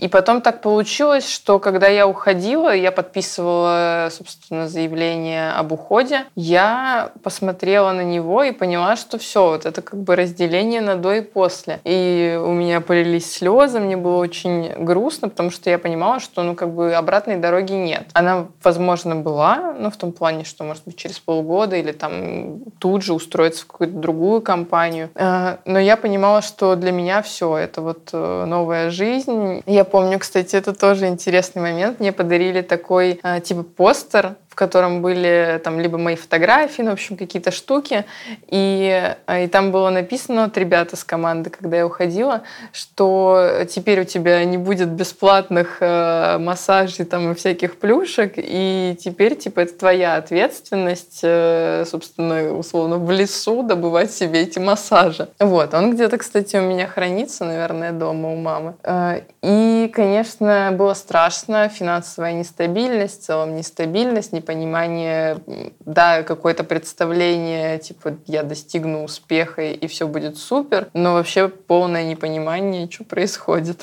и 0.00 0.08
потом 0.08 0.40
так 0.40 0.62
получилось, 0.62 1.30
что 1.30 1.58
когда 1.58 1.86
я 1.86 2.06
уходила, 2.06 2.74
я 2.74 2.90
подписывала, 2.90 4.08
собственно, 4.10 4.66
заявление 4.66 5.52
об 5.52 5.72
уходе, 5.72 6.24
я 6.36 7.12
посмотрела 7.22 7.92
на 7.92 8.00
него 8.00 8.42
и 8.42 8.52
поняла, 8.52 8.96
что 8.96 9.18
все, 9.18 9.50
вот 9.50 9.66
это 9.66 9.82
как 9.82 10.00
бы 10.00 10.16
разделение 10.16 10.80
на 10.80 10.96
до 10.96 11.12
и 11.12 11.20
после. 11.20 11.80
И 11.84 12.40
у 12.42 12.52
меня 12.52 12.80
полились 12.80 13.30
слезы, 13.30 13.78
мне 13.78 13.98
было 13.98 14.16
очень 14.16 14.72
грустно, 14.78 15.28
потому 15.28 15.50
что 15.50 15.68
я 15.68 15.78
понимала, 15.78 16.18
что, 16.18 16.42
ну, 16.42 16.54
как 16.54 16.74
бы 16.74 16.94
обратной 16.94 17.36
дороги 17.36 17.72
нет. 17.72 18.08
Она, 18.14 18.46
возможно, 18.62 19.16
была, 19.16 19.74
но 19.78 19.90
в 19.90 19.98
том 19.98 20.12
плане, 20.12 20.44
что, 20.44 20.64
может 20.64 20.84
быть, 20.86 20.96
через 20.96 21.18
полгода 21.18 21.76
или 21.76 21.92
там 21.92 22.60
тут 22.78 23.02
же 23.02 23.12
устроиться 23.12 23.64
в 23.64 23.66
какую-то 23.66 23.98
другую 23.98 24.40
компанию. 24.40 25.10
Э, 25.14 25.58
но 25.66 25.78
я 25.78 25.98
понимала, 25.98 26.40
что 26.40 26.74
для 26.74 26.90
меня 26.90 27.20
все, 27.20 27.58
это 27.58 27.82
вот 27.82 28.08
э, 28.14 28.44
новая 28.46 28.88
жизнь. 28.88 29.62
Я 29.66 29.84
помню, 29.90 30.18
кстати, 30.18 30.56
это 30.56 30.72
тоже 30.72 31.08
интересный 31.08 31.62
момент. 31.62 32.00
Мне 32.00 32.12
подарили 32.12 32.62
такой 32.62 33.20
э, 33.22 33.40
типа 33.40 33.62
постер 33.62 34.36
в 34.50 34.56
котором 34.56 35.00
были 35.00 35.60
там 35.62 35.78
либо 35.80 35.96
мои 35.96 36.16
фотографии, 36.16 36.82
ну, 36.82 36.90
в 36.90 36.94
общем, 36.94 37.16
какие-то 37.16 37.52
штуки. 37.52 38.04
И, 38.48 39.14
и 39.28 39.46
там 39.46 39.70
было 39.70 39.90
написано 39.90 40.44
от 40.44 40.58
ребят 40.58 40.92
из 40.92 41.04
команды, 41.04 41.50
когда 41.50 41.76
я 41.78 41.86
уходила, 41.86 42.42
что 42.72 43.64
теперь 43.68 44.00
у 44.00 44.04
тебя 44.04 44.44
не 44.44 44.58
будет 44.58 44.88
бесплатных 44.88 45.78
э, 45.80 46.38
массажей 46.38 47.04
там 47.04 47.30
и 47.30 47.34
всяких 47.34 47.78
плюшек, 47.78 48.34
и 48.36 48.96
теперь, 48.98 49.36
типа, 49.36 49.60
это 49.60 49.78
твоя 49.78 50.16
ответственность, 50.16 51.20
э, 51.22 51.84
собственно, 51.86 52.52
условно, 52.52 52.98
в 52.98 53.10
лесу 53.10 53.62
добывать 53.62 54.10
себе 54.12 54.42
эти 54.42 54.58
массажи. 54.58 55.28
Вот, 55.38 55.72
он 55.74 55.94
где-то, 55.94 56.18
кстати, 56.18 56.56
у 56.56 56.62
меня 56.62 56.88
хранится, 56.88 57.44
наверное, 57.44 57.92
дома 57.92 58.30
у 58.30 58.36
мамы. 58.36 58.74
Э, 58.82 59.20
и, 59.42 59.90
конечно, 59.94 60.70
было 60.72 60.94
страшно, 60.94 61.68
финансовая 61.68 62.32
нестабильность, 62.32 63.22
в 63.22 63.26
целом 63.26 63.54
нестабильность, 63.54 64.32
непонимание, 64.40 65.38
да, 65.80 66.22
какое-то 66.22 66.64
представление, 66.64 67.78
типа, 67.78 68.16
я 68.26 68.42
достигну 68.42 69.04
успеха 69.04 69.62
и 69.62 69.86
все 69.86 70.06
будет 70.06 70.36
супер, 70.38 70.88
но 70.94 71.14
вообще 71.14 71.48
полное 71.48 72.04
непонимание, 72.04 72.90
что 72.90 73.04
происходит. 73.04 73.82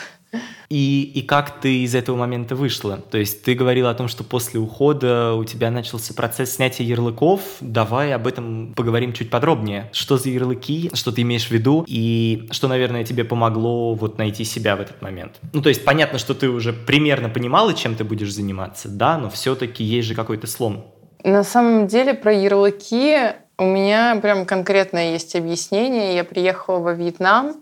И, 0.69 1.11
и 1.15 1.21
как 1.21 1.61
ты 1.61 1.83
из 1.83 1.95
этого 1.95 2.17
момента 2.17 2.55
вышла? 2.55 2.97
То 2.97 3.17
есть 3.17 3.43
ты 3.43 3.55
говорила 3.55 3.89
о 3.89 3.93
том, 3.93 4.07
что 4.07 4.23
после 4.23 4.59
ухода 4.59 5.33
у 5.33 5.45
тебя 5.45 5.71
начался 5.71 6.13
процесс 6.13 6.55
снятия 6.55 6.85
ярлыков. 6.85 7.41
Давай 7.61 8.13
об 8.13 8.27
этом 8.27 8.73
поговорим 8.75 9.13
чуть 9.13 9.29
подробнее. 9.29 9.89
Что 9.93 10.17
за 10.17 10.29
ярлыки, 10.29 10.91
что 10.93 11.11
ты 11.11 11.21
имеешь 11.21 11.47
в 11.47 11.51
виду, 11.51 11.85
и 11.87 12.47
что, 12.51 12.67
наверное, 12.67 13.05
тебе 13.05 13.23
помогло 13.23 13.93
вот 13.93 14.17
найти 14.17 14.43
себя 14.43 14.75
в 14.75 14.81
этот 14.81 15.01
момент? 15.01 15.39
Ну, 15.53 15.61
то 15.61 15.69
есть 15.69 15.85
понятно, 15.85 16.19
что 16.19 16.33
ты 16.33 16.49
уже 16.49 16.73
примерно 16.73 17.29
понимала, 17.29 17.73
чем 17.73 17.95
ты 17.95 18.03
будешь 18.03 18.33
заниматься, 18.33 18.89
да, 18.89 19.17
но 19.17 19.29
все-таки 19.29 19.83
есть 19.83 20.07
же 20.07 20.15
какой-то 20.15 20.47
слом. 20.47 20.85
На 21.23 21.43
самом 21.43 21.87
деле 21.87 22.13
про 22.13 22.33
ярлыки 22.33 23.17
у 23.57 23.65
меня 23.65 24.19
прям 24.21 24.45
конкретное 24.45 25.13
есть 25.13 25.35
объяснение. 25.35 26.15
Я 26.15 26.23
приехала 26.23 26.79
во 26.79 26.93
Вьетнам, 26.93 27.55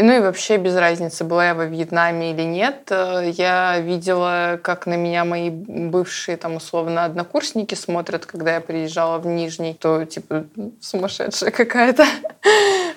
и, 0.00 0.02
ну 0.02 0.16
и 0.16 0.20
вообще 0.20 0.56
без 0.56 0.74
разницы, 0.76 1.24
была 1.24 1.48
я 1.48 1.54
во 1.54 1.66
Вьетнаме 1.66 2.32
или 2.32 2.40
нет. 2.40 2.88
Э, 2.90 3.30
я 3.36 3.78
видела, 3.80 4.58
как 4.62 4.86
на 4.86 4.96
меня 4.96 5.26
мои 5.26 5.50
бывшие, 5.50 6.38
там, 6.38 6.56
условно, 6.56 7.04
однокурсники 7.04 7.74
смотрят, 7.74 8.24
когда 8.24 8.54
я 8.54 8.60
приезжала 8.62 9.18
в 9.18 9.26
Нижний, 9.26 9.74
то, 9.74 10.06
типа, 10.06 10.46
сумасшедшая 10.80 11.50
какая-то. 11.50 12.06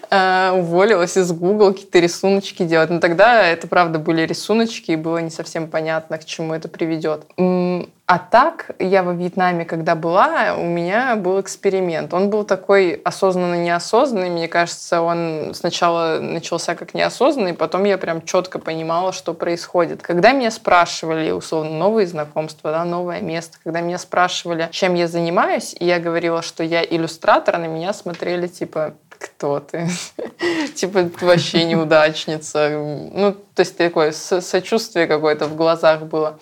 Э, 0.10 0.52
уволилась 0.52 1.18
из 1.18 1.32
Google 1.32 1.74
какие-то 1.74 1.98
рисуночки 1.98 2.62
делать. 2.62 2.92
Но 2.92 3.00
тогда 3.00 3.48
это, 3.48 3.68
правда, 3.68 3.98
были 3.98 4.22
рисуночки, 4.22 4.92
и 4.92 4.96
было 4.96 5.18
не 5.18 5.32
совсем 5.32 5.68
понятно, 5.68 6.20
к 6.20 6.26
чему 6.26 6.54
это 6.54 6.68
приведет. 6.68 7.26
А 8.06 8.20
так, 8.20 8.72
я 8.80 9.02
во 9.02 9.14
Вьетнаме, 9.14 9.64
когда 9.64 9.96
была, 9.96 10.56
у 10.58 10.66
меня 10.66 11.16
был 11.16 11.40
эксперимент. 11.40 12.14
Он 12.14 12.30
был 12.30 12.44
такой 12.44 13.02
осознанно-неосознанный. 13.06 14.30
Мне 14.30 14.50
кажется, 14.50 15.02
он 15.02 15.54
сначала 15.54 16.20
начался 16.20 16.76
как 16.76 16.94
неосознанный, 16.94 17.54
потом 17.54 17.86
я 17.86 17.98
прям 17.98 18.22
четко 18.22 18.60
понимала, 18.60 19.14
что 19.14 19.34
происходит. 19.34 20.02
Когда 20.02 20.34
меня 20.34 20.52
спрашивали, 20.52 21.32
условно, 21.32 21.72
новые 21.72 22.06
знакомства, 22.06 22.72
да, 22.72 22.84
новое 22.84 23.22
место, 23.22 23.58
когда 23.64 23.80
меня 23.80 23.98
спрашивали, 23.98 24.68
чем 24.72 24.96
я 24.96 25.08
занимаюсь, 25.08 25.74
и 25.80 25.86
я 25.86 26.00
говорила, 26.00 26.42
что 26.42 26.62
я 26.62 26.84
иллюстратор, 26.84 27.58
на 27.58 27.68
меня 27.68 27.94
смотрели 27.94 28.48
типа, 28.48 28.96
кто 29.18 29.62
ты? 29.62 29.88
Типа, 30.76 31.10
вообще 31.22 31.64
неудачница. 31.64 32.70
Ну, 33.14 33.32
то 33.32 33.60
есть 33.62 33.78
такое 33.78 34.12
сочувствие 34.12 35.08
какое-то 35.08 35.46
в 35.46 35.56
глазах 35.56 36.02
было. 36.02 36.40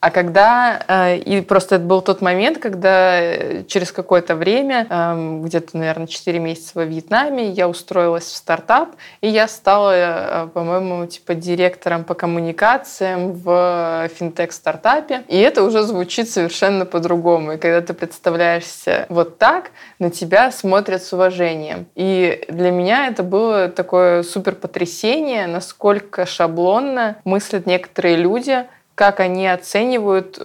А 0.00 0.10
когда, 0.10 0.82
э, 0.86 1.16
и 1.16 1.40
просто 1.40 1.76
это 1.76 1.84
был 1.84 2.02
тот 2.02 2.20
момент, 2.20 2.58
когда 2.58 3.18
э, 3.18 3.64
через 3.64 3.92
какое-то 3.92 4.36
время, 4.36 4.86
эм, 4.90 5.42
где-то, 5.42 5.78
наверное, 5.78 6.06
4 6.06 6.38
месяца 6.38 6.72
во 6.74 6.84
Вьетнаме, 6.84 7.50
я 7.50 7.66
устроилась 7.66 8.24
в 8.24 8.36
стартап, 8.36 8.90
и 9.22 9.28
я 9.28 9.48
стала, 9.48 9.92
э, 9.94 10.48
по-моему, 10.48 11.06
типа 11.06 11.34
директором 11.34 12.04
по 12.04 12.14
коммуникациям 12.14 13.32
в 13.32 14.08
финтех-стартапе. 14.14 15.24
И 15.28 15.38
это 15.38 15.62
уже 15.62 15.82
звучит 15.82 16.28
совершенно 16.28 16.84
по-другому. 16.84 17.54
И 17.54 17.56
когда 17.56 17.80
ты 17.80 17.94
представляешься 17.94 19.06
вот 19.08 19.38
так, 19.38 19.70
на 19.98 20.10
тебя 20.10 20.50
смотрят 20.50 21.02
с 21.02 21.12
уважением. 21.14 21.86
И 21.94 22.44
для 22.48 22.70
меня 22.70 23.08
это 23.08 23.22
было 23.22 23.68
такое 23.68 24.22
супер 24.22 24.54
потрясение, 24.54 25.46
насколько 25.46 26.26
шаблонно 26.26 27.16
мыслят 27.24 27.66
некоторые 27.66 28.16
люди, 28.16 28.66
как 28.96 29.20
они 29.20 29.46
оценивают 29.46 30.40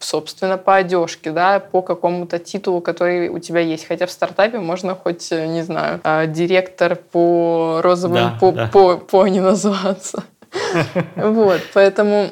собственно, 0.00 0.56
по 0.56 0.76
одежке, 0.76 1.30
да, 1.30 1.60
по 1.60 1.82
какому-то 1.82 2.38
титулу, 2.38 2.80
который 2.80 3.28
у 3.28 3.38
тебя 3.38 3.60
есть. 3.60 3.86
Хотя 3.86 4.06
в 4.06 4.10
стартапе 4.10 4.58
можно 4.58 4.94
хоть, 4.94 5.30
э, 5.30 5.46
не 5.46 5.62
знаю, 5.62 6.00
а, 6.04 6.26
директор 6.26 6.96
по 6.96 7.80
розовым 7.82 8.14
да, 8.14 8.36
по, 8.40 8.52
да. 8.52 8.66
по, 8.72 8.96
пони 8.96 9.40
называться. 9.40 10.24
Вот, 11.16 11.60
поэтому 11.74 12.30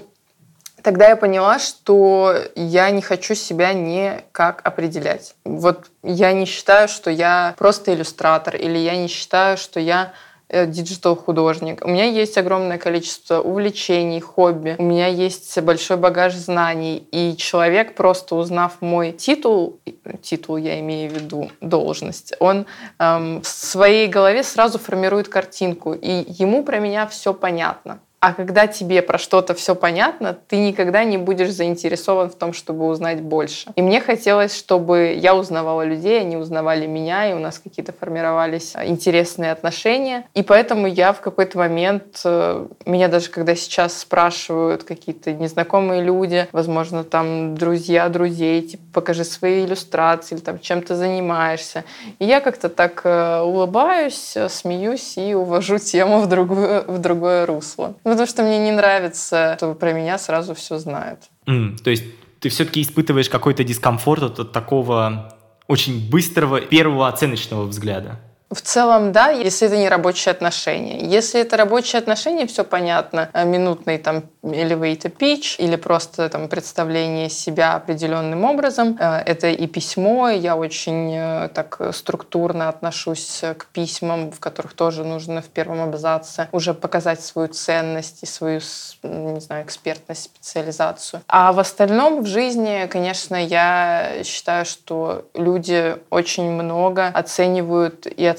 тогда 0.83 1.09
я 1.09 1.17
поняла, 1.17 1.59
что 1.59 2.35
я 2.57 2.91
не 2.91 3.03
хочу 3.03 3.35
себя 3.35 3.73
никак 3.73 4.61
определять. 4.65 5.35
Вот 5.45 5.87
я 6.03 6.33
не 6.33 6.47
считаю, 6.47 6.89
что 6.89 7.11
я 7.11 7.55
просто 7.59 7.95
иллюстратор, 7.95 8.57
или 8.57 8.79
я 8.79 8.97
не 8.97 9.09
считаю, 9.09 9.57
что 9.57 9.79
я 9.79 10.13
digital-художник. 10.51 11.85
У 11.85 11.89
меня 11.89 12.05
есть 12.05 12.39
огромное 12.39 12.79
количество 12.79 13.41
увлечений, 13.41 14.21
хобби. 14.21 14.77
У 14.79 14.83
меня 14.83 15.07
есть 15.07 15.61
большой 15.61 15.97
багаж 15.97 16.35
знаний. 16.35 17.07
И 17.13 17.37
человек, 17.37 17.95
просто 17.95 18.35
узнав 18.35 18.81
мой 18.81 19.13
титул, 19.13 19.81
титул 20.23 20.57
я 20.57 20.81
имею 20.81 21.11
в 21.11 21.15
виду, 21.15 21.51
должность, 21.61 22.35
он 22.41 22.67
эм, 22.99 23.43
в 23.43 23.47
своей 23.47 24.09
голове 24.09 24.43
сразу 24.43 24.79
формирует 24.79 25.29
картинку. 25.29 25.93
И 25.93 26.25
ему 26.29 26.65
про 26.65 26.79
меня 26.79 27.07
все 27.07 27.35
понятно. 27.35 28.01
А 28.21 28.33
когда 28.33 28.67
тебе 28.67 29.01
про 29.01 29.17
что-то 29.17 29.55
все 29.55 29.77
понятно, 29.77 30.37
ты 30.49 30.57
никогда 30.57 31.05
не 31.05 31.19
будешь 31.19 31.53
заинтересован 31.53 32.31
в 32.31 32.35
том, 32.35 32.53
чтобы 32.53 32.87
узнать 32.87 33.21
больше. 33.21 33.71
И 33.77 33.83
мне 33.83 34.01
хотелось, 34.01 34.57
чтобы 34.57 35.17
я 35.17 35.37
узнавала 35.37 35.83
людей, 35.83 36.21
они 36.21 36.37
узнавали 36.37 36.87
меня, 36.87 37.31
и 37.31 37.35
у 37.35 37.39
нас 37.39 37.61
какие-то 37.61 37.93
формировались 37.93 38.73
а, 38.75 38.85
интересные 38.87 39.53
отношения. 39.53 40.25
И 40.35 40.43
поэтому 40.43 40.89
я 40.89 41.13
в 41.13 41.21
какой-то 41.21 41.59
момент, 41.59 42.21
э, 42.25 42.67
меня 42.87 43.07
даже 43.07 43.31
когда 43.31 43.55
сейчас 43.55 43.97
спрашивают 43.97 44.83
какие-то 44.83 45.33
незнакомые 45.33 46.03
люди, 46.03 46.49
возможно, 46.51 47.05
там 47.05 47.57
друзья 47.57 48.09
друзей, 48.09 48.63
типа, 48.63 48.83
покажи 48.95 49.23
свои 49.23 49.65
иллюстрации, 49.65 50.35
или 50.35 50.43
там 50.43 50.59
чем 50.59 50.83
ты 50.83 50.97
занимаешься. 50.97 51.85
И 52.19 52.25
я 52.25 52.41
как-то 52.41 52.69
так 52.69 53.03
э, 53.05 53.43
улыбаюсь, 53.43 54.37
смеюсь 54.49 55.17
и 55.17 55.35
увожу 55.35 55.79
тему 55.79 56.19
в 56.19 56.27
другое, 56.27 56.83
в 56.83 56.99
другое 56.99 57.47
русло. 57.47 57.95
Потому 58.11 58.27
что 58.27 58.43
мне 58.43 58.59
не 58.59 58.73
нравится, 58.73 59.55
что 59.57 59.75
про 59.75 59.93
меня 59.93 60.19
сразу 60.19 60.55
все 60.55 60.79
знают. 60.79 61.21
Mm, 61.47 61.77
то 61.83 61.91
есть 61.91 62.05
ты 62.41 62.49
все-таки 62.49 62.83
испытываешь 62.83 63.29
какой-то 63.29 63.65
дискомфорт 63.65 64.23
от, 64.23 64.39
от 64.39 64.53
такого 64.53 65.35
очень 65.67 66.09
быстрого 66.11 66.61
первого 66.61 67.09
оценочного 67.09 67.65
взгляда? 67.65 68.21
В 68.51 68.63
целом, 68.63 69.13
да, 69.13 69.29
если 69.29 69.67
это 69.67 69.77
не 69.77 69.91
рабочие 69.91 70.31
отношения. 70.31 71.05
Если 71.05 71.41
это 71.41 71.59
рабочие 71.59 71.99
отношения, 71.99 72.47
все 72.47 72.65
понятно. 72.65 73.29
Э, 73.35 73.45
минутный 73.45 73.99
там 73.99 74.23
elevator 74.43 75.15
pitch 75.15 75.57
или 75.59 75.77
просто 75.77 76.31
там 76.31 76.49
представление 76.49 77.29
себя 77.29 77.75
определенным 77.75 78.45
образом. 78.45 78.97
Э, 78.99 79.19
это 79.19 79.49
и 79.49 79.67
письмо. 79.67 80.31
Я 80.31 80.57
очень 80.57 81.15
э, 81.15 81.49
так 81.53 81.79
структурно 81.93 82.71
отношусь 82.71 83.43
к 83.59 83.67
письмам, 83.67 84.31
в 84.31 84.41
которых 84.41 84.73
тоже 84.73 85.05
нужно 85.05 85.43
в 85.43 85.49
первом 85.49 85.83
абзаце 85.83 86.49
уже 86.53 86.73
показать 86.73 87.23
свою 87.23 87.49
ценность 87.49 88.23
и 88.23 88.27
свою, 88.27 88.61
не 89.03 89.41
знаю, 89.41 89.67
экспертность, 89.67 90.25
специализацию. 90.25 91.21
А 91.29 91.53
в 91.53 91.59
остальном 91.59 92.23
в 92.23 92.27
жизни, 92.27 92.89
конечно, 92.91 93.37
я 93.37 94.23
считаю, 94.25 94.65
что 94.65 95.27
люди 95.35 95.97
очень 96.09 96.51
много 96.51 97.09
оценивают 97.09 98.07
и 98.07 98.25
оценивают 98.25 98.38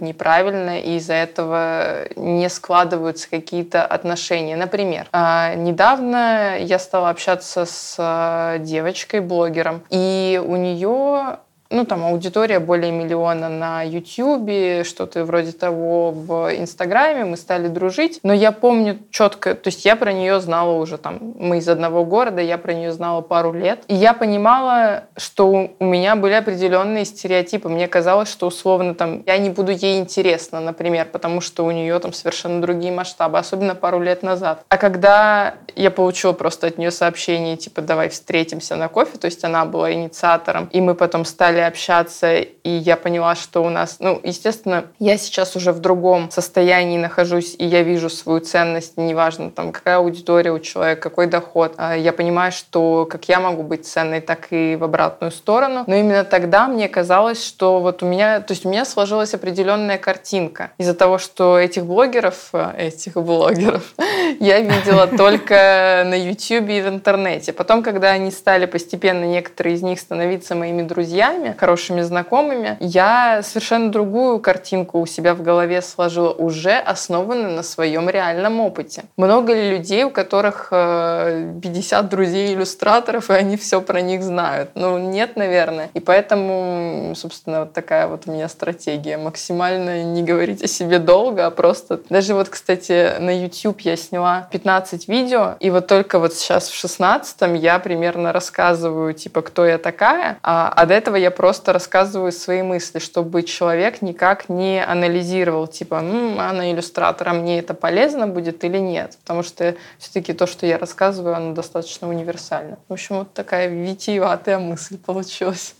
неправильно, 0.00 0.80
и 0.80 0.96
из-за 0.96 1.14
этого 1.14 2.08
не 2.16 2.48
складываются 2.48 3.28
какие-то 3.28 3.84
отношения. 3.84 4.56
Например, 4.56 5.06
а, 5.12 5.54
недавно 5.54 6.58
я 6.58 6.78
стала 6.78 7.10
общаться 7.10 7.64
с 7.64 7.96
а, 7.98 8.58
девочкой, 8.58 9.20
блогером, 9.20 9.82
и 9.90 10.40
у 10.44 10.56
нее 10.56 11.38
ну, 11.70 11.84
там, 11.84 12.04
аудитория 12.04 12.58
более 12.58 12.90
миллиона 12.90 13.48
на 13.48 13.82
Ютьюбе, 13.82 14.82
что-то 14.84 15.24
вроде 15.24 15.52
того 15.52 16.10
в 16.10 16.50
Инстаграме, 16.56 17.24
мы 17.24 17.36
стали 17.36 17.68
дружить. 17.68 18.18
Но 18.24 18.32
я 18.32 18.50
помню 18.50 18.98
четко, 19.10 19.54
то 19.54 19.68
есть 19.68 19.84
я 19.84 19.94
про 19.94 20.12
нее 20.12 20.40
знала 20.40 20.72
уже 20.72 20.98
там, 20.98 21.18
мы 21.38 21.58
из 21.58 21.68
одного 21.68 22.04
города, 22.04 22.40
я 22.40 22.58
про 22.58 22.74
нее 22.74 22.90
знала 22.92 23.20
пару 23.20 23.52
лет. 23.52 23.84
И 23.86 23.94
я 23.94 24.14
понимала, 24.14 25.04
что 25.16 25.70
у 25.78 25.84
меня 25.84 26.16
были 26.16 26.32
определенные 26.32 27.04
стереотипы. 27.04 27.68
Мне 27.68 27.86
казалось, 27.86 28.30
что 28.30 28.48
условно 28.48 28.94
там 28.94 29.22
я 29.26 29.38
не 29.38 29.50
буду 29.50 29.70
ей 29.70 30.00
интересна, 30.00 30.60
например, 30.60 31.06
потому 31.12 31.40
что 31.40 31.64
у 31.64 31.70
нее 31.70 31.98
там 32.00 32.12
совершенно 32.12 32.60
другие 32.60 32.92
масштабы, 32.92 33.38
особенно 33.38 33.76
пару 33.76 34.00
лет 34.00 34.24
назад. 34.24 34.64
А 34.68 34.76
когда 34.76 35.54
я 35.76 35.92
получила 35.92 36.32
просто 36.32 36.66
от 36.66 36.78
нее 36.78 36.90
сообщение, 36.90 37.56
типа, 37.56 37.80
давай 37.80 38.08
встретимся 38.08 38.74
на 38.74 38.88
кофе, 38.88 39.18
то 39.18 39.26
есть 39.26 39.44
она 39.44 39.64
была 39.64 39.92
инициатором, 39.92 40.68
и 40.72 40.80
мы 40.80 40.94
потом 40.96 41.24
стали 41.24 41.59
стали 41.60 41.68
общаться, 41.68 42.38
и 42.38 42.70
я 42.70 42.96
поняла, 42.96 43.34
что 43.34 43.62
у 43.62 43.70
нас, 43.70 43.96
ну, 44.00 44.20
естественно, 44.22 44.84
я 44.98 45.18
сейчас 45.18 45.56
уже 45.56 45.72
в 45.72 45.80
другом 45.80 46.30
состоянии 46.30 46.98
нахожусь, 46.98 47.54
и 47.58 47.66
я 47.66 47.82
вижу 47.82 48.08
свою 48.08 48.40
ценность, 48.40 48.96
неважно, 48.96 49.50
там, 49.50 49.72
какая 49.72 49.96
аудитория 49.96 50.52
у 50.52 50.58
человека, 50.58 51.10
какой 51.10 51.26
доход. 51.26 51.74
А 51.76 51.96
я 51.96 52.12
понимаю, 52.12 52.52
что 52.52 53.06
как 53.10 53.28
я 53.28 53.40
могу 53.40 53.62
быть 53.62 53.86
ценной, 53.86 54.20
так 54.20 54.48
и 54.50 54.76
в 54.76 54.84
обратную 54.84 55.32
сторону. 55.32 55.84
Но 55.86 55.94
именно 55.94 56.24
тогда 56.24 56.68
мне 56.68 56.88
казалось, 56.88 57.44
что 57.44 57.80
вот 57.80 58.02
у 58.02 58.06
меня, 58.06 58.40
то 58.40 58.52
есть 58.52 58.66
у 58.66 58.68
меня 58.70 58.84
сложилась 58.84 59.34
определенная 59.34 59.98
картинка 59.98 60.70
из-за 60.78 60.94
того, 60.94 61.18
что 61.18 61.58
этих 61.58 61.84
блогеров, 61.84 62.50
э, 62.52 62.88
этих 62.88 63.14
блогеров, 63.14 63.94
я 64.40 64.60
видела 64.60 65.06
только 65.16 66.04
на 66.06 66.14
YouTube 66.14 66.68
и 66.70 66.80
в 66.80 66.88
интернете. 66.88 67.52
Потом, 67.52 67.82
когда 67.82 68.10
они 68.10 68.30
стали 68.30 68.66
постепенно, 68.66 69.24
некоторые 69.24 69.74
из 69.74 69.82
них 69.82 70.00
становиться 70.00 70.54
моими 70.54 70.82
друзьями, 70.82 71.49
хорошими 71.58 72.02
знакомыми, 72.02 72.76
я 72.80 73.42
совершенно 73.42 73.90
другую 73.90 74.40
картинку 74.40 75.00
у 75.00 75.06
себя 75.06 75.34
в 75.34 75.42
голове 75.42 75.82
сложила, 75.82 76.30
уже 76.30 76.78
основанную 76.78 77.52
на 77.52 77.62
своем 77.62 78.08
реальном 78.08 78.60
опыте. 78.60 79.04
Много 79.16 79.54
ли 79.54 79.70
людей, 79.70 80.04
у 80.04 80.10
которых 80.10 80.68
50 80.70 82.04
э, 82.04 82.08
друзей-иллюстраторов, 82.08 83.30
и 83.30 83.34
они 83.34 83.56
все 83.56 83.80
про 83.80 84.00
них 84.00 84.22
знают? 84.22 84.70
Ну, 84.74 84.98
нет, 84.98 85.36
наверное. 85.36 85.90
И 85.94 86.00
поэтому, 86.00 87.14
собственно, 87.16 87.60
вот 87.60 87.72
такая 87.72 88.06
вот 88.06 88.24
у 88.26 88.32
меня 88.32 88.48
стратегия. 88.48 89.16
Максимально 89.16 90.02
не 90.02 90.22
говорить 90.22 90.62
о 90.62 90.66
себе 90.66 90.98
долго, 90.98 91.46
а 91.46 91.50
просто... 91.50 92.00
Даже 92.08 92.34
вот, 92.34 92.48
кстати, 92.48 93.18
на 93.18 93.30
YouTube 93.30 93.80
я 93.80 93.96
сняла 93.96 94.48
15 94.50 95.08
видео, 95.08 95.56
и 95.60 95.70
вот 95.70 95.86
только 95.86 96.18
вот 96.18 96.34
сейчас 96.34 96.68
в 96.68 96.74
16 96.74 97.36
я 97.56 97.78
примерно 97.78 98.32
рассказываю, 98.32 99.14
типа, 99.14 99.42
кто 99.42 99.66
я 99.66 99.78
такая, 99.78 100.38
а, 100.42 100.72
а 100.74 100.86
до 100.86 100.94
этого 100.94 101.16
я 101.16 101.30
просто 101.40 101.72
рассказываю 101.72 102.32
свои 102.32 102.60
мысли, 102.60 102.98
чтобы 102.98 103.42
человек 103.44 104.02
никак 104.02 104.50
не 104.50 104.84
анализировал, 104.84 105.66
типа, 105.66 105.94
М, 105.94 106.38
а 106.38 106.52
на 106.52 106.70
иллюстратора 106.70 107.32
мне 107.32 107.60
это 107.60 107.72
полезно 107.72 108.26
будет 108.26 108.62
или 108.62 108.76
нет. 108.76 109.16
Потому 109.22 109.42
что 109.42 109.74
все-таки 109.98 110.34
то, 110.34 110.46
что 110.46 110.66
я 110.66 110.76
рассказываю, 110.76 111.34
оно 111.34 111.54
достаточно 111.54 112.10
универсально. 112.10 112.76
В 112.90 112.92
общем, 112.92 113.20
вот 113.20 113.32
такая 113.32 113.68
витиеватая 113.68 114.58
мысль 114.58 114.98
получилась. 114.98 115.74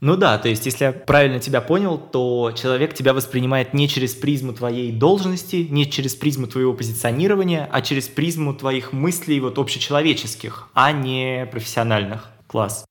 Ну 0.00 0.16
да, 0.16 0.38
то 0.38 0.48
есть, 0.48 0.66
если 0.66 0.86
я 0.86 0.92
правильно 0.92 1.38
тебя 1.38 1.60
понял, 1.60 1.98
то 1.98 2.50
человек 2.60 2.92
тебя 2.92 3.14
воспринимает 3.14 3.74
не 3.74 3.88
через 3.88 4.12
призму 4.12 4.54
твоей 4.54 4.90
должности, 4.90 5.68
не 5.70 5.88
через 5.88 6.16
призму 6.16 6.48
твоего 6.48 6.74
позиционирования, 6.74 7.68
а 7.70 7.80
через 7.80 8.08
призму 8.08 8.54
твоих 8.54 8.92
мыслей 8.92 9.38
вот 9.38 9.56
общечеловеческих, 9.56 10.68
а 10.74 10.90
не 10.90 11.48
профессиональных. 11.52 12.28
Класс. 12.48 12.84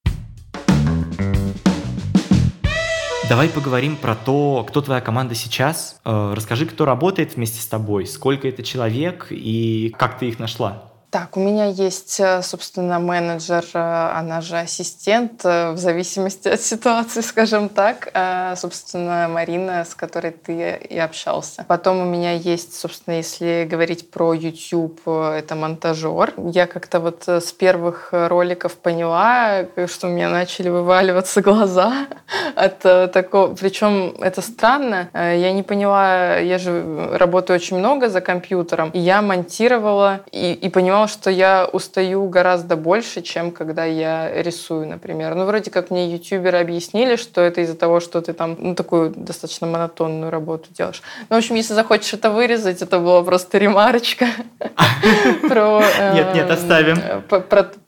Давай 3.28 3.49
поговорим 3.49 3.95
про 3.95 4.13
то, 4.13 4.63
кто 4.69 4.82
твоя 4.82 5.01
команда 5.01 5.34
сейчас. 5.34 5.99
Э, 6.05 6.34
расскажи, 6.36 6.67
кто 6.67 6.86
работает 6.86 7.36
вместе 7.36 7.59
с 7.59 7.65
тобой, 7.65 8.05
сколько 8.05 8.47
это 8.47 8.61
человек 8.61 9.28
и 9.32 9.91
как 9.97 10.19
ты 10.19 10.28
их 10.28 10.38
нашла. 10.38 10.91
Так, 11.16 11.38
у 11.38 11.39
меня 11.39 11.68
есть, 11.68 12.20
э, 12.20 12.41
собственно, 12.41 12.99
менеджер, 12.99 13.63
э, 13.74 14.20
она 14.20 14.41
же 14.41 14.57
ассистент, 14.57 15.45
э, 15.45 15.72
в 15.72 15.78
зависимости 15.78 16.49
от 16.49 16.59
ситуации, 16.59 17.22
скажем 17.32 17.70
так. 17.70 18.11
Собственно, 18.57 19.30
Марина, 19.30 19.86
с 19.86 19.95
которой 19.95 20.32
ты 20.32 20.78
и 20.89 20.97
общался. 20.97 21.63
Потом 21.70 22.01
у 22.01 22.05
меня 22.05 22.34
есть, 22.34 22.78
собственно, 22.78 23.16
если 23.16 23.66
говорить 23.70 24.11
про 24.11 24.34
YouTube, 24.34 25.07
это 25.07 25.55
монтажер. 25.55 26.34
Я 26.38 26.68
как-то 26.68 26.99
вот 26.99 27.28
с 27.28 27.53
первых 27.53 28.09
роликов 28.11 28.74
поняла, 28.74 29.66
что 29.88 30.07
у 30.07 30.09
меня 30.09 30.30
начали 30.30 30.68
вываливаться 30.68 31.41
глаза 31.49 32.07
от 32.55 32.80
такого. 32.80 33.55
Причем 33.55 34.16
это 34.20 34.41
странно. 34.41 35.09
Я 35.13 35.53
не 35.53 35.63
поняла, 35.63 36.38
я 36.38 36.57
же 36.57 37.09
работаю 37.13 37.55
очень 37.55 37.78
много 37.78 38.09
за 38.09 38.20
компьютером, 38.22 38.89
и 38.89 38.99
я 38.99 39.22
монтировала 39.22 40.22
и, 40.32 40.53
и 40.53 40.70
понимала, 40.70 41.05
понимала, 41.06 41.08
что 41.08 41.30
я 41.30 41.70
устаю 41.72 42.28
гораздо 42.30 42.76
больше, 42.76 43.22
чем 43.22 43.51
когда 43.51 43.86
я 43.86 44.41
рисую, 44.43 44.88
например. 44.88 45.36
Ну, 45.36 45.45
вроде 45.45 45.72
как 45.72 45.91
мне 45.91 46.14
ютуберы 46.14 46.60
объяснили, 46.60 47.16
что 47.16 47.41
это 47.41 47.62
из-за 47.62 47.76
того, 47.76 47.99
что 47.99 48.22
ты 48.22 48.34
там 48.34 48.56
ну, 48.60 48.76
такую 48.76 49.14
достаточно 49.16 49.68
монотонную 49.68 50.32
работу 50.32 50.66
делаешь. 50.78 51.01
Ну, 51.30 51.36
в 51.36 51.39
общем, 51.39 51.56
если 51.56 51.76
захочешь 51.76 52.14
это 52.14 52.30
вырезать, 52.30 52.82
это 52.82 52.99
была 52.99 53.24
просто 53.24 53.58
ремарочка 53.58 54.28
про... 55.49 55.82
Нет, 56.14 56.36
нет, 56.36 56.51
оставим. 56.51 56.97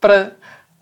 Про 0.00 0.32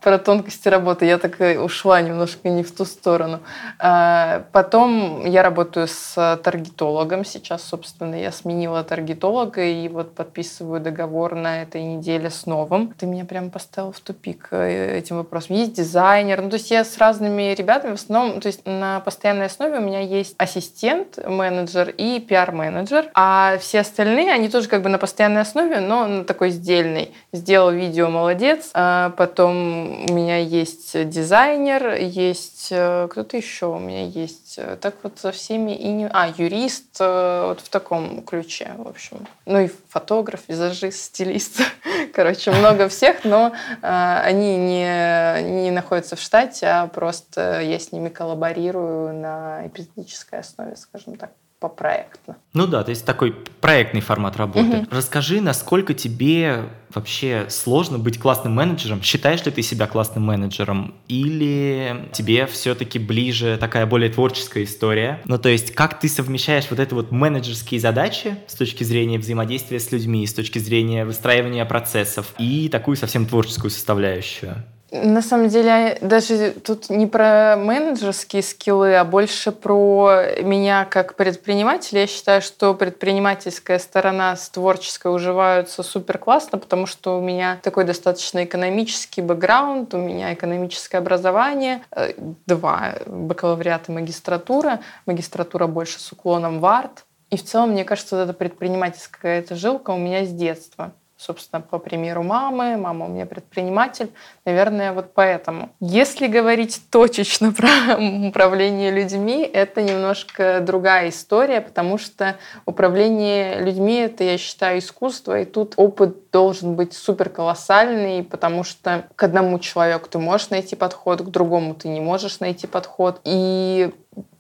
про 0.01 0.19
тонкости 0.19 0.69
работы. 0.69 1.07
Я 1.07 1.19
так 1.19 1.39
ушла 1.61 2.01
немножко 2.01 2.49
не 2.49 2.63
в 2.63 2.73
ту 2.73 2.85
сторону. 2.85 3.41
А, 3.79 4.45
потом 4.53 5.25
я 5.27 5.43
работаю 5.43 5.89
с 5.89 6.41
таргетологом. 6.43 7.25
Сейчас, 7.25 7.63
собственно, 7.63 8.15
я 8.15 8.31
сменила 8.31 8.85
таргетолога 8.85 9.65
и 9.65 9.89
вот 9.89 10.15
подписываю 10.15 10.81
договор 10.81 11.35
на 11.35 11.63
этой 11.63 11.83
неделе 11.83 12.31
с 12.31 12.47
новым. 12.47 12.95
Ты 12.97 13.07
меня 13.07 13.25
прям 13.25 13.51
поставил 13.51 13.93
в 13.93 14.01
тупик 14.01 14.49
э, 14.51 14.99
этим 14.99 15.17
вопросом. 15.17 15.57
Есть 15.57 15.73
дизайнер. 15.73 16.43
Ну, 16.43 16.51
то 16.51 16.57
есть 16.57 16.71
я 16.71 16.85
с 16.85 16.99
разными 16.99 17.55
ребятами 17.55 17.93
в 17.93 18.01
основном, 18.01 18.41
то 18.41 18.47
есть 18.47 18.67
на 18.67 19.01
постоянной 19.01 19.47
основе 19.47 19.79
у 19.79 19.83
меня 19.83 20.01
есть 20.01 20.35
ассистент, 20.39 21.19
менеджер 21.27 21.89
и 21.89 22.21
пиар-менеджер. 22.21 23.11
А 23.15 23.57
все 23.59 23.81
остальные, 23.81 24.33
они 24.33 24.49
тоже 24.49 24.69
как 24.69 24.83
бы 24.83 24.89
на 24.89 24.99
постоянной 24.99 25.41
основе, 25.41 25.81
но 25.81 26.07
на 26.07 26.25
такой 26.25 26.51
сдельной. 26.51 27.13
Сделал 27.33 27.71
видео, 27.71 28.09
молодец. 28.09 28.71
А 28.75 29.11
потом 29.11 29.86
у 29.87 30.13
меня 30.13 30.39
есть 30.39 31.09
дизайнер, 31.09 31.95
есть 31.95 32.69
э, 32.71 33.09
кто-то 33.11 33.37
еще 33.37 33.67
у 33.67 33.79
меня 33.79 34.05
есть. 34.05 34.59
Так 34.81 34.97
вот 35.03 35.19
со 35.19 35.33
всеми 35.33 35.73
и 35.73 35.89
не... 35.89 36.09
А, 36.09 36.29
юрист 36.37 36.97
э, 37.01 37.47
вот 37.49 37.61
в 37.61 37.69
таком 37.69 38.23
ключе, 38.23 38.73
в 38.77 38.89
общем. 38.89 39.27
Ну 39.45 39.61
и 39.61 39.71
фотограф, 39.89 40.43
визажист, 40.49 40.99
стилист. 40.99 41.61
Короче, 42.15 42.51
много 42.51 42.89
всех, 42.89 43.25
но 43.25 43.53
э, 43.83 44.21
они 44.25 44.57
не, 44.57 45.43
не 45.63 45.71
находятся 45.71 46.17
в 46.17 46.21
штате, 46.21 46.67
а 46.67 46.87
просто 46.87 47.61
я 47.61 47.79
с 47.79 47.93
ними 47.93 48.09
коллаборирую 48.09 49.15
на 49.15 49.67
эпизодической 49.67 50.41
основе, 50.41 50.77
скажем 50.77 51.17
так 51.17 51.31
попроектно. 51.61 52.37
Ну 52.53 52.67
да, 52.67 52.85
то 52.85 52.91
есть 52.91 53.05
такой 53.05 53.33
проектный 53.33 54.01
формат 54.01 54.37
работы. 54.37 54.79
Угу. 54.79 54.87
Расскажи, 54.91 55.41
насколько 55.41 55.95
тебе 55.95 56.71
вообще 56.95 57.47
сложно 57.49 57.99
быть 57.99 58.19
классным 58.19 58.55
менеджером? 58.55 59.03
Считаешь 59.03 59.45
ли 59.45 59.51
ты 59.51 59.63
себя 59.63 59.87
классным 59.87 60.25
менеджером? 60.25 60.95
Или 61.09 62.09
тебе 62.13 62.47
все-таки 62.47 62.99
ближе 62.99 63.57
такая 63.59 63.87
более 63.87 64.11
творческая 64.11 64.65
история? 64.65 65.21
Ну 65.25 65.39
то 65.39 65.49
есть 65.49 65.75
как 65.75 65.99
ты 65.99 66.09
совмещаешь 66.09 66.67
вот 66.71 66.79
это 66.79 66.95
вот 66.95 67.11
менеджерские 67.11 67.81
задачи 67.81 68.37
с 68.47 68.55
точки 68.55 68.85
зрения 68.85 69.19
взаимодействия 69.19 69.81
с 69.81 69.91
людьми, 69.93 70.27
с 70.27 70.35
точки 70.35 70.59
зрения 70.59 71.05
выстраивания 71.05 71.65
процессов 71.65 72.35
и 72.39 72.69
такую 72.69 72.97
совсем 72.97 73.27
творческую 73.27 73.71
составляющую? 73.71 74.65
На 75.05 75.23
самом 75.23 75.49
деле, 75.49 75.99
даже 76.01 76.53
тут 76.53 76.91
не 76.91 77.07
про 77.07 77.57
менеджерские 77.57 78.43
скиллы, 78.43 78.95
а 78.95 79.05
больше 79.05 79.53
про 79.53 80.23
меня 80.43 80.85
как 80.85 81.17
предпринимателя. 81.17 82.03
Я 82.03 82.07
считаю, 82.07 82.41
что 82.41 82.75
предпринимательская 82.75 83.79
сторона 83.79 84.37
с 84.37 84.49
творческой 84.49 85.15
уживаются 85.15 85.83
супер 85.83 86.19
классно, 86.19 86.59
потому 86.59 86.87
что 86.87 87.19
у 87.19 87.21
меня 87.21 87.59
такой 87.63 87.85
достаточно 87.85 88.45
экономический 88.45 89.23
бэкграунд, 89.23 89.95
у 89.95 89.99
меня 89.99 90.33
экономическое 90.33 90.99
образование, 90.99 91.83
э, 91.91 92.13
два 92.47 92.95
бакалавриата 93.07 93.93
магистратура. 93.93 94.81
Магистратура 95.05 95.67
больше 95.67 96.01
с 96.01 96.13
уклоном 96.13 96.61
в 96.61 96.67
арт. 96.67 97.05
И 97.31 97.37
в 97.37 97.45
целом, 97.45 97.71
мне 97.71 97.85
кажется, 97.85 98.17
вот 98.17 98.23
эта 98.23 98.33
предпринимательская 98.33 99.41
эта 99.41 99.57
жилка 99.57 99.91
у 99.91 99.99
меня 99.99 100.25
с 100.25 100.31
детства 100.31 100.93
собственно, 101.17 101.61
по 101.61 101.79
примеру 101.79 102.23
мамы. 102.23 102.77
Мама 102.77 103.07
у 103.07 103.09
меня 103.09 103.27
предприниматель. 103.27 104.11
Наверное, 104.45 104.93
вот 104.93 105.13
поэтому. 105.15 105.71
Если 105.81 106.27
говорить 106.27 106.83
точечно 106.91 107.53
про 107.57 107.97
управление 108.29 108.91
людьми, 108.91 109.43
это 109.43 109.83
немножко 109.83 110.61
другая 110.61 111.09
история, 111.09 111.61
потому 111.61 111.99
что 111.99 112.37
управление 112.67 113.61
людьми— 113.61 113.95
это, 113.97 114.25
я 114.25 114.39
считаю, 114.39 114.79
искусство, 114.79 115.41
и 115.41 115.45
тут 115.45 115.75
опыт 115.77 116.31
должен 116.31 116.75
быть 116.75 116.93
супер 116.93 117.31
колоссальный, 117.31 118.23
потому 118.23 118.63
что 118.65 119.07
к 119.17 119.23
одному 119.23 119.59
человеку 119.59 120.09
ты 120.09 120.19
можешь 120.19 120.51
найти 120.51 120.77
подход, 120.77 121.23
к 121.23 121.27
другому 121.27 121.75
ты 121.75 121.89
не 121.89 122.01
можешь 122.01 122.41
найти 122.41 122.67
подход. 122.67 123.21
И 123.25 123.91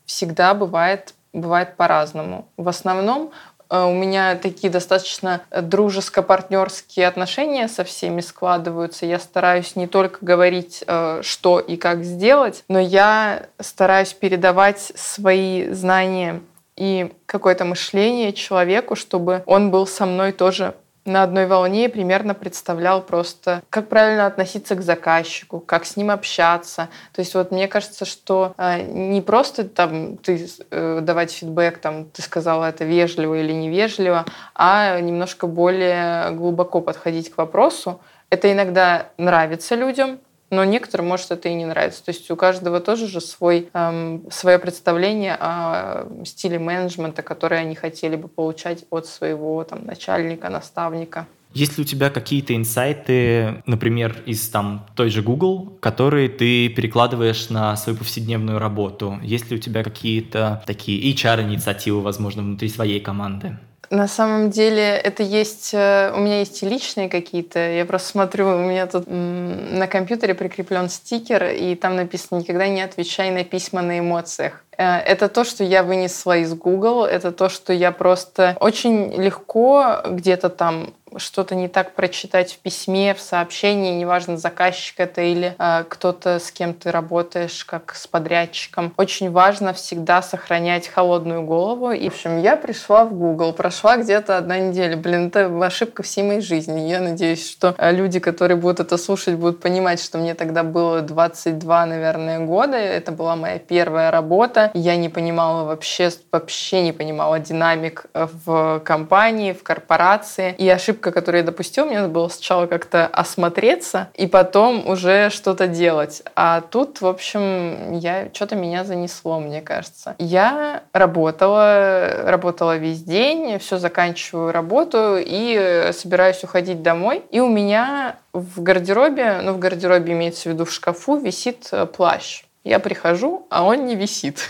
всегда 0.04 0.54
бывает 0.54 1.14
бывает 1.36 1.76
по-разному. 1.76 2.48
В 2.56 2.68
основном 2.68 3.30
у 3.70 3.92
меня 3.92 4.36
такие 4.36 4.70
достаточно 4.70 5.42
дружеско-партнерские 5.50 7.06
отношения 7.06 7.68
со 7.68 7.84
всеми 7.84 8.20
складываются. 8.20 9.06
Я 9.06 9.18
стараюсь 9.18 9.76
не 9.76 9.86
только 9.86 10.24
говорить, 10.24 10.84
э, 10.86 11.20
что 11.22 11.58
и 11.58 11.76
как 11.76 12.04
сделать, 12.04 12.64
но 12.68 12.78
я 12.78 13.46
стараюсь 13.60 14.12
передавать 14.12 14.92
свои 14.94 15.70
знания 15.70 16.40
и 16.76 17.12
какое-то 17.26 17.64
мышление 17.64 18.32
человеку, 18.32 18.96
чтобы 18.96 19.42
он 19.46 19.70
был 19.70 19.86
со 19.86 20.06
мной 20.06 20.32
тоже 20.32 20.74
на 21.06 21.22
одной 21.22 21.46
волне 21.46 21.88
примерно 21.88 22.34
представлял 22.34 23.02
просто, 23.02 23.62
как 23.70 23.88
правильно 23.88 24.26
относиться 24.26 24.74
к 24.74 24.82
заказчику, 24.82 25.60
как 25.60 25.84
с 25.84 25.96
ним 25.96 26.10
общаться. 26.10 26.88
То 27.12 27.20
есть 27.20 27.34
вот 27.34 27.50
мне 27.50 27.68
кажется, 27.68 28.04
что 28.04 28.54
э, 28.58 28.82
не 28.82 29.20
просто 29.20 29.64
там 29.64 30.16
ты 30.18 30.48
э, 30.70 31.00
давать 31.02 31.32
фидбэк, 31.32 31.78
там 31.78 32.06
ты 32.06 32.22
сказала 32.22 32.66
это 32.66 32.84
вежливо 32.84 33.34
или 33.34 33.52
невежливо, 33.52 34.24
а 34.54 35.00
немножко 35.00 35.46
более 35.46 36.30
глубоко 36.32 36.80
подходить 36.80 37.30
к 37.30 37.38
вопросу. 37.38 38.00
Это 38.28 38.52
иногда 38.52 39.10
нравится 39.18 39.76
людям, 39.76 40.18
но 40.50 40.64
некоторым, 40.64 41.08
может, 41.08 41.30
это 41.30 41.48
и 41.48 41.54
не 41.54 41.64
нравится. 41.64 42.04
То 42.04 42.10
есть 42.10 42.30
у 42.30 42.36
каждого 42.36 42.80
тоже 42.80 43.06
же 43.08 43.20
свой, 43.20 43.68
эм, 43.72 44.24
свое 44.30 44.58
представление 44.58 45.36
о 45.38 46.06
стиле 46.24 46.58
менеджмента, 46.58 47.22
которое 47.22 47.60
они 47.60 47.74
хотели 47.74 48.16
бы 48.16 48.28
получать 48.28 48.84
от 48.90 49.06
своего 49.06 49.64
там, 49.64 49.84
начальника, 49.84 50.48
наставника. 50.48 51.26
Есть 51.52 51.78
ли 51.78 51.84
у 51.84 51.86
тебя 51.86 52.10
какие-то 52.10 52.54
инсайты, 52.54 53.62
например, 53.64 54.22
из 54.26 54.46
там 54.50 54.86
той 54.94 55.08
же 55.08 55.22
Google, 55.22 55.78
которые 55.80 56.28
ты 56.28 56.68
перекладываешь 56.68 57.48
на 57.48 57.74
свою 57.76 57.96
повседневную 57.96 58.58
работу? 58.58 59.18
Есть 59.22 59.50
ли 59.50 59.56
у 59.56 59.58
тебя 59.58 59.82
какие-то 59.82 60.62
такие 60.66 61.14
HR-инициативы, 61.14 62.02
возможно, 62.02 62.42
внутри 62.42 62.68
своей 62.68 63.00
команды? 63.00 63.56
На 63.90 64.08
самом 64.08 64.50
деле 64.50 64.82
это 64.82 65.22
есть, 65.22 65.70
э, 65.72 66.12
у 66.14 66.18
меня 66.18 66.40
есть 66.40 66.62
и 66.62 66.68
личные 66.68 67.08
какие-то. 67.08 67.58
Я 67.58 67.84
просто 67.84 68.08
смотрю, 68.08 68.48
у 68.48 68.58
меня 68.58 68.86
тут 68.86 69.06
на 69.06 69.86
компьютере 69.86 70.34
прикреплен 70.34 70.88
стикер, 70.88 71.44
и 71.44 71.74
там 71.76 71.96
написано 71.96 72.40
«Никогда 72.40 72.66
не 72.68 72.82
отвечай 72.82 73.30
на 73.30 73.44
письма 73.44 73.82
на 73.82 73.98
эмоциях». 73.98 74.65
Э, 74.78 74.98
это 74.98 75.28
то, 75.28 75.44
что 75.44 75.64
я 75.64 75.82
вынесла 75.82 76.38
из 76.38 76.54
Google, 76.54 77.04
это 77.04 77.32
то, 77.32 77.48
что 77.48 77.72
я 77.72 77.92
просто 77.92 78.56
очень 78.60 79.12
легко 79.14 80.02
где-то 80.04 80.48
там 80.48 80.94
что-то 81.16 81.54
не 81.54 81.68
так 81.68 81.92
прочитать 81.92 82.52
в 82.52 82.58
письме, 82.58 83.14
в 83.14 83.20
сообщении, 83.20 83.98
неважно, 83.98 84.36
заказчик 84.36 85.00
это 85.00 85.22
или 85.22 85.54
э, 85.58 85.84
кто-то, 85.88 86.38
с 86.38 86.50
кем 86.50 86.74
ты 86.74 86.90
работаешь, 86.90 87.64
как 87.64 87.94
с 87.94 88.06
подрядчиком. 88.06 88.92
Очень 88.96 89.30
важно 89.30 89.72
всегда 89.72 90.20
сохранять 90.20 90.88
холодную 90.88 91.42
голову. 91.42 91.92
И, 91.92 92.08
в 92.08 92.12
общем, 92.12 92.40
я 92.40 92.56
пришла 92.56 93.04
в 93.04 93.14
Google, 93.14 93.52
прошла 93.52 93.96
где-то 93.96 94.36
одна 94.36 94.58
неделя. 94.58 94.96
Блин, 94.96 95.28
это 95.28 95.46
ошибка 95.64 96.02
всей 96.02 96.24
моей 96.24 96.40
жизни. 96.40 96.80
Я 96.88 97.00
надеюсь, 97.00 97.48
что 97.48 97.74
э, 97.78 97.92
люди, 97.92 98.18
которые 98.18 98.56
будут 98.56 98.80
это 98.80 98.96
слушать, 98.98 99.36
будут 99.36 99.60
понимать, 99.60 100.02
что 100.02 100.18
мне 100.18 100.34
тогда 100.34 100.62
было 100.62 101.00
22, 101.00 101.86
наверное, 101.86 102.40
года. 102.40 102.76
Это 102.76 103.12
была 103.12 103.36
моя 103.36 103.58
первая 103.58 104.10
работа. 104.10 104.65
Я 104.74 104.96
не 104.96 105.08
понимала 105.08 105.64
вообще, 105.64 106.10
вообще 106.30 106.82
не 106.82 106.92
понимала 106.92 107.38
динамик 107.38 108.06
э, 108.14 108.28
в 108.44 108.80
компании, 108.84 109.52
в 109.52 109.62
корпорации. 109.62 110.54
И 110.58 110.68
ошибка 110.68 111.12
которую 111.16 111.40
я 111.40 111.46
допустил, 111.46 111.86
мне 111.86 112.00
надо 112.00 112.12
было 112.12 112.28
сначала 112.28 112.66
как-то 112.66 113.06
осмотреться 113.06 114.08
и 114.14 114.26
потом 114.26 114.88
уже 114.88 115.30
что-то 115.30 115.66
делать. 115.66 116.22
А 116.34 116.60
тут, 116.60 117.00
в 117.00 117.06
общем, 117.06 117.92
я 117.92 118.28
что-то 118.32 118.56
меня 118.56 118.84
занесло, 118.84 119.40
мне 119.40 119.62
кажется. 119.62 120.14
Я 120.18 120.82
работала, 120.92 122.22
работала 122.24 122.76
весь 122.76 123.02
день, 123.02 123.58
все 123.58 123.78
заканчиваю 123.78 124.52
работу 124.52 125.16
и 125.18 125.90
собираюсь 125.92 126.44
уходить 126.44 126.82
домой. 126.82 127.22
И 127.30 127.40
у 127.40 127.48
меня 127.48 128.16
в 128.32 128.62
гардеробе, 128.62 129.40
ну 129.42 129.52
в 129.52 129.58
гардеробе 129.58 130.12
имеется 130.12 130.50
в 130.50 130.52
виду 130.52 130.64
в 130.64 130.72
шкафу, 130.72 131.16
висит 131.16 131.68
э, 131.72 131.86
плащ. 131.86 132.45
Я 132.66 132.80
прихожу, 132.80 133.46
а 133.48 133.62
он 133.62 133.86
не 133.86 133.94
висит. 133.94 134.40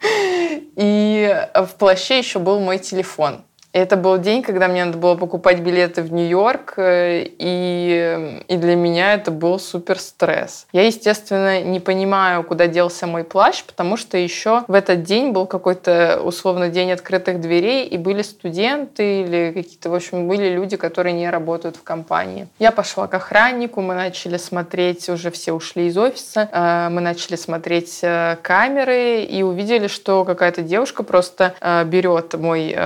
И 0.74 1.46
в 1.54 1.68
плаще 1.78 2.16
еще 2.16 2.38
был 2.38 2.60
мой 2.60 2.78
телефон. 2.78 3.44
Это 3.72 3.96
был 3.96 4.18
день, 4.18 4.42
когда 4.42 4.66
мне 4.66 4.84
надо 4.84 4.98
было 4.98 5.14
покупать 5.14 5.60
билеты 5.60 6.02
в 6.02 6.12
Нью-Йорк, 6.12 6.74
э, 6.76 7.24
и, 7.38 8.42
и 8.48 8.56
для 8.56 8.74
меня 8.74 9.14
это 9.14 9.30
был 9.30 9.60
супер 9.60 10.00
стресс. 10.00 10.66
Я, 10.72 10.86
естественно, 10.86 11.62
не 11.62 11.78
понимаю, 11.78 12.42
куда 12.42 12.66
делся 12.66 13.06
мой 13.06 13.22
плащ, 13.22 13.62
потому 13.62 13.96
что 13.96 14.18
еще 14.18 14.64
в 14.66 14.74
этот 14.74 15.04
день 15.04 15.30
был 15.30 15.46
какой-то 15.46 16.20
условно 16.24 16.68
день 16.68 16.90
открытых 16.90 17.40
дверей, 17.40 17.86
и 17.86 17.96
были 17.96 18.22
студенты 18.22 19.22
или 19.22 19.52
какие-то, 19.54 19.90
в 19.90 19.94
общем, 19.94 20.26
были 20.26 20.48
люди, 20.48 20.76
которые 20.76 21.12
не 21.12 21.30
работают 21.30 21.76
в 21.76 21.84
компании. 21.84 22.48
Я 22.58 22.72
пошла 22.72 23.06
к 23.06 23.14
охраннику, 23.14 23.80
мы 23.82 23.94
начали 23.94 24.36
смотреть, 24.36 25.08
уже 25.08 25.30
все 25.30 25.52
ушли 25.52 25.86
из 25.86 25.96
офиса, 25.96 26.48
э, 26.50 26.88
мы 26.90 27.00
начали 27.00 27.36
смотреть 27.36 28.00
э, 28.02 28.36
камеры 28.42 29.22
и 29.22 29.44
увидели, 29.44 29.86
что 29.86 30.24
какая-то 30.24 30.62
девушка 30.62 31.04
просто 31.04 31.54
берет 31.86 32.34
мой 32.34 32.76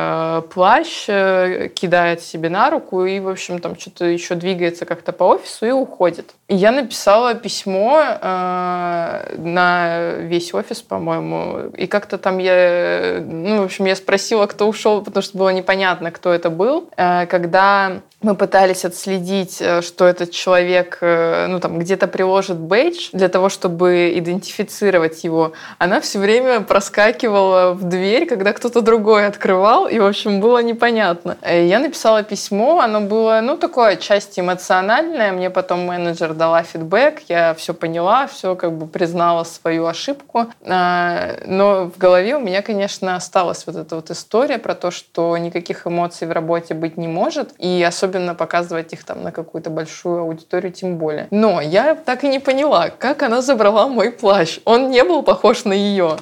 плащ, 0.53 0.74
плащ, 0.75 1.05
э, 1.09 1.69
кидает 1.69 2.21
себе 2.21 2.49
на 2.49 2.71
руку 2.71 3.05
и, 3.05 3.21
в 3.21 3.29
общем, 3.29 3.61
там 3.61 3.79
что-то 3.79 4.07
еще 4.07 4.35
двигается 4.35 4.85
как-то 4.87 5.13
по 5.13 5.25
офису 5.25 5.67
и 5.67 5.71
уходит. 5.71 6.35
Я 6.49 6.73
написала 6.73 7.35
письмо 7.35 8.03
э, 8.03 9.37
на 9.39 10.13
весь 10.19 10.53
офис, 10.53 10.83
по-моему, 10.83 11.71
и 11.75 11.87
как-то 11.87 12.19
там 12.19 12.37
я, 12.37 13.25
ну, 13.27 13.63
в 13.63 13.65
общем, 13.65 13.87
я 13.87 13.97
спросила, 13.97 14.47
кто 14.47 14.69
ушел, 14.69 15.03
потому 15.03 15.23
что 15.23 15.39
было 15.39 15.49
непонятно, 15.49 16.11
кто 16.11 16.35
это 16.35 16.51
был. 16.51 16.91
Э, 16.99 17.25
когда 17.27 18.03
мы 18.25 18.35
пытались 18.35 18.85
отследить, 18.85 19.59
э, 19.61 19.83
что 19.83 20.07
этот 20.07 20.31
человек, 20.31 20.99
э, 21.01 21.47
ну, 21.49 21.61
там, 21.61 21.79
где-то 21.79 22.09
приложит 22.09 22.57
бейдж 22.57 23.11
для 23.13 23.29
того, 23.29 23.49
чтобы 23.49 24.13
идентифицировать 24.17 25.25
его. 25.25 25.53
Она 25.79 26.01
все 26.01 26.19
время 26.19 26.61
проскакивала 26.61 27.75
в 27.75 27.85
дверь, 27.85 28.27
когда 28.27 28.53
кто-то 28.53 28.81
другой 28.81 29.27
открывал, 29.27 29.87
и, 29.87 29.99
в 29.99 30.07
общем, 30.07 30.41
было 30.41 30.63
непонятно. 30.63 31.37
Э, 31.43 31.67
я 31.67 31.79
написала 31.79 32.23
письмо, 32.23 32.81
оно 32.81 33.01
было, 33.01 33.41
ну, 33.43 33.57
такое 33.57 33.97
часть 33.97 34.39
эмоциональное, 34.39 35.33
мне 35.33 35.51
потом 35.51 35.81
менеджер 35.81 36.34
дала 36.35 36.63
фидбэк, 36.63 37.23
я 37.29 37.55
все 37.55 37.75
поняла, 37.75 38.27
все 38.27 38.55
как 38.57 38.73
бы 38.73 38.87
признала 38.87 39.45
свою 39.45 39.87
ошибку, 39.87 40.47
но 40.65 41.91
в 41.95 41.99
голове 41.99 42.37
у 42.37 42.41
меня, 42.41 42.63
конечно, 42.63 43.17
осталась 43.17 43.67
вот 43.67 43.77
эта 43.77 43.97
вот 43.97 44.11
история 44.11 44.59
про 44.59 44.75
то, 44.75 44.91
что 44.91 45.37
никаких 45.39 45.87
эмоций 45.87 46.27
в 46.27 46.33
работе 46.33 46.75
быть 46.75 46.97
не 46.97 47.09
может, 47.09 47.53
и 47.59 47.83
особенно 47.83 48.25
особенно 48.25 48.35
показывать 48.35 48.93
их 48.93 49.05
там 49.05 49.23
на 49.23 49.33
какую-то 49.33 49.71
большую 49.71 50.21
аудиторию 50.21 50.73
тем 50.73 50.97
более. 50.97 51.27
Но 51.31 51.61
я 51.61 51.95
так 51.95 52.25
и 52.25 52.29
не 52.29 52.39
поняла, 52.39 52.91
как 52.91 53.23
она 53.23 53.43
забрала 53.43 53.89
мой 53.89 54.11
плащ. 54.11 54.59
Он 54.65 54.91
не 54.91 55.03
был 55.05 55.23
похож 55.23 55.65
на 55.65 55.73
ее. 55.73 56.17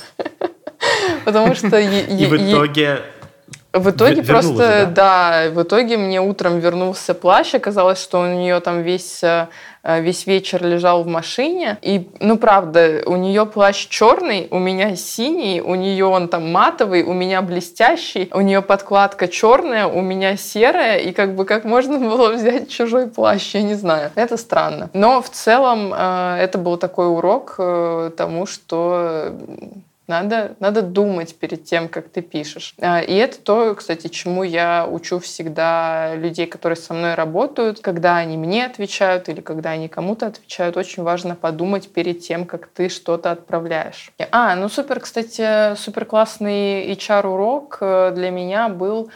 Потому 1.25 1.55
что... 1.55 1.79
И 1.79 2.27
в 2.27 2.37
итоге 2.37 3.03
В 3.73 3.91
итоге 3.91 4.21
Вер- 4.21 4.27
просто, 4.27 4.87
да? 4.95 5.45
да, 5.45 5.51
в 5.51 5.63
итоге 5.63 5.97
мне 5.97 6.21
утром 6.21 6.59
вернулся 6.59 7.15
плащ, 7.15 7.55
оказалось, 7.55 8.03
что 8.03 8.21
у 8.21 8.27
нее 8.27 8.61
там 8.61 8.83
весь 8.83 9.23
э, 9.25 9.49
весь 9.83 10.27
вечер 10.27 10.65
лежал 10.65 11.03
в 11.03 11.07
машине. 11.07 11.79
И, 11.83 12.09
ну, 12.21 12.37
правда, 12.37 13.03
у 13.07 13.17
нее 13.17 13.47
плащ 13.47 13.89
черный, 13.89 14.49
у 14.51 14.59
меня 14.59 14.95
синий, 14.97 15.61
у 15.63 15.75
нее 15.75 16.05
он 16.05 16.29
там 16.29 16.53
матовый, 16.53 17.03
у 17.03 17.13
меня 17.13 17.43
блестящий, 17.43 18.31
у 18.33 18.41
нее 18.41 18.63
подкладка 18.63 19.27
черная, 19.27 19.87
у 19.87 20.01
меня 20.03 20.37
серая. 20.37 20.99
И 20.99 21.13
как 21.13 21.35
бы 21.35 21.45
как 21.45 21.65
можно 21.65 21.99
было 21.99 22.31
взять 22.33 22.71
чужой 22.71 23.07
плащ, 23.07 23.55
я 23.55 23.63
не 23.63 23.75
знаю. 23.75 24.11
Это 24.15 24.37
странно. 24.37 24.91
Но 24.93 25.23
в 25.23 25.31
целом 25.31 25.93
э, 25.95 26.37
это 26.41 26.59
был 26.59 26.77
такой 26.77 27.09
урок 27.09 27.55
э, 27.59 28.11
тому, 28.17 28.47
что 28.47 29.33
надо, 30.13 30.57
надо 30.61 30.83
думать 30.83 31.35
перед 31.37 31.65
тем, 31.65 31.89
как 31.89 32.09
ты 32.09 32.21
пишешь. 32.21 32.75
А, 32.81 33.01
и 33.01 33.15
это 33.15 33.39
то, 33.39 33.75
кстати, 33.75 34.09
чему 34.09 34.43
я 34.43 34.87
учу 34.87 35.19
всегда 35.19 36.15
людей, 36.15 36.47
которые 36.47 36.77
со 36.77 36.93
мной 36.93 37.15
работают. 37.15 37.81
Когда 37.81 38.19
они 38.19 38.37
мне 38.37 38.67
отвечают 38.67 39.29
или 39.29 39.41
когда 39.41 39.71
они 39.71 39.89
кому-то 39.89 40.27
отвечают, 40.27 40.77
очень 40.77 41.03
важно 41.03 41.35
подумать 41.35 41.91
перед 41.93 42.21
тем, 42.21 42.45
как 42.45 42.67
ты 42.67 42.89
что-то 42.91 43.31
отправляешь. 43.31 44.13
А, 44.31 44.55
ну 44.55 44.69
супер, 44.69 45.01
кстати, 45.01 45.75
супер 45.77 46.05
классный 46.05 46.93
HR-урок 46.93 47.79
э, 47.81 48.13
для 48.15 48.31
меня 48.31 48.69
был 48.69 49.11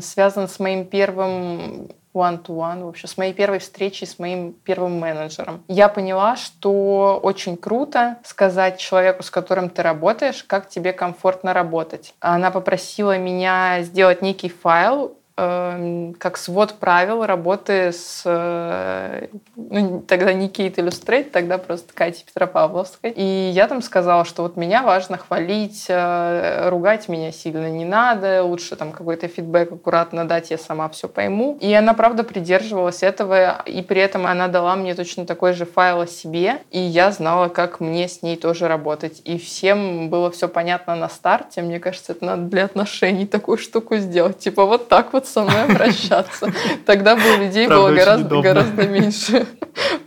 связан 0.00 0.48
с 0.48 0.58
моим 0.58 0.84
первым 0.84 1.88
one-to-one, 2.14 2.84
вообще 2.84 3.06
с 3.06 3.16
моей 3.16 3.32
первой 3.32 3.58
встречи 3.58 4.04
с 4.04 4.18
моим 4.18 4.52
первым 4.52 4.98
менеджером. 4.98 5.62
Я 5.68 5.88
поняла, 5.88 6.36
что 6.36 7.18
очень 7.22 7.56
круто 7.56 8.18
сказать 8.24 8.78
человеку, 8.78 9.22
с 9.22 9.30
которым 9.30 9.70
ты 9.70 9.82
работаешь, 9.82 10.44
как 10.44 10.68
тебе 10.68 10.92
комфортно 10.92 11.52
работать. 11.52 12.14
Она 12.20 12.50
попросила 12.50 13.18
меня 13.18 13.82
сделать 13.82 14.22
некий 14.22 14.48
файл, 14.48 15.16
как 15.34 16.36
свод 16.36 16.74
правил 16.74 17.24
работы 17.24 17.92
с 17.92 18.22
э, 18.26 19.28
ну, 19.56 20.04
тогда 20.06 20.32
не 20.34 20.48
Кейт 20.48 20.78
Иллюстрейт, 20.78 21.32
тогда 21.32 21.56
просто 21.56 21.94
Катя 21.94 22.24
Петропавловской. 22.26 23.10
И 23.10 23.50
я 23.54 23.66
там 23.66 23.80
сказала, 23.80 24.26
что 24.26 24.42
вот 24.42 24.56
меня 24.56 24.82
важно 24.82 25.16
хвалить, 25.16 25.86
э, 25.88 26.68
ругать 26.68 27.08
меня 27.08 27.32
сильно 27.32 27.70
не 27.70 27.86
надо, 27.86 28.42
лучше 28.44 28.76
там 28.76 28.92
какой-то 28.92 29.26
фидбэк 29.26 29.72
аккуратно 29.72 30.26
дать, 30.26 30.50
я 30.50 30.58
сама 30.58 30.88
все 30.90 31.08
пойму. 31.08 31.56
И 31.60 31.72
она, 31.72 31.94
правда, 31.94 32.24
придерживалась 32.24 33.02
этого, 33.02 33.62
и 33.64 33.80
при 33.80 34.02
этом 34.02 34.26
она 34.26 34.48
дала 34.48 34.76
мне 34.76 34.94
точно 34.94 35.24
такой 35.24 35.54
же 35.54 35.64
файл 35.64 36.02
о 36.02 36.06
себе, 36.06 36.58
и 36.70 36.78
я 36.78 37.10
знала, 37.10 37.48
как 37.48 37.80
мне 37.80 38.06
с 38.06 38.22
ней 38.22 38.36
тоже 38.36 38.68
работать. 38.68 39.22
И 39.24 39.38
всем 39.38 40.10
было 40.10 40.30
все 40.30 40.46
понятно 40.48 40.94
на 40.94 41.08
старте. 41.08 41.62
Мне 41.62 41.80
кажется, 41.80 42.12
это 42.12 42.24
надо 42.24 42.42
для 42.42 42.64
отношений 42.64 43.26
такую 43.26 43.56
штуку 43.56 43.96
сделать. 43.96 44.38
Типа 44.38 44.66
вот 44.66 44.88
так 44.88 45.12
вот 45.12 45.21
вот 45.22 45.28
со 45.28 45.44
мной 45.44 45.64
обращаться. 45.64 46.52
Тогда 46.86 47.16
бы 47.16 47.22
у 47.36 47.42
людей 47.42 47.66
было 47.68 47.92
гораздо, 47.92 48.40
гораздо 48.40 48.86
меньше 48.86 49.46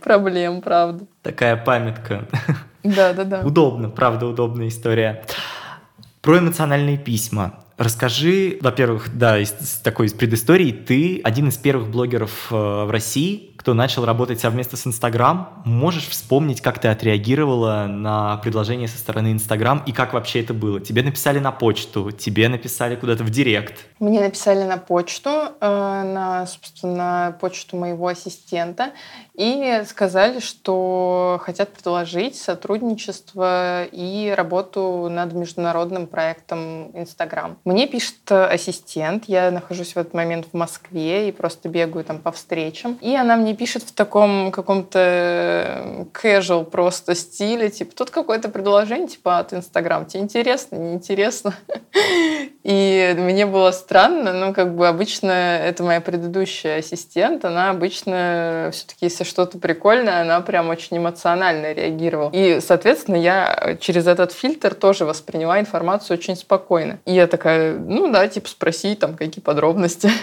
проблем, 0.02 0.60
правда. 0.60 1.06
Такая 1.22 1.56
памятка. 1.56 2.28
Да, 2.82 3.12
да, 3.12 3.24
да. 3.24 3.40
Удобно, 3.40 3.88
правда, 3.90 4.26
удобная 4.26 4.68
история. 4.68 5.24
Про 6.20 6.38
эмоциональные 6.38 6.98
письма. 6.98 7.64
Расскажи, 7.78 8.58
во-первых, 8.60 9.10
да, 9.16 9.38
из, 9.38 9.50
такой 9.82 10.06
из 10.06 10.12
предыстории, 10.12 10.72
ты 10.72 11.20
один 11.22 11.48
из 11.48 11.56
первых 11.56 11.88
блогеров 11.88 12.46
э, 12.50 12.54
в 12.54 12.90
России, 12.90 13.55
кто 13.66 13.74
начал 13.74 14.04
работать 14.04 14.38
совместно 14.38 14.78
с 14.78 14.86
Инстаграм. 14.86 15.60
Можешь 15.64 16.06
вспомнить, 16.06 16.60
как 16.60 16.78
ты 16.78 16.86
отреагировала 16.86 17.86
на 17.88 18.36
предложение 18.36 18.86
со 18.86 18.96
стороны 18.96 19.32
Инстаграм 19.32 19.82
и 19.84 19.90
как 19.90 20.12
вообще 20.12 20.40
это 20.40 20.54
было? 20.54 20.78
Тебе 20.80 21.02
написали 21.02 21.40
на 21.40 21.50
почту, 21.50 22.12
тебе 22.12 22.48
написали 22.48 22.94
куда-то 22.94 23.24
в 23.24 23.30
директ? 23.30 23.74
Мне 23.98 24.20
написали 24.20 24.62
на 24.62 24.76
почту, 24.76 25.30
э, 25.60 25.66
на, 25.68 26.46
собственно, 26.46 27.36
почту 27.40 27.76
моего 27.76 28.06
ассистента 28.06 28.92
и 29.34 29.82
сказали, 29.88 30.38
что 30.38 31.40
хотят 31.42 31.72
предложить 31.72 32.36
сотрудничество 32.36 33.82
и 33.86 34.32
работу 34.36 35.08
над 35.10 35.32
международным 35.32 36.06
проектом 36.06 36.92
Инстаграм. 36.96 37.58
Мне 37.64 37.88
пишет 37.88 38.30
ассистент, 38.30 39.24
я 39.26 39.50
нахожусь 39.50 39.94
в 39.94 39.96
этот 39.96 40.14
момент 40.14 40.46
в 40.52 40.56
Москве 40.56 41.28
и 41.28 41.32
просто 41.32 41.68
бегаю 41.68 42.04
там 42.04 42.18
по 42.18 42.30
встречам, 42.30 42.96
и 43.00 43.16
она 43.16 43.34
мне 43.34 43.55
пишет 43.56 43.82
в 43.82 43.92
таком 43.92 44.52
каком-то 44.52 44.98
э, 44.98 46.04
casual 46.12 46.64
просто 46.64 47.14
стиле, 47.14 47.70
типа, 47.70 47.94
тут 47.94 48.10
какое-то 48.10 48.48
предложение, 48.48 49.08
типа, 49.08 49.38
от 49.38 49.52
Инстаграм, 49.52 50.06
тебе 50.06 50.22
интересно, 50.22 50.76
неинтересно? 50.76 51.54
И 52.66 53.14
мне 53.16 53.46
было 53.46 53.70
странно, 53.70 54.32
ну, 54.32 54.52
как 54.52 54.74
бы 54.74 54.88
обычно 54.88 55.30
это 55.30 55.84
моя 55.84 56.00
предыдущая 56.00 56.80
ассистент, 56.80 57.44
она 57.44 57.70
обычно 57.70 58.70
все-таки, 58.72 59.04
если 59.04 59.22
что-то 59.22 59.58
прикольное, 59.58 60.22
она 60.22 60.40
прям 60.40 60.68
очень 60.68 60.96
эмоционально 60.96 61.72
реагировала. 61.72 62.30
И, 62.32 62.58
соответственно, 62.60 63.14
я 63.14 63.76
через 63.78 64.08
этот 64.08 64.32
фильтр 64.32 64.74
тоже 64.74 65.04
восприняла 65.04 65.60
информацию 65.60 66.18
очень 66.18 66.34
спокойно. 66.34 66.98
И 67.04 67.12
я 67.12 67.28
такая, 67.28 67.78
ну 67.78 68.10
да, 68.10 68.26
типа, 68.26 68.48
спроси 68.48 68.96
там, 68.96 69.14
какие 69.14 69.42
подробности. 69.42 70.10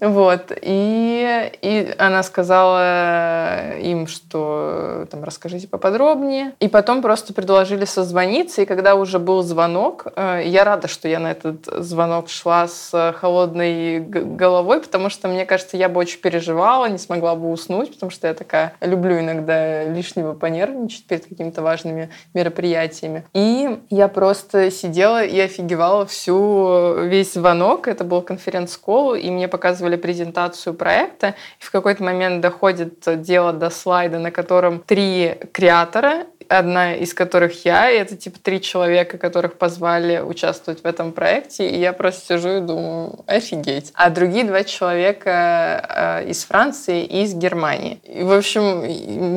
Вот. 0.00 0.52
И, 0.62 1.52
и 1.60 1.94
она 1.98 2.22
сказала 2.22 3.76
им, 3.78 4.06
что 4.06 5.06
там 5.10 5.24
расскажите 5.24 5.68
поподробнее. 5.68 6.52
И 6.60 6.68
потом 6.68 7.02
просто 7.02 7.34
предложили 7.34 7.84
созвониться. 7.84 8.62
И 8.62 8.66
когда 8.66 8.94
уже 8.94 9.18
был 9.18 9.42
звонок, 9.42 10.06
э, 10.16 10.42
я 10.46 10.64
рада, 10.64 10.88
что 10.88 11.06
я 11.08 11.18
на 11.18 11.32
этот 11.32 11.68
звонок 11.78 12.28
шла 12.28 12.68
с 12.68 13.14
холодной 13.18 14.00
головой, 14.00 14.80
потому 14.80 15.10
что, 15.10 15.28
мне 15.28 15.44
кажется, 15.46 15.76
я 15.76 15.88
бы 15.88 16.00
очень 16.00 16.20
переживала, 16.20 16.86
не 16.86 16.98
смогла 16.98 17.34
бы 17.34 17.50
уснуть, 17.50 17.94
потому 17.94 18.10
что 18.10 18.28
я 18.28 18.34
такая 18.34 18.74
люблю 18.80 19.18
иногда 19.18 19.84
лишнего 19.84 20.34
понервничать 20.34 21.04
перед 21.06 21.26
какими-то 21.26 21.62
важными 21.62 22.10
мероприятиями. 22.34 23.24
И 23.34 23.78
я 23.90 24.08
просто 24.08 24.70
сидела 24.70 25.24
и 25.24 25.38
офигевала 25.38 26.06
всю 26.06 26.94
весь 27.04 27.34
звонок. 27.34 27.88
Это 27.88 28.04
был 28.04 28.22
конференц-колл, 28.22 29.14
и 29.14 29.30
мне 29.30 29.48
показывали 29.48 29.96
презентацию 29.96 30.74
проекта. 30.74 31.34
И 31.60 31.64
в 31.64 31.70
какой-то 31.70 32.02
момент 32.02 32.40
доходит 32.40 33.22
дело 33.22 33.52
до 33.52 33.70
слайда, 33.70 34.18
на 34.18 34.30
котором 34.30 34.80
три 34.80 35.36
креатора, 35.52 36.26
одна 36.50 36.94
из 36.94 37.14
которых 37.14 37.64
я, 37.64 37.90
и 37.90 37.96
это 37.96 38.16
типа 38.16 38.38
три 38.42 38.60
человека, 38.60 39.18
которых 39.18 39.54
позвали 39.54 40.18
участвовать 40.18 40.82
в 40.82 40.86
этом 40.86 41.12
проекте, 41.12 41.68
и 41.68 41.78
я 41.78 41.92
просто 41.92 42.26
сижу 42.26 42.56
и 42.56 42.60
думаю, 42.60 43.20
офигеть. 43.26 43.92
А 43.94 44.10
другие 44.10 44.44
два 44.44 44.64
человека 44.64 46.20
э, 46.24 46.30
из 46.30 46.44
Франции 46.44 47.04
и 47.04 47.22
из 47.22 47.34
Германии. 47.34 48.00
И, 48.04 48.24
в 48.24 48.32
общем, 48.32 48.80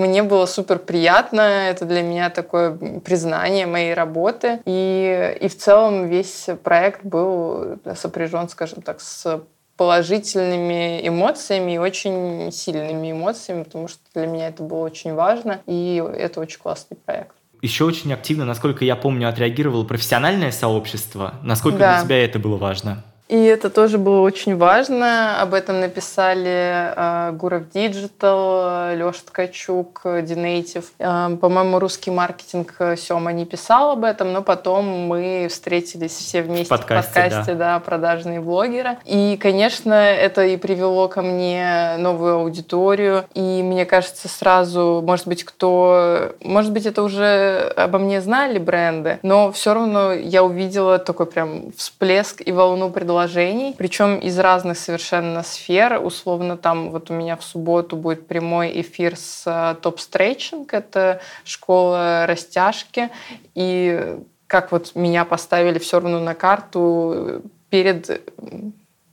мне 0.02 0.24
было 0.24 0.48
супер 0.48 0.80
приятно, 0.80 1.70
это 1.70 1.86
для 1.86 2.02
меня 2.02 2.32
такое 2.32 2.72
признание 3.06 3.68
моей 3.68 3.94
работы, 3.94 4.60
и, 4.66 5.38
и 5.40 5.48
в 5.48 5.58
целом 5.58 6.08
весь 6.08 6.48
проект 6.64 7.04
был 7.04 7.80
сопряжен, 7.96 8.50
скажем 8.50 8.82
так, 8.82 9.02
с 9.02 9.44
положительными 9.78 11.08
эмоциями 11.08 11.74
и 11.74 11.78
очень 11.78 12.52
сильными 12.52 13.12
эмоциями, 13.12 13.64
потому 13.64 13.88
что 13.88 14.00
для 14.14 14.28
меня 14.28 14.48
это 14.50 14.64
было 14.64 14.80
очень 14.80 15.14
важно, 15.14 15.62
и 15.66 16.04
это 16.18 16.40
очень 16.40 16.60
классный 16.60 16.98
проект. 16.98 17.36
Еще 17.62 17.86
очень 17.86 18.12
активно, 18.14 18.46
насколько 18.46 18.84
я 18.84 18.96
помню, 18.96 19.30
отреагировало 19.30 19.86
профессиональное 19.86 20.52
сообщество. 20.52 21.36
Насколько 21.44 21.80
да. 21.80 21.96
для 21.96 22.06
тебя 22.06 22.26
это 22.26 22.38
было 22.38 22.58
важно? 22.58 23.04
И 23.30 23.42
это 23.46 23.70
тоже 23.70 23.98
было 23.98 24.20
очень 24.20 24.58
важно. 24.58 25.42
Об 25.42 25.54
этом 25.54 25.80
написали 25.80 26.94
э, 26.96 27.32
Гуров 27.32 27.64
Digital, 27.74 28.96
Леша 28.96 29.22
Ткачук, 29.26 30.02
Динейтив. 30.04 30.92
Э, 31.00 31.36
по-моему, 31.40 31.80
русский 31.80 32.12
маркетинг 32.12 32.76
э, 32.80 32.98
Сема 32.98 33.32
не 33.32 33.46
писал 33.46 33.92
об 33.92 34.04
этом, 34.04 34.34
но 34.34 34.42
потом 34.42 34.86
мы 35.08 35.48
встретились 35.50 36.12
все 36.12 36.42
вместе 36.42 36.66
в 36.66 36.70
подкасте, 36.70 37.12
в 37.12 37.14
подкасте 37.14 37.54
да. 37.54 37.74
да, 37.76 37.80
продажные 37.80 38.42
блогеры. 38.42 38.98
И, 39.06 39.38
конечно, 39.42 39.94
это 39.94 40.44
и 40.46 40.58
привело 40.58 41.08
ко 41.08 41.22
мне 41.22 41.96
новую 42.00 42.36
аудиторию. 42.36 43.24
И 43.34 43.64
мне 43.64 43.86
кажется, 43.86 44.28
сразу, 44.28 45.02
может 45.04 45.28
быть, 45.28 45.46
кто... 45.46 46.34
Может 46.42 46.74
быть, 46.74 46.86
это 46.86 47.02
уже 47.02 47.74
обо 47.78 48.00
мне 48.00 48.20
знали 48.20 48.60
бренды, 48.60 49.20
но 49.24 49.52
все 49.54 49.74
равно 49.74 50.12
я 50.12 50.44
увидела 50.44 51.00
такой 51.00 51.26
прям 51.26 51.72
всплеск 51.78 52.42
и 52.46 52.52
волну 52.52 52.90
предложений 52.90 53.13
предложений, 53.14 53.76
причем 53.78 54.18
из 54.18 54.40
разных 54.40 54.78
совершенно 54.78 55.44
сфер. 55.44 56.00
Условно, 56.04 56.58
там 56.58 56.90
вот 56.90 57.12
у 57.12 57.14
меня 57.14 57.36
в 57.36 57.44
субботу 57.44 57.96
будет 57.96 58.28
прямой 58.28 58.82
эфир 58.82 59.16
с 59.16 59.44
э, 59.46 59.76
Топ 59.82 60.00
Стретчинг, 60.00 60.74
это 60.74 61.22
школа 61.46 62.26
растяжки, 62.26 63.10
и 63.54 64.18
как 64.48 64.72
вот 64.72 64.96
меня 64.96 65.26
поставили 65.26 65.80
все 65.80 66.00
равно 66.00 66.20
на 66.20 66.34
карту 66.34 67.44
перед 67.70 68.22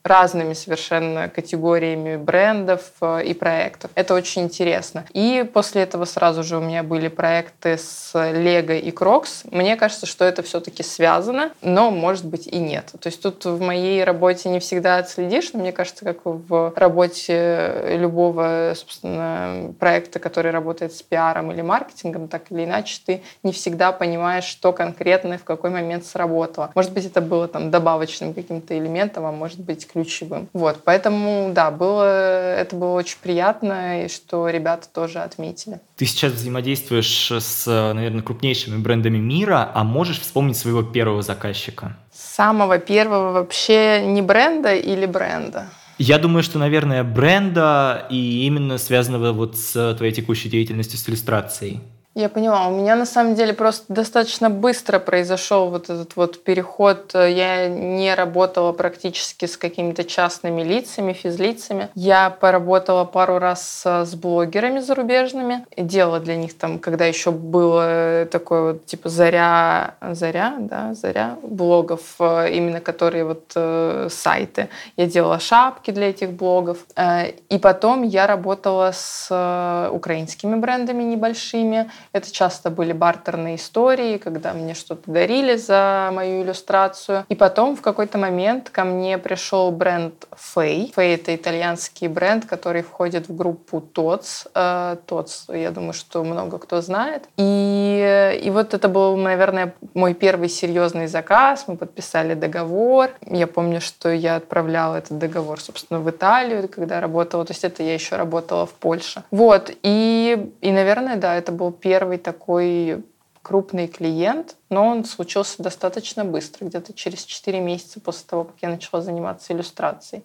разными 0.03 0.55
совершенно 0.55 1.28
категориями 1.28 2.16
брендов 2.16 2.92
э, 3.01 3.24
и 3.24 3.34
проектов. 3.34 3.90
Это 3.94 4.14
очень 4.14 4.42
интересно. 4.42 5.05
И 5.12 5.48
после 5.53 5.82
этого 5.82 6.05
сразу 6.07 6.42
же 6.42 6.57
у 6.57 6.61
меня 6.61 6.82
были 6.82 7.09
проекты 7.09 7.76
с 7.76 8.12
Лего 8.14 8.72
и 8.72 8.90
Crocs. 8.91 9.43
Мне 9.51 9.76
кажется, 9.76 10.07
что 10.07 10.24
это 10.24 10.42
все-таки 10.42 10.82
связано, 10.82 11.51
но 11.61 11.90
может 11.90 12.24
быть 12.24 12.46
и 12.46 12.59
нет. 12.59 12.92
То 12.98 13.09
есть 13.09 13.22
тут 13.22 13.44
в 13.44 13.61
моей 13.61 14.03
работе 14.05 14.48
не 14.48 14.61
всегда 14.61 14.96
отследишь, 14.96 15.53
но 15.53 15.61
мне 15.61 15.72
кажется, 15.72 16.05
как 16.05 16.18
в 16.24 16.72
работе 16.76 17.96
любого, 17.98 18.72
собственно, 18.76 19.74
проекта, 19.78 20.18
который 20.18 20.51
работает 20.51 20.94
с 20.94 21.03
пиаром 21.03 21.53
или 21.53 21.61
маркетингом, 21.61 22.28
так 22.28 22.51
или 22.51 22.64
иначе, 22.64 23.01
ты 23.05 23.22
не 23.42 23.53
всегда 23.53 23.92
понимаешь, 23.92 24.44
что 24.44 24.72
конкретно 24.72 25.34
и 25.34 25.38
в 25.38 25.44
какой 25.44 25.70
момент 25.70 26.07
сработало. 26.07 26.70
Может 26.74 26.92
быть, 26.92 27.05
это 27.05 27.20
было 27.20 27.48
там 27.48 27.70
добавочным 27.70 28.32
каким-то 28.32 28.76
элементом, 28.78 29.26
а 29.26 29.32
может 29.32 29.61
быть 29.61 29.89
ключевым. 29.93 30.49
Вот, 30.53 30.82
поэтому, 30.84 31.53
да, 31.55 31.70
было, 31.70 32.55
это 32.57 32.76
было 32.76 32.93
очень 32.93 33.18
приятно, 33.22 34.05
и 34.05 34.09
что 34.09 34.49
ребята 34.49 34.88
тоже 34.88 35.20
отметили. 35.20 35.80
Ты 35.97 36.07
сейчас 36.07 36.32
взаимодействуешь 36.32 37.30
с, 37.30 37.66
наверное, 37.66 38.22
крупнейшими 38.22 38.78
брендами 38.78 39.18
мира, 39.18 39.70
а 39.74 39.84
можешь 39.84 40.20
вспомнить 40.20 40.57
своего 40.57 40.82
первого 40.82 41.22
заказчика? 41.22 41.97
Самого 42.12 42.78
первого 42.78 43.32
вообще 43.32 44.03
не 44.05 44.22
бренда 44.22 44.74
или 44.74 45.07
бренда? 45.07 45.66
Я 45.99 46.18
думаю, 46.18 46.43
что, 46.43 46.59
наверное, 46.59 47.05
бренда 47.05 48.07
и 48.09 48.47
именно 48.47 48.78
связанного 48.78 49.32
вот 49.32 49.59
с 49.59 49.95
твоей 49.97 50.14
текущей 50.14 50.49
деятельностью 50.49 50.99
с 50.99 51.07
иллюстрацией. 51.07 51.80
Я 52.17 52.29
поняла. 52.29 52.67
У 52.67 52.73
меня 52.73 52.97
на 52.97 53.07
самом 53.07 53.37
деле 53.37 53.53
просто 53.53 53.85
достаточно 53.89 54.51
быстро 54.51 54.99
произошел 54.99 55.71
вот 55.71 55.91
этот 55.91 56.17
вот 56.17 56.43
переход. 56.43 57.15
Я 57.15 57.69
не 57.69 58.13
работала 58.17 58.73
практически 58.73 59.47
с 59.47 59.57
какими-то 59.57 60.03
частными 60.03 60.63
лицами, 60.63 61.13
физлицами. 61.13 61.89
Я 61.95 62.31
поработала 62.31 63.05
пару 63.05 63.39
раз 63.39 63.87
с 63.87 64.13
блогерами 64.17 64.81
зарубежными. 64.81 65.65
Делала 65.77 66.19
для 66.19 66.35
них 66.35 66.59
там, 66.59 66.81
когда 66.81 67.05
еще 67.05 67.31
было 67.31 68.27
такое 68.29 68.73
вот 68.73 68.87
типа 68.87 69.09
заря, 69.09 69.95
заря, 70.11 70.57
да, 70.59 70.95
заря 70.95 71.37
блогов, 71.45 72.17
э, 72.19 72.51
именно 72.53 72.81
которые 72.81 73.25
вот 73.25 73.53
э, 73.55 74.09
сайты. 74.11 74.69
Я 74.97 75.07
делала 75.07 75.39
шапки 75.39 75.93
для 75.93 76.11
этих 76.11 76.31
блогов. 76.31 76.79
Э, 76.97 77.31
и 77.49 77.59
потом 77.59 78.03
я 78.03 78.27
работала 78.27 78.91
с 78.93 79.29
э, 79.31 79.91
украинскими 79.93 80.57
брендами 80.57 81.05
небольшими 81.05 81.89
это 82.13 82.33
часто 82.33 82.71
были 82.71 82.93
бартерные 82.93 83.57
истории, 83.57 84.19
когда 84.19 84.53
мне 84.53 84.75
что-то 84.75 85.11
дарили 85.11 85.57
за 85.57 86.11
мою 86.13 86.43
иллюстрацию. 86.43 87.25
И 87.29 87.35
потом 87.35 87.77
в 87.77 87.83
какой-то 87.83 88.19
момент 88.19 88.71
ко 88.71 88.85
мне 88.85 89.17
пришел 89.19 89.71
бренд 89.71 90.27
Фэй. 90.33 90.93
Фэй— 90.95 91.15
это 91.17 91.35
итальянский 91.35 92.09
бренд, 92.09 92.47
который 92.47 92.83
входит 92.83 93.29
в 93.29 93.37
группу 93.37 93.79
TOTS. 93.79 94.51
TOTS, 94.55 95.45
э, 95.49 95.63
я 95.63 95.71
думаю, 95.71 95.93
что 95.93 96.25
много 96.25 96.59
кто 96.59 96.81
знает. 96.81 97.25
И, 97.37 98.41
и 98.43 98.51
вот 98.51 98.75
это 98.75 98.89
был, 98.89 99.17
наверное, 99.17 99.75
мой 99.95 100.15
первый 100.15 100.49
серьезный 100.49 101.07
заказ. 101.07 101.65
Мы 101.69 101.77
подписали 101.77 102.35
договор. 102.35 103.11
Я 103.25 103.47
помню, 103.47 103.81
что 103.81 104.11
я 104.11 104.37
отправляла 104.37 104.97
этот 104.97 105.19
договор, 105.19 105.61
собственно, 105.61 106.01
в 106.01 106.11
Италию, 106.11 106.69
когда 106.69 107.01
работала. 107.01 107.45
То 107.45 107.53
есть 107.53 107.65
это 107.65 107.83
я 107.83 107.95
еще 107.95 108.17
работала 108.17 108.67
в 108.67 108.73
Польше. 108.73 109.23
Вот. 109.31 109.71
И, 109.83 110.53
и 110.61 110.73
наверное, 110.73 111.17
да, 111.17 111.37
это 111.37 111.53
был 111.53 111.71
первый 111.71 111.89
первый 111.91 112.18
такой 112.18 113.05
крупный 113.43 113.88
клиент, 113.88 114.55
но 114.68 114.86
он 114.86 115.05
случился 115.05 115.61
достаточно 115.61 116.24
быстро, 116.24 116.66
где-то 116.66 116.93
через 116.93 117.24
4 117.24 117.59
месяца 117.59 117.99
после 117.99 118.28
того, 118.28 118.45
как 118.45 118.55
я 118.62 118.68
начала 118.68 119.03
заниматься 119.03 119.53
иллюстрацией. 119.53 120.22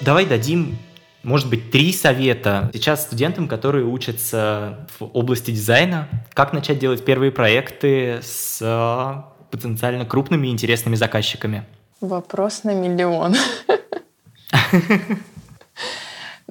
Давай 0.00 0.26
дадим, 0.26 0.76
может 1.22 1.48
быть, 1.48 1.70
три 1.70 1.92
совета 1.92 2.68
сейчас 2.72 3.04
студентам, 3.04 3.46
которые 3.46 3.86
учатся 3.86 4.88
в 4.98 5.04
области 5.16 5.52
дизайна, 5.52 6.08
как 6.32 6.52
начать 6.52 6.80
делать 6.80 7.04
первые 7.04 7.30
проекты 7.30 8.18
с 8.24 9.24
потенциально 9.52 10.04
крупными 10.04 10.48
и 10.48 10.50
интересными 10.50 10.96
заказчиками. 10.96 11.62
Вопрос 12.00 12.64
на 12.64 12.74
миллион. 12.74 13.36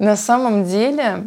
На 0.02 0.16
самом 0.16 0.64
деле, 0.64 1.26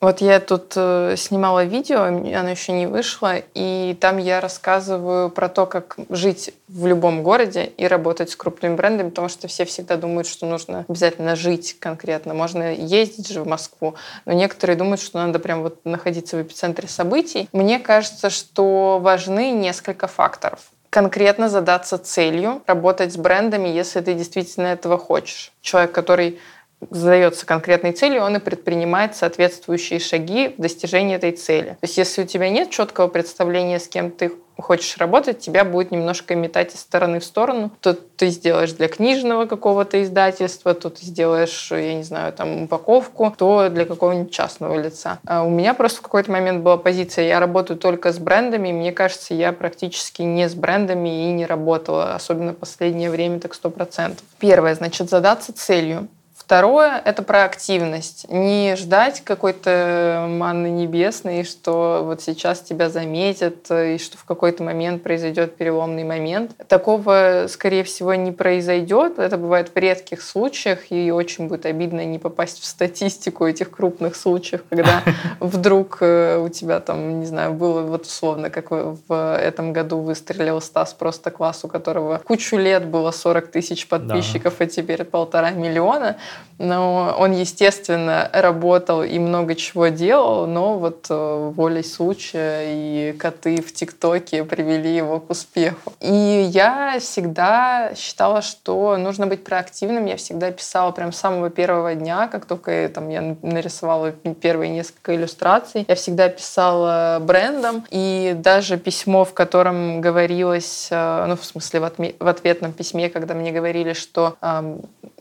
вот 0.00 0.20
я 0.20 0.38
тут 0.38 0.74
э, 0.76 1.16
снимала 1.16 1.64
видео, 1.64 2.02
оно 2.02 2.48
еще 2.48 2.70
не 2.70 2.86
вышло, 2.86 3.34
и 3.54 3.98
там 4.00 4.18
я 4.18 4.40
рассказываю 4.40 5.28
про 5.28 5.48
то, 5.48 5.66
как 5.66 5.96
жить 6.08 6.54
в 6.68 6.86
любом 6.86 7.24
городе 7.24 7.64
и 7.64 7.88
работать 7.88 8.30
с 8.30 8.36
крупными 8.36 8.76
брендами, 8.76 9.08
потому 9.08 9.28
что 9.28 9.48
все 9.48 9.64
всегда 9.64 9.96
думают, 9.96 10.28
что 10.28 10.46
нужно 10.46 10.84
обязательно 10.88 11.34
жить 11.34 11.78
конкретно. 11.80 12.32
Можно 12.32 12.72
ездить 12.72 13.28
же 13.28 13.42
в 13.42 13.48
Москву, 13.48 13.96
но 14.24 14.34
некоторые 14.34 14.76
думают, 14.76 15.00
что 15.00 15.18
надо 15.18 15.40
прям 15.40 15.62
вот 15.62 15.84
находиться 15.84 16.36
в 16.36 16.42
эпицентре 16.42 16.86
событий. 16.86 17.48
Мне 17.52 17.80
кажется, 17.80 18.30
что 18.30 19.00
важны 19.02 19.50
несколько 19.50 20.06
факторов 20.06 20.60
конкретно 20.90 21.48
задаться 21.48 21.98
целью, 21.98 22.62
работать 22.66 23.12
с 23.12 23.16
брендами, 23.16 23.68
если 23.68 24.00
ты 24.00 24.14
действительно 24.14 24.66
этого 24.66 24.98
хочешь. 24.98 25.52
Человек, 25.62 25.92
который 25.92 26.40
задается 26.88 27.46
конкретной 27.46 27.92
целью, 27.92 28.22
он 28.22 28.36
и 28.36 28.40
предпринимает 28.40 29.16
соответствующие 29.16 30.00
шаги 30.00 30.54
в 30.56 30.60
достижении 30.60 31.16
этой 31.16 31.32
цели. 31.32 31.70
То 31.70 31.82
есть 31.82 31.98
если 31.98 32.22
у 32.22 32.26
тебя 32.26 32.48
нет 32.48 32.70
четкого 32.70 33.08
представления, 33.08 33.78
с 33.78 33.88
кем 33.88 34.10
ты 34.10 34.32
хочешь 34.60 34.98
работать, 34.98 35.38
тебя 35.38 35.64
будет 35.64 35.90
немножко 35.90 36.34
метать 36.34 36.74
из 36.74 36.80
стороны 36.80 37.20
в 37.20 37.24
сторону. 37.24 37.70
То 37.80 37.94
ты 37.94 38.28
сделаешь 38.28 38.72
для 38.72 38.88
книжного 38.88 39.46
какого-то 39.46 40.02
издательства, 40.02 40.74
то 40.74 40.90
ты 40.90 41.04
сделаешь, 41.04 41.70
я 41.70 41.94
не 41.94 42.02
знаю, 42.02 42.32
там 42.32 42.64
упаковку, 42.64 43.34
то 43.36 43.68
для 43.70 43.84
какого-нибудь 43.84 44.32
частного 44.32 44.78
лица. 44.80 45.18
А 45.26 45.44
у 45.44 45.50
меня 45.50 45.74
просто 45.74 46.00
в 46.00 46.02
какой-то 46.02 46.30
момент 46.30 46.62
была 46.62 46.76
позиция, 46.76 47.26
я 47.26 47.40
работаю 47.40 47.78
только 47.78 48.12
с 48.12 48.18
брендами, 48.18 48.68
и 48.68 48.72
мне 48.72 48.92
кажется, 48.92 49.34
я 49.34 49.52
практически 49.52 50.22
не 50.22 50.48
с 50.48 50.54
брендами 50.54 51.28
и 51.28 51.32
не 51.32 51.46
работала, 51.46 52.14
особенно 52.14 52.52
в 52.52 52.56
последнее 52.56 53.10
время 53.10 53.40
так 53.40 53.54
сто 53.54 53.70
процентов. 53.70 54.24
Первое, 54.38 54.74
значит, 54.74 55.08
задаться 55.08 55.52
целью. 55.52 56.08
Второе— 56.50 57.00
это 57.04 57.22
про 57.22 57.44
активность. 57.44 58.26
Не 58.28 58.74
ждать 58.74 59.20
какой-то 59.20 60.26
манны 60.28 60.66
небесной, 60.66 61.44
что 61.44 62.02
вот 62.04 62.22
сейчас 62.22 62.58
тебя 62.58 62.90
заметят, 62.90 63.70
и 63.70 63.98
что 63.98 64.18
в 64.18 64.24
какой-то 64.24 64.64
момент 64.64 65.04
произойдет 65.04 65.54
переломный 65.54 66.02
момент. 66.02 66.50
Такого, 66.66 67.46
скорее 67.48 67.84
всего, 67.84 68.14
не 68.14 68.32
произойдет. 68.32 69.20
Это 69.20 69.36
бывает 69.36 69.70
в 69.72 69.78
редких 69.78 70.20
случаях, 70.22 70.90
и 70.90 71.12
очень 71.12 71.46
будет 71.46 71.66
обидно 71.66 72.04
не 72.04 72.18
попасть 72.18 72.60
в 72.60 72.64
статистику 72.64 73.46
этих 73.46 73.70
крупных 73.70 74.16
случаев, 74.16 74.64
когда 74.68 75.04
вдруг 75.38 75.98
э, 76.00 76.36
у 76.38 76.48
тебя 76.48 76.80
там, 76.80 77.20
не 77.20 77.26
знаю, 77.26 77.52
было 77.52 77.82
вот 77.82 78.06
условно, 78.06 78.50
как 78.50 78.72
в 78.72 79.38
этом 79.40 79.72
году 79.72 80.00
выстрелил 80.00 80.60
Стас 80.60 80.94
просто 80.94 81.30
класс, 81.30 81.64
у 81.64 81.68
которого 81.68 82.18
кучу 82.18 82.56
лет 82.56 82.86
было 82.86 83.12
40 83.12 83.52
тысяч 83.52 83.86
подписчиков, 83.86 84.56
да. 84.58 84.64
а 84.64 84.66
теперь 84.68 85.04
полтора 85.04 85.52
миллиона 85.52 86.16
но 86.60 87.16
он, 87.18 87.32
естественно, 87.32 88.28
работал 88.34 89.02
и 89.02 89.18
много 89.18 89.54
чего 89.54 89.88
делал, 89.88 90.46
но 90.46 90.78
вот 90.78 91.06
э, 91.08 91.52
волей 91.56 91.82
случая 91.82 92.64
и 92.66 93.12
коты 93.12 93.62
в 93.62 93.72
ТикТоке 93.72 94.44
привели 94.44 94.94
его 94.94 95.20
к 95.20 95.30
успеху. 95.30 95.94
И 96.00 96.50
я 96.52 96.98
всегда 97.00 97.92
считала, 97.96 98.42
что 98.42 98.98
нужно 98.98 99.26
быть 99.26 99.42
проактивным. 99.42 100.04
Я 100.04 100.18
всегда 100.18 100.50
писала 100.50 100.90
прям 100.90 101.12
с 101.12 101.16
самого 101.16 101.48
первого 101.48 101.94
дня, 101.94 102.28
как 102.28 102.44
только 102.44 102.90
там, 102.94 103.08
я 103.08 103.36
нарисовала 103.40 104.12
первые 104.12 104.70
несколько 104.70 105.16
иллюстраций. 105.16 105.86
Я 105.88 105.94
всегда 105.94 106.28
писала 106.28 107.18
брендом. 107.22 107.86
И 107.90 108.34
даже 108.36 108.76
письмо, 108.76 109.24
в 109.24 109.32
котором 109.32 110.02
говорилось, 110.02 110.88
э, 110.90 111.24
ну, 111.26 111.36
в 111.36 111.44
смысле, 111.44 111.80
в, 111.80 112.28
ответном 112.28 112.72
письме, 112.72 113.08
когда 113.08 113.32
мне 113.32 113.50
говорили, 113.50 113.94
что 113.94 114.36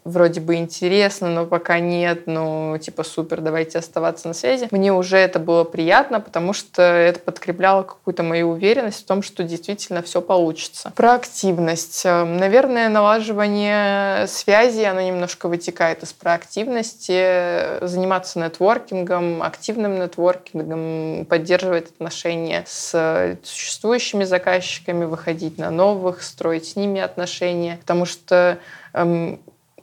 вроде 0.09 0.41
бы 0.41 0.55
интересно, 0.55 1.29
но 1.29 1.45
пока 1.45 1.79
нет, 1.79 2.23
ну, 2.25 2.77
типа, 2.79 3.03
супер, 3.03 3.41
давайте 3.41 3.79
оставаться 3.79 4.27
на 4.27 4.33
связи. 4.33 4.67
Мне 4.71 4.93
уже 4.93 5.17
это 5.17 5.39
было 5.39 5.63
приятно, 5.63 6.19
потому 6.19 6.53
что 6.53 6.81
это 6.81 7.19
подкрепляло 7.19 7.83
какую-то 7.83 8.23
мою 8.23 8.49
уверенность 8.49 9.01
в 9.01 9.05
том, 9.05 9.21
что 9.23 9.43
действительно 9.43 10.01
все 10.01 10.21
получится. 10.21 10.91
Про 10.95 11.13
активность. 11.13 12.05
Эм, 12.05 12.37
наверное, 12.37 12.89
налаживание 12.89 14.27
связи, 14.27 14.83
оно 14.83 15.01
немножко 15.01 15.47
вытекает 15.47 16.03
из 16.03 16.13
проактивности. 16.13 17.85
Заниматься 17.85 18.39
нетворкингом, 18.39 19.43
активным 19.43 19.99
нетворкингом, 19.99 21.25
поддерживать 21.25 21.91
отношения 21.91 22.63
с 22.67 23.37
существующими 23.43 24.23
заказчиками, 24.23 25.05
выходить 25.05 25.57
на 25.57 25.71
новых, 25.71 26.23
строить 26.23 26.67
с 26.67 26.75
ними 26.75 27.01
отношения. 27.01 27.77
Потому 27.81 28.05
что 28.05 28.57
эм, 28.93 29.39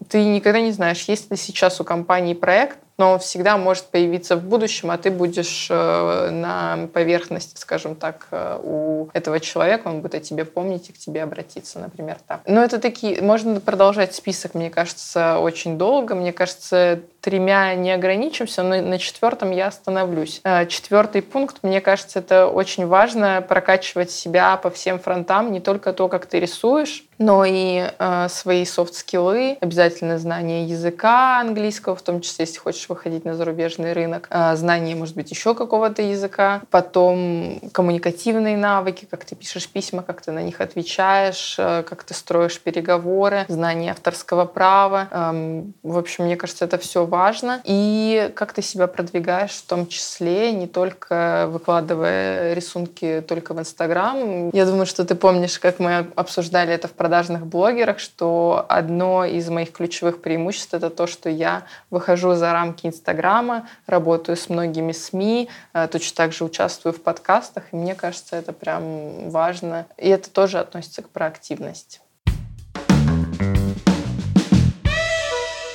ты 0.09 0.25
никогда 0.25 0.61
не 0.61 0.73
знаешь, 0.73 1.05
есть 1.05 1.31
ли 1.31 1.37
сейчас 1.37 1.81
у 1.81 1.85
компании 1.85 2.35
проект, 2.35 2.79
но 2.99 3.13
он 3.13 3.19
всегда 3.19 3.59
может 3.59 3.85
появиться 3.87 4.37
в 4.37 4.43
будущем, 4.43 4.91
а 4.91 4.97
ты 4.97 5.11
будешь 5.11 5.67
э, 5.71 6.31
на 6.31 6.89
поверхности, 6.95 7.59
скажем 7.59 7.95
так, 7.95 8.29
э, 8.31 8.59
у 8.63 9.09
этого 9.13 9.39
человека, 9.39 9.89
он 9.89 10.01
будет 10.01 10.15
о 10.15 10.21
тебе 10.21 10.45
помнить 10.45 10.89
и 10.89 10.93
к 10.93 10.99
тебе 10.99 11.23
обратиться, 11.23 11.79
например, 11.79 12.17
так. 12.27 12.41
Но 12.47 12.63
это 12.63 12.79
такие, 12.79 13.21
можно 13.21 13.61
продолжать 13.61 14.15
список, 14.15 14.55
мне 14.55 14.71
кажется, 14.71 15.39
очень 15.39 15.77
долго. 15.77 16.15
Мне 16.15 16.33
кажется, 16.33 17.01
тремя 17.27 17.75
не 17.75 17.91
ограничимся, 17.91 18.63
но 18.63 18.81
на 18.81 19.01
четвертом 19.01 19.51
я 19.51 19.67
остановлюсь. 19.67 20.41
Э, 20.45 20.65
четвертый 20.67 21.23
пункт, 21.23 21.57
мне 21.63 21.81
кажется, 21.81 22.21
это 22.21 22.47
очень 22.47 22.87
важно 22.87 23.45
прокачивать 23.47 24.13
себя 24.13 24.57
по 24.57 24.71
всем 24.71 25.01
фронтам, 25.01 25.51
не 25.51 25.59
только 25.59 25.93
то, 25.93 26.07
как 26.07 26.27
ты 26.27 26.39
рисуешь, 26.39 27.05
но 27.19 27.45
и 27.45 27.91
э, 27.99 28.29
свои 28.29 28.65
софт-скиллы, 28.65 29.59
обязательно 29.61 30.19
знание 30.19 30.67
языка 30.67 31.41
английского, 31.41 31.97
в 31.97 32.03
том 32.03 32.21
числе, 32.21 32.45
если 32.45 32.59
хочешь 32.59 32.89
выходить 32.89 33.25
на 33.25 33.35
зарубежный 33.35 33.93
рынок, 33.93 34.29
э, 34.31 34.55
знание, 34.55 34.95
может 34.95 35.17
быть, 35.17 35.31
еще 35.33 35.55
какого-то 35.55 36.03
языка, 36.03 36.63
потом 36.71 37.61
коммуникативные 37.73 38.57
навыки, 38.57 39.09
как 39.11 39.25
ты 39.25 39.35
пишешь 39.35 39.69
письма, 39.69 40.03
как 40.03 40.21
ты 40.21 40.31
на 40.31 40.43
них 40.43 40.61
отвечаешь, 40.61 41.57
э, 41.59 41.83
как 41.83 42.05
ты 42.05 42.15
строишь 42.15 42.61
переговоры, 42.61 43.47
знание 43.49 43.91
авторского 43.91 44.45
права. 44.45 45.09
Э, 45.11 45.63
в 45.83 45.99
общем, 45.99 46.25
мне 46.25 46.37
кажется, 46.37 46.67
это 46.67 46.79
все 46.79 47.05
важно. 47.05 47.16
И 47.65 48.31
как 48.35 48.53
ты 48.53 48.63
себя 48.63 48.87
продвигаешь 48.87 49.53
в 49.53 49.67
том 49.67 49.87
числе, 49.87 50.53
не 50.53 50.67
только 50.67 51.47
выкладывая 51.49 52.55
рисунки 52.55 53.25
только 53.27 53.55
в 53.55 53.61
Инстаграм. 53.61 54.51
Я 54.53 54.67
думаю, 54.67 54.87
что 54.87 55.05
ты 55.05 55.15
помнишь, 55.15 55.59
как 55.59 55.79
мы 55.79 56.07
обсуждали 56.15 56.73
это 56.73 56.89
в 56.89 56.93
продажных 56.93 57.47
блогерах, 57.47 57.99
что 57.99 58.65
одно 58.69 59.25
из 59.25 59.49
моих 59.49 59.73
ключевых 59.73 60.21
преимуществ 60.21 60.75
это 60.75 60.91
то, 60.91 61.07
что 61.07 61.29
я 61.29 61.63
выхожу 61.91 62.35
за 62.35 62.53
рамки 62.53 62.87
Инстаграма, 62.87 63.69
работаю 63.87 64.37
с 64.37 64.49
многими 64.49 64.93
СМИ, 64.93 65.49
э, 65.73 65.89
точно 65.91 66.17
так 66.17 66.33
же 66.33 66.45
участвую 66.45 66.93
в 66.93 67.03
подкастах, 67.03 67.65
и 67.73 67.77
мне 67.77 67.95
кажется, 67.95 68.37
это 68.37 68.53
прям 68.53 69.31
важно. 69.31 69.87
И 69.97 70.09
это 70.09 70.31
тоже 70.31 70.59
относится 70.59 71.03
к 71.03 71.09
проактивности. 71.09 72.01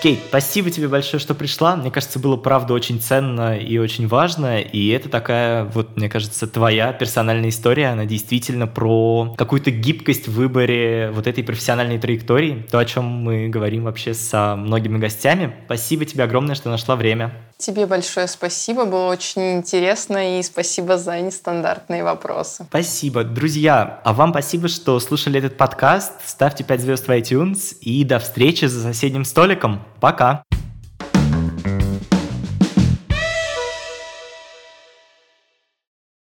Кейт, 0.01 0.17
спасибо 0.29 0.71
тебе 0.71 0.87
большое, 0.87 1.21
что 1.21 1.35
пришла. 1.35 1.75
Мне 1.75 1.91
кажется, 1.91 2.17
было 2.17 2.35
правда 2.35 2.73
очень 2.73 2.99
ценно 2.99 3.55
и 3.55 3.77
очень 3.77 4.07
важно. 4.07 4.59
И 4.59 4.89
это 4.89 5.09
такая, 5.09 5.65
вот, 5.65 5.95
мне 5.95 6.09
кажется, 6.09 6.47
твоя 6.47 6.91
персональная 6.91 7.49
история. 7.49 7.89
Она 7.89 8.05
действительно 8.05 8.65
про 8.65 9.35
какую-то 9.37 9.69
гибкость 9.69 10.27
в 10.27 10.33
выборе 10.33 11.11
вот 11.13 11.27
этой 11.27 11.43
профессиональной 11.43 11.99
траектории. 11.99 12.65
То, 12.71 12.79
о 12.79 12.85
чем 12.85 13.05
мы 13.05 13.47
говорим 13.47 13.83
вообще 13.83 14.15
со 14.15 14.55
многими 14.55 14.97
гостями. 14.97 15.53
Спасибо 15.65 16.03
тебе 16.05 16.23
огромное, 16.23 16.55
что 16.55 16.71
нашла 16.71 16.95
время. 16.95 17.31
Тебе 17.59 17.85
большое 17.85 18.27
спасибо, 18.27 18.85
было 18.85 19.05
очень 19.05 19.57
интересно, 19.57 20.39
и 20.39 20.41
спасибо 20.41 20.97
за 20.97 21.21
нестандартные 21.21 22.03
вопросы. 22.03 22.63
Спасибо. 22.63 23.23
Друзья, 23.23 24.01
а 24.03 24.13
вам 24.13 24.31
спасибо, 24.31 24.67
что 24.67 24.99
слушали 24.99 25.37
этот 25.37 25.57
подкаст. 25.57 26.13
Ставьте 26.25 26.63
5 26.63 26.81
звезд 26.81 27.07
в 27.07 27.11
iTunes, 27.11 27.75
и 27.81 28.03
до 28.03 28.17
встречи 28.17 28.65
за 28.65 28.81
соседним 28.81 29.25
столиком. 29.25 29.83
Пока! 30.01 30.43